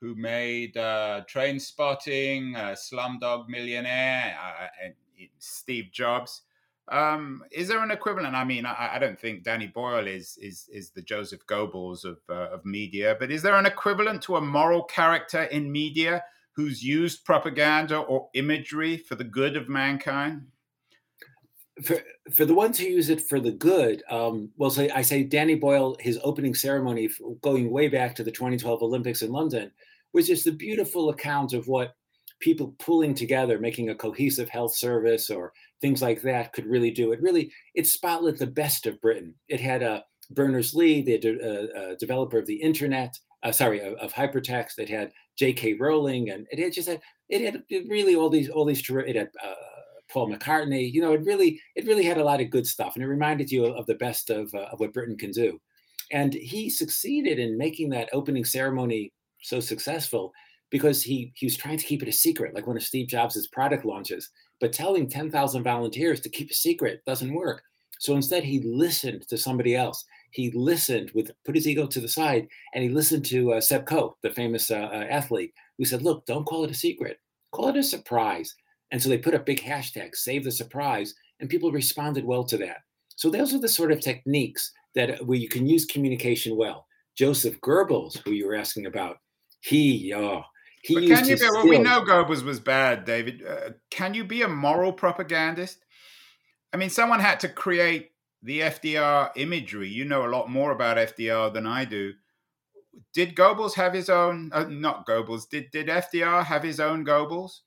who 0.00 0.14
made 0.14 0.76
uh, 0.76 1.22
Trainspotting, 1.28 2.56
uh, 2.56 2.74
Slumdog 2.74 3.48
Millionaire, 3.48 4.36
uh, 4.40 4.66
and 4.84 4.94
Steve 5.38 5.90
Jobs. 5.92 6.42
Um, 6.90 7.42
is 7.50 7.68
there 7.68 7.82
an 7.82 7.90
equivalent? 7.90 8.34
I 8.34 8.44
mean, 8.44 8.64
I, 8.64 8.92
I, 8.94 8.98
don't 8.98 9.18
think 9.18 9.42
Danny 9.42 9.66
Boyle 9.66 10.06
is 10.06 10.38
is 10.40 10.70
is 10.72 10.88
the 10.90 11.02
Joseph 11.02 11.44
Goebbels 11.46 12.04
of 12.04 12.18
uh, 12.30 12.48
of 12.50 12.64
media, 12.64 13.14
but 13.18 13.30
is 13.30 13.42
there 13.42 13.56
an 13.56 13.66
equivalent 13.66 14.22
to 14.22 14.36
a 14.36 14.40
moral 14.40 14.84
character 14.84 15.42
in 15.44 15.70
media 15.70 16.24
who's 16.52 16.82
used 16.82 17.26
propaganda 17.26 17.98
or 17.98 18.30
imagery 18.34 18.96
for 18.96 19.16
the 19.16 19.24
good 19.24 19.54
of 19.54 19.68
mankind? 19.68 20.46
For, 21.84 21.98
for 22.34 22.44
the 22.44 22.54
ones 22.54 22.78
who 22.78 22.86
use 22.86 23.08
it 23.08 23.20
for 23.20 23.38
the 23.38 23.52
good, 23.52 24.02
um, 24.10 24.50
well, 24.56 24.70
say 24.70 24.88
I 24.88 25.02
say 25.02 25.24
Danny 25.24 25.56
Boyle, 25.56 25.94
his 26.00 26.18
opening 26.24 26.54
ceremony, 26.54 27.10
going 27.42 27.70
way 27.70 27.88
back 27.88 28.14
to 28.16 28.24
the 28.24 28.32
2012 28.32 28.82
Olympics 28.82 29.20
in 29.20 29.30
London, 29.30 29.70
was 30.12 30.26
just 30.26 30.46
a 30.46 30.52
beautiful 30.52 31.10
account 31.10 31.52
of 31.52 31.68
what 31.68 31.94
people 32.40 32.74
pulling 32.78 33.14
together, 33.14 33.58
making 33.58 33.90
a 33.90 33.94
cohesive 33.94 34.48
health 34.48 34.76
service 34.76 35.30
or 35.30 35.52
things 35.80 36.02
like 36.02 36.22
that 36.22 36.52
could 36.52 36.66
really 36.66 36.90
do. 36.90 37.12
It 37.12 37.20
really 37.20 37.50
it 37.74 37.84
spotlit 37.84 38.38
the 38.38 38.46
best 38.46 38.86
of 38.86 39.00
Britain. 39.00 39.34
It 39.48 39.60
had 39.60 39.82
a 39.82 40.04
Berners 40.30 40.74
Lee, 40.74 41.02
the 41.02 41.16
uh, 41.16 41.78
uh, 41.78 41.94
developer 41.98 42.38
of 42.38 42.46
the 42.46 42.56
internet, 42.56 43.18
uh, 43.42 43.52
sorry, 43.52 43.80
of, 43.80 43.94
of, 43.94 44.12
hypertext. 44.12 44.78
It 44.78 44.88
had 44.88 45.10
J.K. 45.38 45.74
Rowling, 45.74 46.30
and 46.30 46.46
it 46.50 46.58
had 46.58 46.72
just 46.72 46.88
had 46.88 47.00
it 47.28 47.42
had 47.42 47.62
really 47.88 48.14
all 48.14 48.28
these 48.28 48.50
all 48.50 48.64
these 48.64 48.82
it 48.90 49.16
had 49.16 49.30
uh, 49.42 49.54
Paul 50.10 50.30
McCartney. 50.30 50.92
You 50.92 51.00
know, 51.00 51.12
it 51.12 51.24
really 51.24 51.60
it 51.76 51.86
really 51.86 52.04
had 52.04 52.18
a 52.18 52.24
lot 52.24 52.40
of 52.40 52.50
good 52.50 52.66
stuff, 52.66 52.94
and 52.94 53.02
it 53.02 53.08
reminded 53.08 53.50
you 53.50 53.64
of, 53.64 53.76
of 53.76 53.86
the 53.86 53.94
best 53.94 54.30
of 54.30 54.52
uh, 54.54 54.66
of 54.72 54.80
what 54.80 54.92
Britain 54.92 55.16
can 55.16 55.30
do. 55.30 55.58
And 56.10 56.32
he 56.34 56.70
succeeded 56.70 57.38
in 57.38 57.58
making 57.58 57.90
that 57.90 58.08
opening 58.12 58.44
ceremony 58.44 59.12
so 59.42 59.60
successful 59.60 60.32
because 60.70 61.02
he 61.02 61.32
he 61.36 61.46
was 61.46 61.56
trying 61.56 61.78
to 61.78 61.86
keep 61.86 62.02
it 62.02 62.08
a 62.08 62.12
secret, 62.12 62.54
like 62.54 62.66
one 62.66 62.76
of 62.76 62.82
Steve 62.82 63.08
Jobs' 63.08 63.46
product 63.48 63.84
launches. 63.84 64.30
But 64.60 64.72
telling 64.72 65.08
10,000 65.08 65.62
volunteers 65.62 66.20
to 66.20 66.28
keep 66.28 66.50
a 66.50 66.54
secret 66.54 67.02
doesn't 67.06 67.32
work. 67.32 67.62
So 68.00 68.16
instead, 68.16 68.42
he 68.42 68.60
listened 68.60 69.22
to 69.28 69.38
somebody 69.38 69.76
else 69.76 70.04
he 70.30 70.50
listened 70.52 71.10
with 71.14 71.30
put 71.44 71.54
his 71.54 71.66
ego 71.66 71.86
to 71.86 72.00
the 72.00 72.08
side 72.08 72.48
and 72.74 72.82
he 72.82 72.90
listened 72.90 73.24
to 73.26 73.54
uh, 73.54 73.60
Seb 73.60 73.86
Coe, 73.86 74.16
the 74.22 74.30
famous 74.30 74.70
uh, 74.70 74.88
uh, 74.92 75.06
athlete, 75.10 75.52
who 75.76 75.84
said, 75.84 76.02
"Look, 76.02 76.26
don't 76.26 76.44
call 76.44 76.64
it 76.64 76.70
a 76.70 76.74
secret, 76.74 77.18
call 77.52 77.68
it 77.68 77.76
a 77.76 77.82
surprise." 77.82 78.54
And 78.90 79.02
so 79.02 79.08
they 79.08 79.18
put 79.18 79.34
a 79.34 79.40
big 79.40 79.60
hashtag, 79.60 80.14
"Save 80.14 80.44
the 80.44 80.52
Surprise," 80.52 81.14
and 81.40 81.48
people 81.48 81.72
responded 81.72 82.24
well 82.24 82.44
to 82.44 82.56
that. 82.58 82.78
So 83.16 83.30
those 83.30 83.54
are 83.54 83.60
the 83.60 83.68
sort 83.68 83.92
of 83.92 84.00
techniques 84.00 84.72
that 84.94 85.10
uh, 85.10 85.24
where 85.24 85.38
you 85.38 85.48
can 85.48 85.66
use 85.66 85.84
communication 85.86 86.56
well. 86.56 86.86
Joseph 87.16 87.60
Goebbels, 87.60 88.18
who 88.18 88.32
you 88.32 88.46
were 88.46 88.54
asking 88.54 88.86
about, 88.86 89.18
he 89.60 90.12
oh 90.14 90.42
he 90.82 90.94
but 90.94 91.04
can 91.04 91.28
you 91.28 91.36
be, 91.36 91.42
well, 91.42 91.68
we 91.68 91.78
know 91.78 92.02
Goebbels 92.02 92.42
was 92.42 92.60
bad, 92.60 93.04
David. 93.04 93.42
Uh, 93.46 93.70
can 93.90 94.14
you 94.14 94.24
be 94.24 94.42
a 94.42 94.48
moral 94.48 94.92
propagandist? 94.92 95.84
I 96.72 96.76
mean, 96.76 96.90
someone 96.90 97.20
had 97.20 97.40
to 97.40 97.48
create 97.48 98.12
the 98.42 98.60
FDR 98.60 99.30
imagery. 99.36 99.88
You 99.88 100.04
know 100.04 100.24
a 100.24 100.30
lot 100.30 100.48
more 100.48 100.70
about 100.70 100.96
FDR 100.96 101.52
than 101.52 101.66
I 101.66 101.84
do. 101.84 102.12
Did 103.12 103.34
Goebbels 103.34 103.74
have 103.74 103.92
his 103.92 104.08
own? 104.08 104.50
Uh, 104.52 104.64
not 104.68 105.06
Goebbels. 105.06 105.48
Did 105.48 105.70
did 105.72 105.88
FDR 105.88 106.44
have 106.44 106.62
his 106.62 106.80
own 106.80 107.04
Goebbels? 107.04 107.60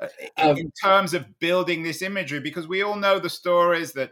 Uh, 0.00 0.08
um, 0.38 0.56
in 0.56 0.70
terms 0.82 1.14
of 1.14 1.38
building 1.38 1.82
this 1.82 2.02
imagery, 2.02 2.40
because 2.40 2.66
we 2.66 2.82
all 2.82 2.96
know 2.96 3.18
the 3.18 3.30
stories 3.30 3.92
that 3.92 4.10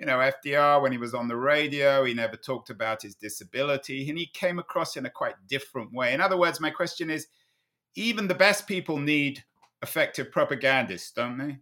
you 0.00 0.06
know 0.06 0.16
FDR 0.16 0.80
when 0.80 0.92
he 0.92 0.98
was 0.98 1.12
on 1.12 1.28
the 1.28 1.36
radio, 1.36 2.04
he 2.04 2.14
never 2.14 2.36
talked 2.36 2.70
about 2.70 3.02
his 3.02 3.14
disability, 3.14 4.08
and 4.08 4.18
he 4.18 4.26
came 4.32 4.58
across 4.58 4.96
in 4.96 5.04
a 5.04 5.10
quite 5.10 5.34
different 5.46 5.92
way. 5.92 6.14
In 6.14 6.22
other 6.22 6.38
words, 6.38 6.58
my 6.58 6.70
question 6.70 7.10
is, 7.10 7.26
even 7.96 8.26
the 8.26 8.34
best 8.34 8.66
people 8.66 8.96
need 8.96 9.44
effective 9.82 10.32
propagandists, 10.32 11.12
don't 11.12 11.36
they? 11.36 11.58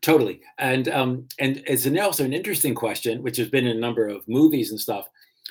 Totally, 0.00 0.40
and 0.56 0.88
um, 0.88 1.28
and 1.38 1.62
it's 1.66 1.84
an, 1.84 1.98
also 1.98 2.24
an 2.24 2.32
interesting 2.32 2.74
question, 2.74 3.22
which 3.22 3.36
has 3.36 3.50
been 3.50 3.66
in 3.66 3.76
a 3.76 3.80
number 3.80 4.08
of 4.08 4.26
movies 4.26 4.70
and 4.70 4.80
stuff. 4.80 5.06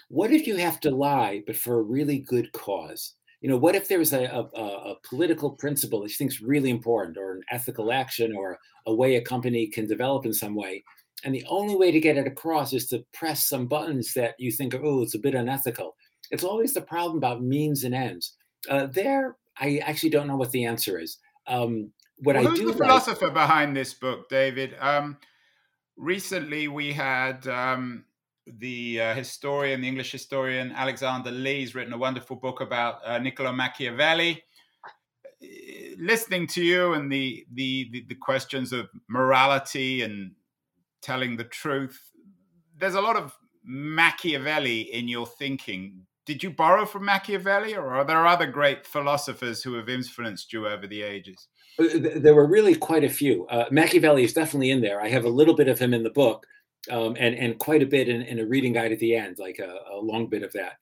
What 0.10 0.32
if 0.32 0.48
you 0.48 0.58
have 0.58 0.80
to 0.82 0.92
lie, 0.92 1.44
but 1.46 1.56
for 1.56 1.80
a 1.80 1.84
really 1.84 2.20
good 2.20 2.52
cause? 2.52 3.14
You 3.42 3.50
know, 3.50 3.58
what 3.58 3.76
if 3.76 3.88
there's 3.88 4.14
a, 4.14 4.24
a, 4.24 4.60
a 4.60 4.96
political 5.08 5.52
principle 5.52 6.02
that 6.02 6.10
you 6.10 6.16
think 6.16 6.32
is 6.32 6.42
really 6.42 6.72
important, 6.72 7.18
or 7.18 7.34
an 7.34 7.44
ethical 7.52 7.92
action, 7.92 8.36
or 8.36 8.58
a 8.88 8.94
way 8.94 9.18
a 9.18 9.22
company 9.22 9.68
can 9.68 9.86
develop 9.86 10.26
in 10.26 10.34
some 10.34 10.56
way, 10.56 10.84
and 11.24 11.34
the 11.34 11.46
only 11.50 11.76
way 11.76 11.92
to 11.92 12.00
get 12.00 12.18
it 12.18 12.28
across 12.28 12.74
is 12.74 12.88
to 12.88 13.04
press 13.14 13.48
some 13.48 13.68
buttons 13.68 14.14
that 14.14 14.36
you 14.38 14.52
think, 14.52 14.76
oh, 14.76 15.02
it's 15.02 15.16
a 15.16 15.20
bit 15.20 15.36
unethical. 15.36 15.96
It's 16.30 16.44
always 16.44 16.74
the 16.74 16.82
problem 16.82 17.18
about 17.18 17.42
means 17.42 17.84
and 17.84 17.96
ends. 17.96 18.36
Uh, 18.70 18.88
there, 18.88 19.38
I 19.60 19.78
actually 19.78 20.10
don't 20.10 20.28
know 20.28 20.36
what 20.36 20.52
the 20.52 20.66
answer 20.66 21.00
is. 21.00 21.18
Um, 21.48 21.92
what 22.20 22.36
well, 22.36 22.48
I 22.48 22.50
who's 22.50 22.60
do 22.60 22.72
the 22.72 22.78
philosopher 22.78 23.26
like, 23.26 23.34
behind 23.34 23.76
this 23.76 23.94
book, 23.94 24.30
David? 24.30 24.76
Um, 24.80 25.18
recently, 25.96 26.68
we 26.68 26.94
had 26.94 27.48
um, 27.48 28.06
the 28.46 29.02
uh, 29.02 29.14
historian, 29.14 29.82
the 29.82 29.88
English 29.88 30.12
historian 30.12 30.72
Alexander 30.72 31.32
Lee's 31.32 31.76
written 31.76 31.94
a 31.94 31.98
wonderful 31.98 32.36
book 32.36 32.62
about 32.62 33.00
uh, 33.06 33.18
Niccolo 33.20 33.52
Machiavelli. 33.52 34.44
Listening 36.00 36.48
to 36.48 36.64
you 36.64 36.94
and 36.94 37.12
the, 37.12 37.46
the 37.54 37.90
the 37.92 38.06
the 38.10 38.16
questions 38.16 38.74
of 38.74 38.88
morality 39.08 40.02
and 40.02 40.32
telling 41.08 41.38
the 41.38 41.46
truth, 41.46 41.98
there's 42.78 42.96
a 42.96 43.02
lot 43.02 43.16
of 43.16 43.34
Machiavelli 43.64 44.82
in 44.82 45.08
your 45.08 45.26
thinking. 45.26 46.06
Did 46.26 46.44
you 46.44 46.52
borrow 46.52 46.86
from 46.86 47.06
Machiavelli, 47.06 47.76
or 47.76 47.96
are 47.96 48.04
there 48.04 48.28
other 48.28 48.46
great 48.46 48.86
philosophers 48.86 49.64
who 49.64 49.76
have 49.76 49.88
influenced 49.88 50.52
you 50.52 50.68
over 50.68 50.86
the 50.86 51.02
ages? 51.02 51.48
Uh, 51.80 51.88
there 52.18 52.36
were 52.36 52.46
really 52.46 52.76
quite 52.76 53.06
a 53.06 53.10
few. 53.10 53.48
Uh, 53.48 53.66
Machiavelli 53.72 54.26
is 54.26 54.34
definitely 54.34 54.72
in 54.72 54.82
there. 54.82 55.02
I 55.02 55.08
have 55.08 55.24
a 55.24 55.30
little 55.30 55.56
bit 55.56 55.70
of 55.70 55.80
him 55.80 55.94
in 55.94 56.04
the 56.04 56.10
book, 56.10 56.46
um, 56.92 57.16
and 57.18 57.34
and 57.36 57.58
quite 57.58 57.82
a 57.82 57.94
bit 57.96 58.10
in, 58.10 58.22
in, 58.24 58.40
a 58.40 58.46
reading 58.46 58.74
guide 58.74 58.92
at 58.92 59.00
the 59.00 59.16
end, 59.16 59.38
like 59.40 59.60
a, 59.60 59.80
a, 59.94 59.98
long 59.98 60.28
bit 60.28 60.44
of 60.44 60.52
that. 60.54 60.74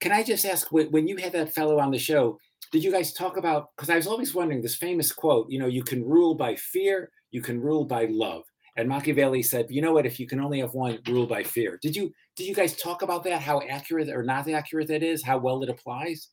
Can 0.00 0.12
I 0.12 0.22
just 0.22 0.44
ask, 0.44 0.70
when 0.70 1.06
you 1.06 1.16
had 1.16 1.32
that 1.32 1.54
fellow 1.54 1.78
on 1.78 1.90
the 1.90 1.98
show, 1.98 2.38
did 2.72 2.84
you 2.84 2.92
guys 2.92 3.12
talk 3.12 3.36
about? 3.36 3.68
Because 3.76 3.90
I 3.90 3.96
was 3.96 4.06
always 4.06 4.34
wondering 4.34 4.60
this 4.60 4.76
famous 4.76 5.12
quote. 5.12 5.50
You 5.50 5.58
know, 5.58 5.66
you 5.66 5.82
can 5.82 6.04
rule 6.04 6.34
by 6.34 6.54
fear, 6.56 7.10
you 7.30 7.40
can 7.42 7.60
rule 7.60 7.84
by 7.84 8.06
love. 8.10 8.44
And 8.80 8.88
Machiavelli 8.88 9.42
said, 9.42 9.66
you 9.70 9.82
know 9.82 9.92
what? 9.92 10.06
If 10.06 10.18
you 10.18 10.26
can 10.26 10.40
only 10.40 10.60
have 10.60 10.74
one, 10.74 10.98
rule 11.06 11.26
by 11.26 11.42
fear. 11.42 11.78
Did 11.82 11.94
you 11.94 12.12
did 12.34 12.46
you 12.46 12.54
guys 12.54 12.76
talk 12.76 13.02
about 13.02 13.22
that? 13.24 13.42
How 13.42 13.60
accurate 13.68 14.08
or 14.08 14.22
not 14.22 14.48
accurate 14.48 14.88
that 14.88 15.02
is? 15.02 15.22
How 15.22 15.38
well 15.38 15.62
it 15.62 15.68
applies? 15.68 16.28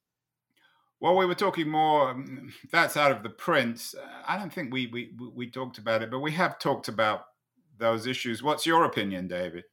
Well, 0.99 1.15
we 1.15 1.25
were 1.25 1.35
talking 1.35 1.69
more. 1.69 2.11
Um, 2.11 2.51
that's 2.71 2.97
out 2.97 3.11
of 3.11 3.21
the 3.21 3.29
prints. 3.29 3.93
I 4.25 4.37
don't 4.37 4.51
think 4.51 4.73
we 4.73 4.87
we 4.87 5.11
we 5.35 5.49
talked 5.49 5.77
about 5.77 6.01
it, 6.01 6.09
but 6.09 6.19
we 6.19 6.31
have 6.31 6.57
talked 6.57 6.87
about 6.87 7.25
those 7.77 8.07
issues. 8.07 8.41
What's 8.41 8.65
your 8.65 8.85
opinion, 8.85 9.27
David? 9.27 9.65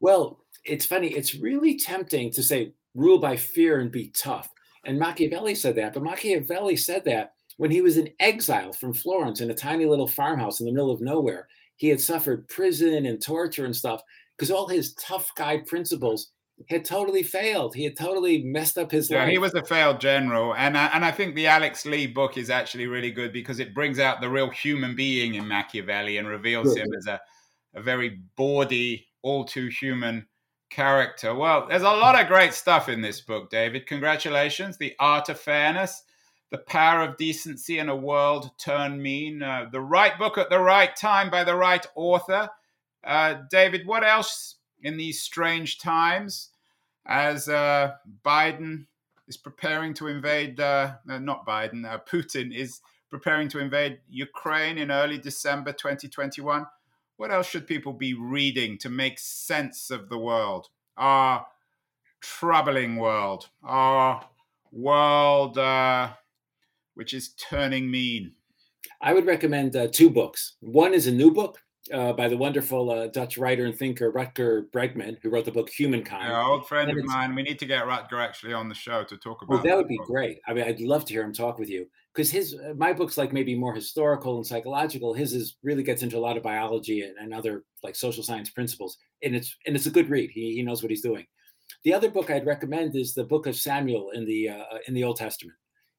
Well, 0.00 0.40
it's 0.64 0.84
funny. 0.84 1.08
It's 1.08 1.34
really 1.34 1.78
tempting 1.78 2.32
to 2.32 2.42
say 2.42 2.72
rule 2.94 3.18
by 3.18 3.36
fear 3.36 3.80
and 3.80 3.90
be 3.90 4.08
tough. 4.08 4.50
And 4.84 4.98
Machiavelli 4.98 5.54
said 5.54 5.76
that, 5.76 5.94
but 5.94 6.02
Machiavelli 6.02 6.76
said 6.76 7.04
that 7.04 7.34
when 7.56 7.70
he 7.70 7.82
was 7.82 7.96
in 7.96 8.10
exile 8.20 8.72
from 8.72 8.94
Florence 8.94 9.40
in 9.40 9.50
a 9.50 9.54
tiny 9.54 9.84
little 9.84 10.06
farmhouse 10.08 10.60
in 10.60 10.66
the 10.66 10.72
middle 10.72 10.90
of 10.90 11.00
nowhere. 11.00 11.46
He 11.78 11.88
had 11.88 12.00
suffered 12.00 12.46
prison 12.48 13.06
and 13.06 13.20
torture 13.20 13.64
and 13.64 13.74
stuff 13.74 14.02
because 14.36 14.50
all 14.50 14.68
his 14.68 14.94
tough 14.94 15.30
guy 15.36 15.58
principles 15.58 16.30
had 16.68 16.84
totally 16.84 17.22
failed. 17.22 17.74
He 17.74 17.84
had 17.84 17.96
totally 17.96 18.42
messed 18.42 18.78
up 18.78 18.90
his 18.90 19.10
yeah, 19.10 19.22
life. 19.22 19.30
he 19.30 19.38
was 19.38 19.54
a 19.54 19.64
failed 19.64 20.00
general, 20.00 20.54
and 20.54 20.76
I, 20.76 20.86
and 20.88 21.04
I 21.04 21.10
think 21.12 21.34
the 21.34 21.46
Alex 21.46 21.86
Lee 21.86 22.06
book 22.06 22.36
is 22.36 22.50
actually 22.50 22.86
really 22.86 23.10
good 23.10 23.32
because 23.32 23.60
it 23.60 23.74
brings 23.74 23.98
out 23.98 24.20
the 24.20 24.28
real 24.28 24.50
human 24.50 24.94
being 24.94 25.36
in 25.36 25.48
Machiavelli 25.48 26.18
and 26.18 26.28
reveals 26.28 26.74
good. 26.74 26.84
him 26.84 26.94
as 26.94 27.06
a 27.06 27.20
a 27.74 27.82
very 27.82 28.20
bawdy, 28.36 29.06
all 29.22 29.44
too 29.44 29.68
human 29.68 30.26
character. 30.70 31.34
Well, 31.34 31.66
there's 31.68 31.82
a 31.82 31.86
lot 31.86 32.20
of 32.20 32.28
great 32.28 32.54
stuff 32.54 32.88
in 32.88 33.00
this 33.00 33.20
book, 33.20 33.50
David. 33.50 33.86
Congratulations, 33.86 34.76
The 34.76 34.94
Art 34.98 35.28
of 35.28 35.40
Fairness. 35.40 36.02
The 36.50 36.58
Power 36.58 37.02
of 37.02 37.16
Decency 37.18 37.78
in 37.78 37.88
a 37.88 37.96
World 37.96 38.50
Turned 38.58 39.02
Mean. 39.02 39.42
Uh, 39.42 39.66
the 39.70 39.80
right 39.80 40.18
book 40.18 40.38
at 40.38 40.50
the 40.50 40.60
right 40.60 40.94
time 40.96 41.30
by 41.30 41.44
the 41.44 41.54
right 41.54 41.84
author. 41.94 42.48
Uh, 43.04 43.34
David, 43.50 43.86
what 43.86 44.04
else 44.04 44.56
in 44.82 44.96
these 44.96 45.20
strange 45.20 45.78
times 45.78 46.50
as 47.06 47.48
uh, 47.48 47.92
Biden 48.24 48.86
is 49.26 49.36
preparing 49.36 49.94
to 49.94 50.06
invade, 50.06 50.60
uh, 50.60 50.94
not 51.06 51.46
Biden, 51.46 51.84
uh, 51.84 51.98
Putin 52.10 52.54
is 52.54 52.80
preparing 53.10 53.48
to 53.48 53.58
invade 53.58 53.98
Ukraine 54.08 54.78
in 54.78 54.90
early 54.90 55.18
December 55.18 55.72
2021. 55.72 56.66
What 57.16 57.32
else 57.32 57.48
should 57.48 57.66
people 57.66 57.92
be 57.92 58.14
reading 58.14 58.78
to 58.78 58.88
make 58.88 59.18
sense 59.18 59.90
of 59.90 60.08
the 60.08 60.18
world? 60.18 60.68
Our 60.96 61.46
troubling 62.20 62.96
world, 62.96 63.48
our 63.62 64.26
world 64.70 65.58
uh, 65.58 66.10
which 66.98 67.14
is 67.14 67.34
turning 67.34 67.88
mean. 67.88 68.32
I 69.00 69.14
would 69.14 69.24
recommend 69.24 69.76
uh, 69.76 69.86
two 69.86 70.10
books. 70.10 70.56
One 70.58 70.92
is 70.92 71.06
a 71.06 71.12
new 71.12 71.30
book 71.30 71.62
uh, 71.94 72.12
by 72.12 72.26
the 72.26 72.36
wonderful 72.36 72.90
uh, 72.90 73.06
Dutch 73.06 73.38
writer 73.38 73.66
and 73.66 73.76
thinker 73.76 74.12
Rutger 74.12 74.68
Bregman, 74.72 75.16
who 75.22 75.30
wrote 75.30 75.44
the 75.44 75.52
book 75.52 75.70
Humankind. 75.70 76.28
Yeah, 76.28 76.44
old 76.44 76.66
friend 76.66 76.90
and 76.90 76.98
of 76.98 77.04
mine. 77.06 77.36
We 77.36 77.42
need 77.44 77.60
to 77.60 77.66
get 77.66 77.84
Rutger 77.84 78.20
actually 78.20 78.52
on 78.52 78.68
the 78.68 78.74
show 78.74 79.04
to 79.04 79.16
talk 79.16 79.42
about. 79.42 79.54
Well, 79.54 79.62
that 79.62 79.76
would 79.76 79.86
be 79.86 79.96
book. 79.96 80.08
great. 80.08 80.40
I 80.48 80.54
mean, 80.54 80.64
I'd 80.64 80.80
love 80.80 81.04
to 81.04 81.12
hear 81.12 81.22
him 81.22 81.32
talk 81.32 81.56
with 81.56 81.70
you 81.70 81.86
because 82.12 82.32
his 82.32 82.54
uh, 82.54 82.74
my 82.76 82.92
book's 82.92 83.16
like 83.16 83.32
maybe 83.32 83.54
more 83.54 83.76
historical 83.76 84.36
and 84.36 84.44
psychological. 84.44 85.14
His 85.14 85.34
is 85.34 85.56
really 85.62 85.84
gets 85.84 86.02
into 86.02 86.18
a 86.18 86.24
lot 86.26 86.36
of 86.36 86.42
biology 86.42 87.02
and, 87.02 87.16
and 87.18 87.32
other 87.32 87.62
like 87.84 87.94
social 87.94 88.24
science 88.24 88.50
principles, 88.50 88.98
and 89.22 89.36
it's 89.36 89.56
and 89.66 89.76
it's 89.76 89.86
a 89.86 89.92
good 89.92 90.10
read. 90.10 90.30
He 90.30 90.54
he 90.56 90.62
knows 90.64 90.82
what 90.82 90.90
he's 90.90 91.02
doing. 91.02 91.26
The 91.84 91.94
other 91.94 92.10
book 92.10 92.28
I'd 92.28 92.44
recommend 92.44 92.96
is 92.96 93.14
the 93.14 93.22
Book 93.22 93.46
of 93.46 93.54
Samuel 93.54 94.10
in 94.14 94.24
the 94.24 94.48
uh, 94.48 94.78
in 94.88 94.94
the 94.94 95.04
Old 95.04 95.16
Testament. 95.16 95.56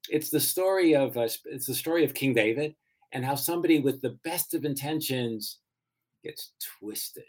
It's 0.10 0.30
the 0.30 0.40
story 0.40 0.96
of 0.96 1.18
uh, 1.18 1.28
it's 1.46 1.66
the 1.66 1.76
story 1.76 2.04
of 2.04 2.14
King 2.14 2.34
David 2.34 2.76
and 3.12 3.26
how 3.26 3.36
somebody 3.36 3.80
with 3.80 4.02
the 4.02 4.18
best 4.24 4.54
of 4.54 4.66
intentions 4.66 5.60
gets 6.24 6.52
twisted 6.80 7.24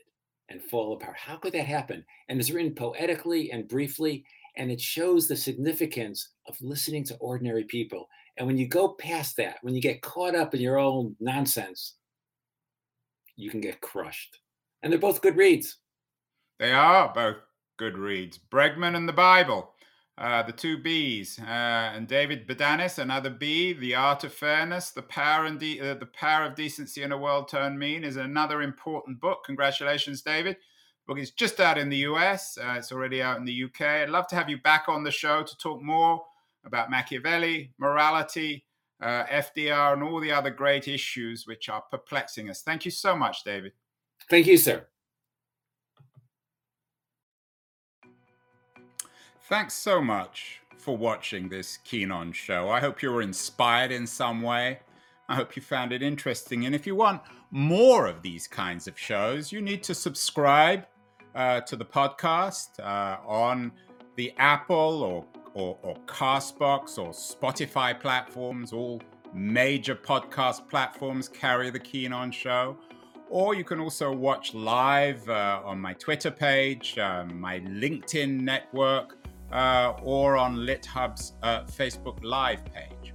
and 0.48 0.62
fall 0.62 0.94
apart. 0.94 1.16
How 1.16 1.36
could 1.36 1.52
that 1.52 1.66
happen? 1.66 2.04
And 2.28 2.38
it's 2.40 2.50
written 2.50 2.74
poetically 2.74 3.52
and 3.52 3.68
briefly, 3.68 4.24
and 4.56 4.70
it 4.70 4.80
shows 4.80 5.28
the 5.28 5.36
significance 5.36 6.30
of 6.46 6.56
listening 6.60 7.04
to 7.04 7.16
ordinary 7.16 7.64
people. 7.64 8.08
And 8.36 8.46
when 8.46 8.58
you 8.58 8.66
go 8.66 8.90
past 8.94 9.36
that, 9.36 9.58
when 9.62 9.74
you 9.74 9.80
get 9.80 10.02
caught 10.02 10.34
up 10.34 10.54
in 10.54 10.60
your 10.60 10.78
own 10.78 11.14
nonsense, 11.20 11.94
you 13.36 13.50
can 13.50 13.60
get 13.60 13.80
crushed. 13.80 14.38
And 14.82 14.92
they're 14.92 14.98
both 14.98 15.22
good 15.22 15.36
reads. 15.36 15.78
They 16.58 16.72
are 16.72 17.12
both 17.12 17.36
good 17.78 17.96
reads. 17.96 18.38
Bregman 18.50 18.96
and 18.96 19.08
the 19.08 19.12
Bible. 19.12 19.74
Uh, 20.18 20.42
the 20.42 20.52
two 20.52 20.76
B's, 20.76 21.38
uh, 21.38 21.44
and 21.94 22.06
David 22.06 22.46
Bodanis, 22.46 22.98
another 22.98 23.30
B. 23.30 23.72
The 23.72 23.94
Art 23.94 24.22
of 24.22 24.34
Fairness, 24.34 24.90
the 24.90 25.02
Power 25.02 25.46
and 25.46 25.58
De- 25.58 25.80
uh, 25.80 25.94
the 25.94 26.06
Power 26.06 26.44
of 26.44 26.54
Decency 26.54 27.02
in 27.02 27.12
a 27.12 27.16
World 27.16 27.48
Turned 27.48 27.78
Mean 27.78 28.04
is 28.04 28.16
another 28.16 28.60
important 28.60 29.18
book. 29.18 29.44
Congratulations, 29.46 30.20
David. 30.20 30.56
The 30.56 31.14
book 31.14 31.18
is 31.22 31.30
just 31.30 31.58
out 31.58 31.78
in 31.78 31.88
the 31.88 31.98
US. 31.98 32.58
Uh, 32.58 32.74
it's 32.76 32.92
already 32.92 33.22
out 33.22 33.38
in 33.38 33.46
the 33.46 33.64
UK. 33.64 33.80
I'd 33.80 34.10
love 34.10 34.26
to 34.28 34.36
have 34.36 34.50
you 34.50 34.58
back 34.60 34.88
on 34.88 35.04
the 35.04 35.10
show 35.10 35.42
to 35.42 35.56
talk 35.56 35.82
more 35.82 36.22
about 36.66 36.90
Machiavelli, 36.90 37.72
morality, 37.78 38.66
uh, 39.02 39.24
FDR, 39.24 39.94
and 39.94 40.02
all 40.02 40.20
the 40.20 40.32
other 40.32 40.50
great 40.50 40.86
issues 40.86 41.46
which 41.46 41.70
are 41.70 41.82
perplexing 41.90 42.50
us. 42.50 42.60
Thank 42.60 42.84
you 42.84 42.90
so 42.90 43.16
much, 43.16 43.42
David. 43.42 43.72
Thank 44.28 44.46
you, 44.46 44.58
sir. 44.58 44.86
Thanks 49.50 49.74
so 49.74 50.00
much 50.00 50.60
for 50.78 50.96
watching 50.96 51.48
this 51.48 51.76
Keen 51.78 52.12
On 52.12 52.30
show. 52.30 52.68
I 52.68 52.78
hope 52.78 53.02
you 53.02 53.10
were 53.10 53.20
inspired 53.20 53.90
in 53.90 54.06
some 54.06 54.42
way. 54.42 54.78
I 55.28 55.34
hope 55.34 55.56
you 55.56 55.60
found 55.60 55.92
it 55.92 56.02
interesting. 56.02 56.66
And 56.66 56.72
if 56.74 56.86
you 56.86 56.94
want 56.94 57.20
more 57.50 58.06
of 58.06 58.22
these 58.22 58.46
kinds 58.46 58.86
of 58.86 58.96
shows, 58.96 59.50
you 59.50 59.60
need 59.60 59.82
to 59.82 59.92
subscribe 59.92 60.86
uh, 61.34 61.62
to 61.62 61.74
the 61.74 61.84
podcast 61.84 62.78
uh, 62.78 63.16
on 63.26 63.72
the 64.14 64.32
Apple 64.38 65.02
or, 65.02 65.24
or, 65.54 65.76
or 65.82 65.96
Castbox 66.06 66.96
or 66.96 67.10
Spotify 67.10 67.98
platforms. 67.98 68.72
All 68.72 69.02
major 69.34 69.96
podcast 69.96 70.68
platforms 70.68 71.28
carry 71.28 71.70
the 71.70 71.80
Keen 71.80 72.12
On 72.12 72.30
show 72.30 72.76
Or 73.28 73.56
you 73.56 73.64
can 73.64 73.80
also 73.80 74.12
watch 74.12 74.54
live 74.54 75.28
uh, 75.28 75.60
on 75.64 75.80
my 75.80 75.94
Twitter 75.94 76.30
page, 76.30 76.98
um, 76.98 77.40
my 77.40 77.58
LinkedIn 77.58 78.40
network, 78.40 79.19
uh, 79.52 79.94
or 80.02 80.36
on 80.36 80.56
LitHub's 80.56 81.32
uh, 81.42 81.64
Facebook 81.64 82.18
Live 82.22 82.64
page. 82.64 83.12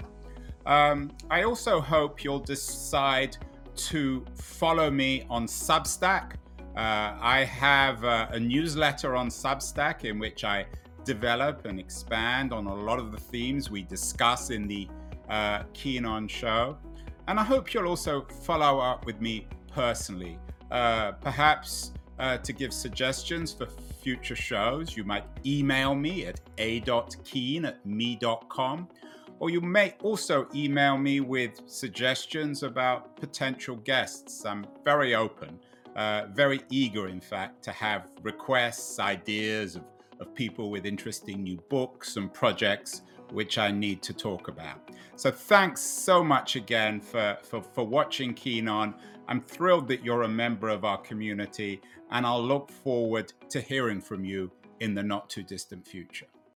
Um, 0.66 1.12
I 1.30 1.44
also 1.44 1.80
hope 1.80 2.24
you'll 2.24 2.40
decide 2.40 3.38
to 3.76 4.26
follow 4.36 4.90
me 4.90 5.26
on 5.30 5.46
Substack. 5.48 6.34
Uh, 6.76 7.16
I 7.22 7.44
have 7.44 8.04
uh, 8.04 8.28
a 8.32 8.40
newsletter 8.40 9.16
on 9.16 9.30
Substack 9.30 10.04
in 10.04 10.20
which 10.20 10.44
I 10.44 10.66
develop 11.04 11.66
and 11.66 11.80
expand 11.80 12.52
on 12.52 12.66
a 12.66 12.74
lot 12.74 13.00
of 13.00 13.12
the 13.12 13.20
themes 13.20 13.70
we 13.70 13.84
discuss 13.84 14.50
in 14.50 14.68
the 14.68 14.88
uh, 15.30 15.64
Keen 15.74 16.06
On 16.06 16.28
show. 16.28 16.78
And 17.28 17.40
I 17.40 17.44
hope 17.44 17.74
you'll 17.74 17.88
also 17.88 18.26
follow 18.44 18.80
up 18.80 19.06
with 19.06 19.22
me 19.22 19.48
personally, 19.74 20.38
uh, 20.72 21.14
perhaps 21.14 21.92
uh, 22.20 22.38
to 22.38 22.54
give 22.54 22.74
suggestions 22.74 23.54
for 23.54 23.68
future 24.06 24.36
shows. 24.36 24.95
You 24.95 25.03
might 25.03 25.24
email 25.47 25.95
me 25.95 26.28
at 26.28 26.39
a.keen 26.60 27.66
at 27.66 27.84
me.com, 27.84 28.88
or 29.39 29.49
you 29.49 29.62
may 29.62 29.95
also 30.03 30.47
email 30.53 30.95
me 30.95 31.22
with 31.22 31.62
suggestions 31.66 32.62
about 32.62 33.16
potential 33.20 33.78
guests. 33.78 34.45
I'm 34.45 34.68
very 34.84 35.16
open, 35.16 35.60
uh, 35.95 36.28
very 36.32 36.62
eager, 36.70 37.08
in 37.08 37.20
fact, 37.20 37.64
to 37.64 37.72
have 37.72 38.06
requests, 38.22 38.99
ideas 38.99 39.76
of, 39.76 39.86
of 40.20 40.36
people 40.36 40.70
with 40.70 40.86
interesting 40.86 41.41
new 41.41 41.58
books 41.68 42.16
and 42.18 42.32
projects 42.32 43.01
which 43.32 43.58
I 43.58 43.72
need 43.72 44.03
to 44.03 44.14
talk 44.14 44.49
about. 44.49 44.91
So 45.16 45.32
thanks 45.32 45.82
so 45.82 46.24
much 46.24 46.56
again 46.56 47.01
for, 47.01 47.39
for, 47.41 47.64
for 47.64 47.84
watching 47.84 48.36
Keen 48.36 48.68
On. 48.68 48.93
I'm 49.28 49.41
thrilled 49.41 49.88
that 49.88 50.06
you're 50.06 50.24
a 50.24 50.30
member 50.30 50.70
of 50.70 50.86
our 50.86 50.99
community, 50.99 51.82
and 52.16 52.26
I'll 52.26 52.41
look 52.41 52.72
forward 52.72 53.34
to 53.49 53.59
hearing 53.59 53.99
from 53.99 54.24
you 54.24 54.49
in 54.80 54.95
the 54.95 55.03
not 55.03 55.30
too 55.30 55.43
distant 55.43 55.86
future. 55.86 56.28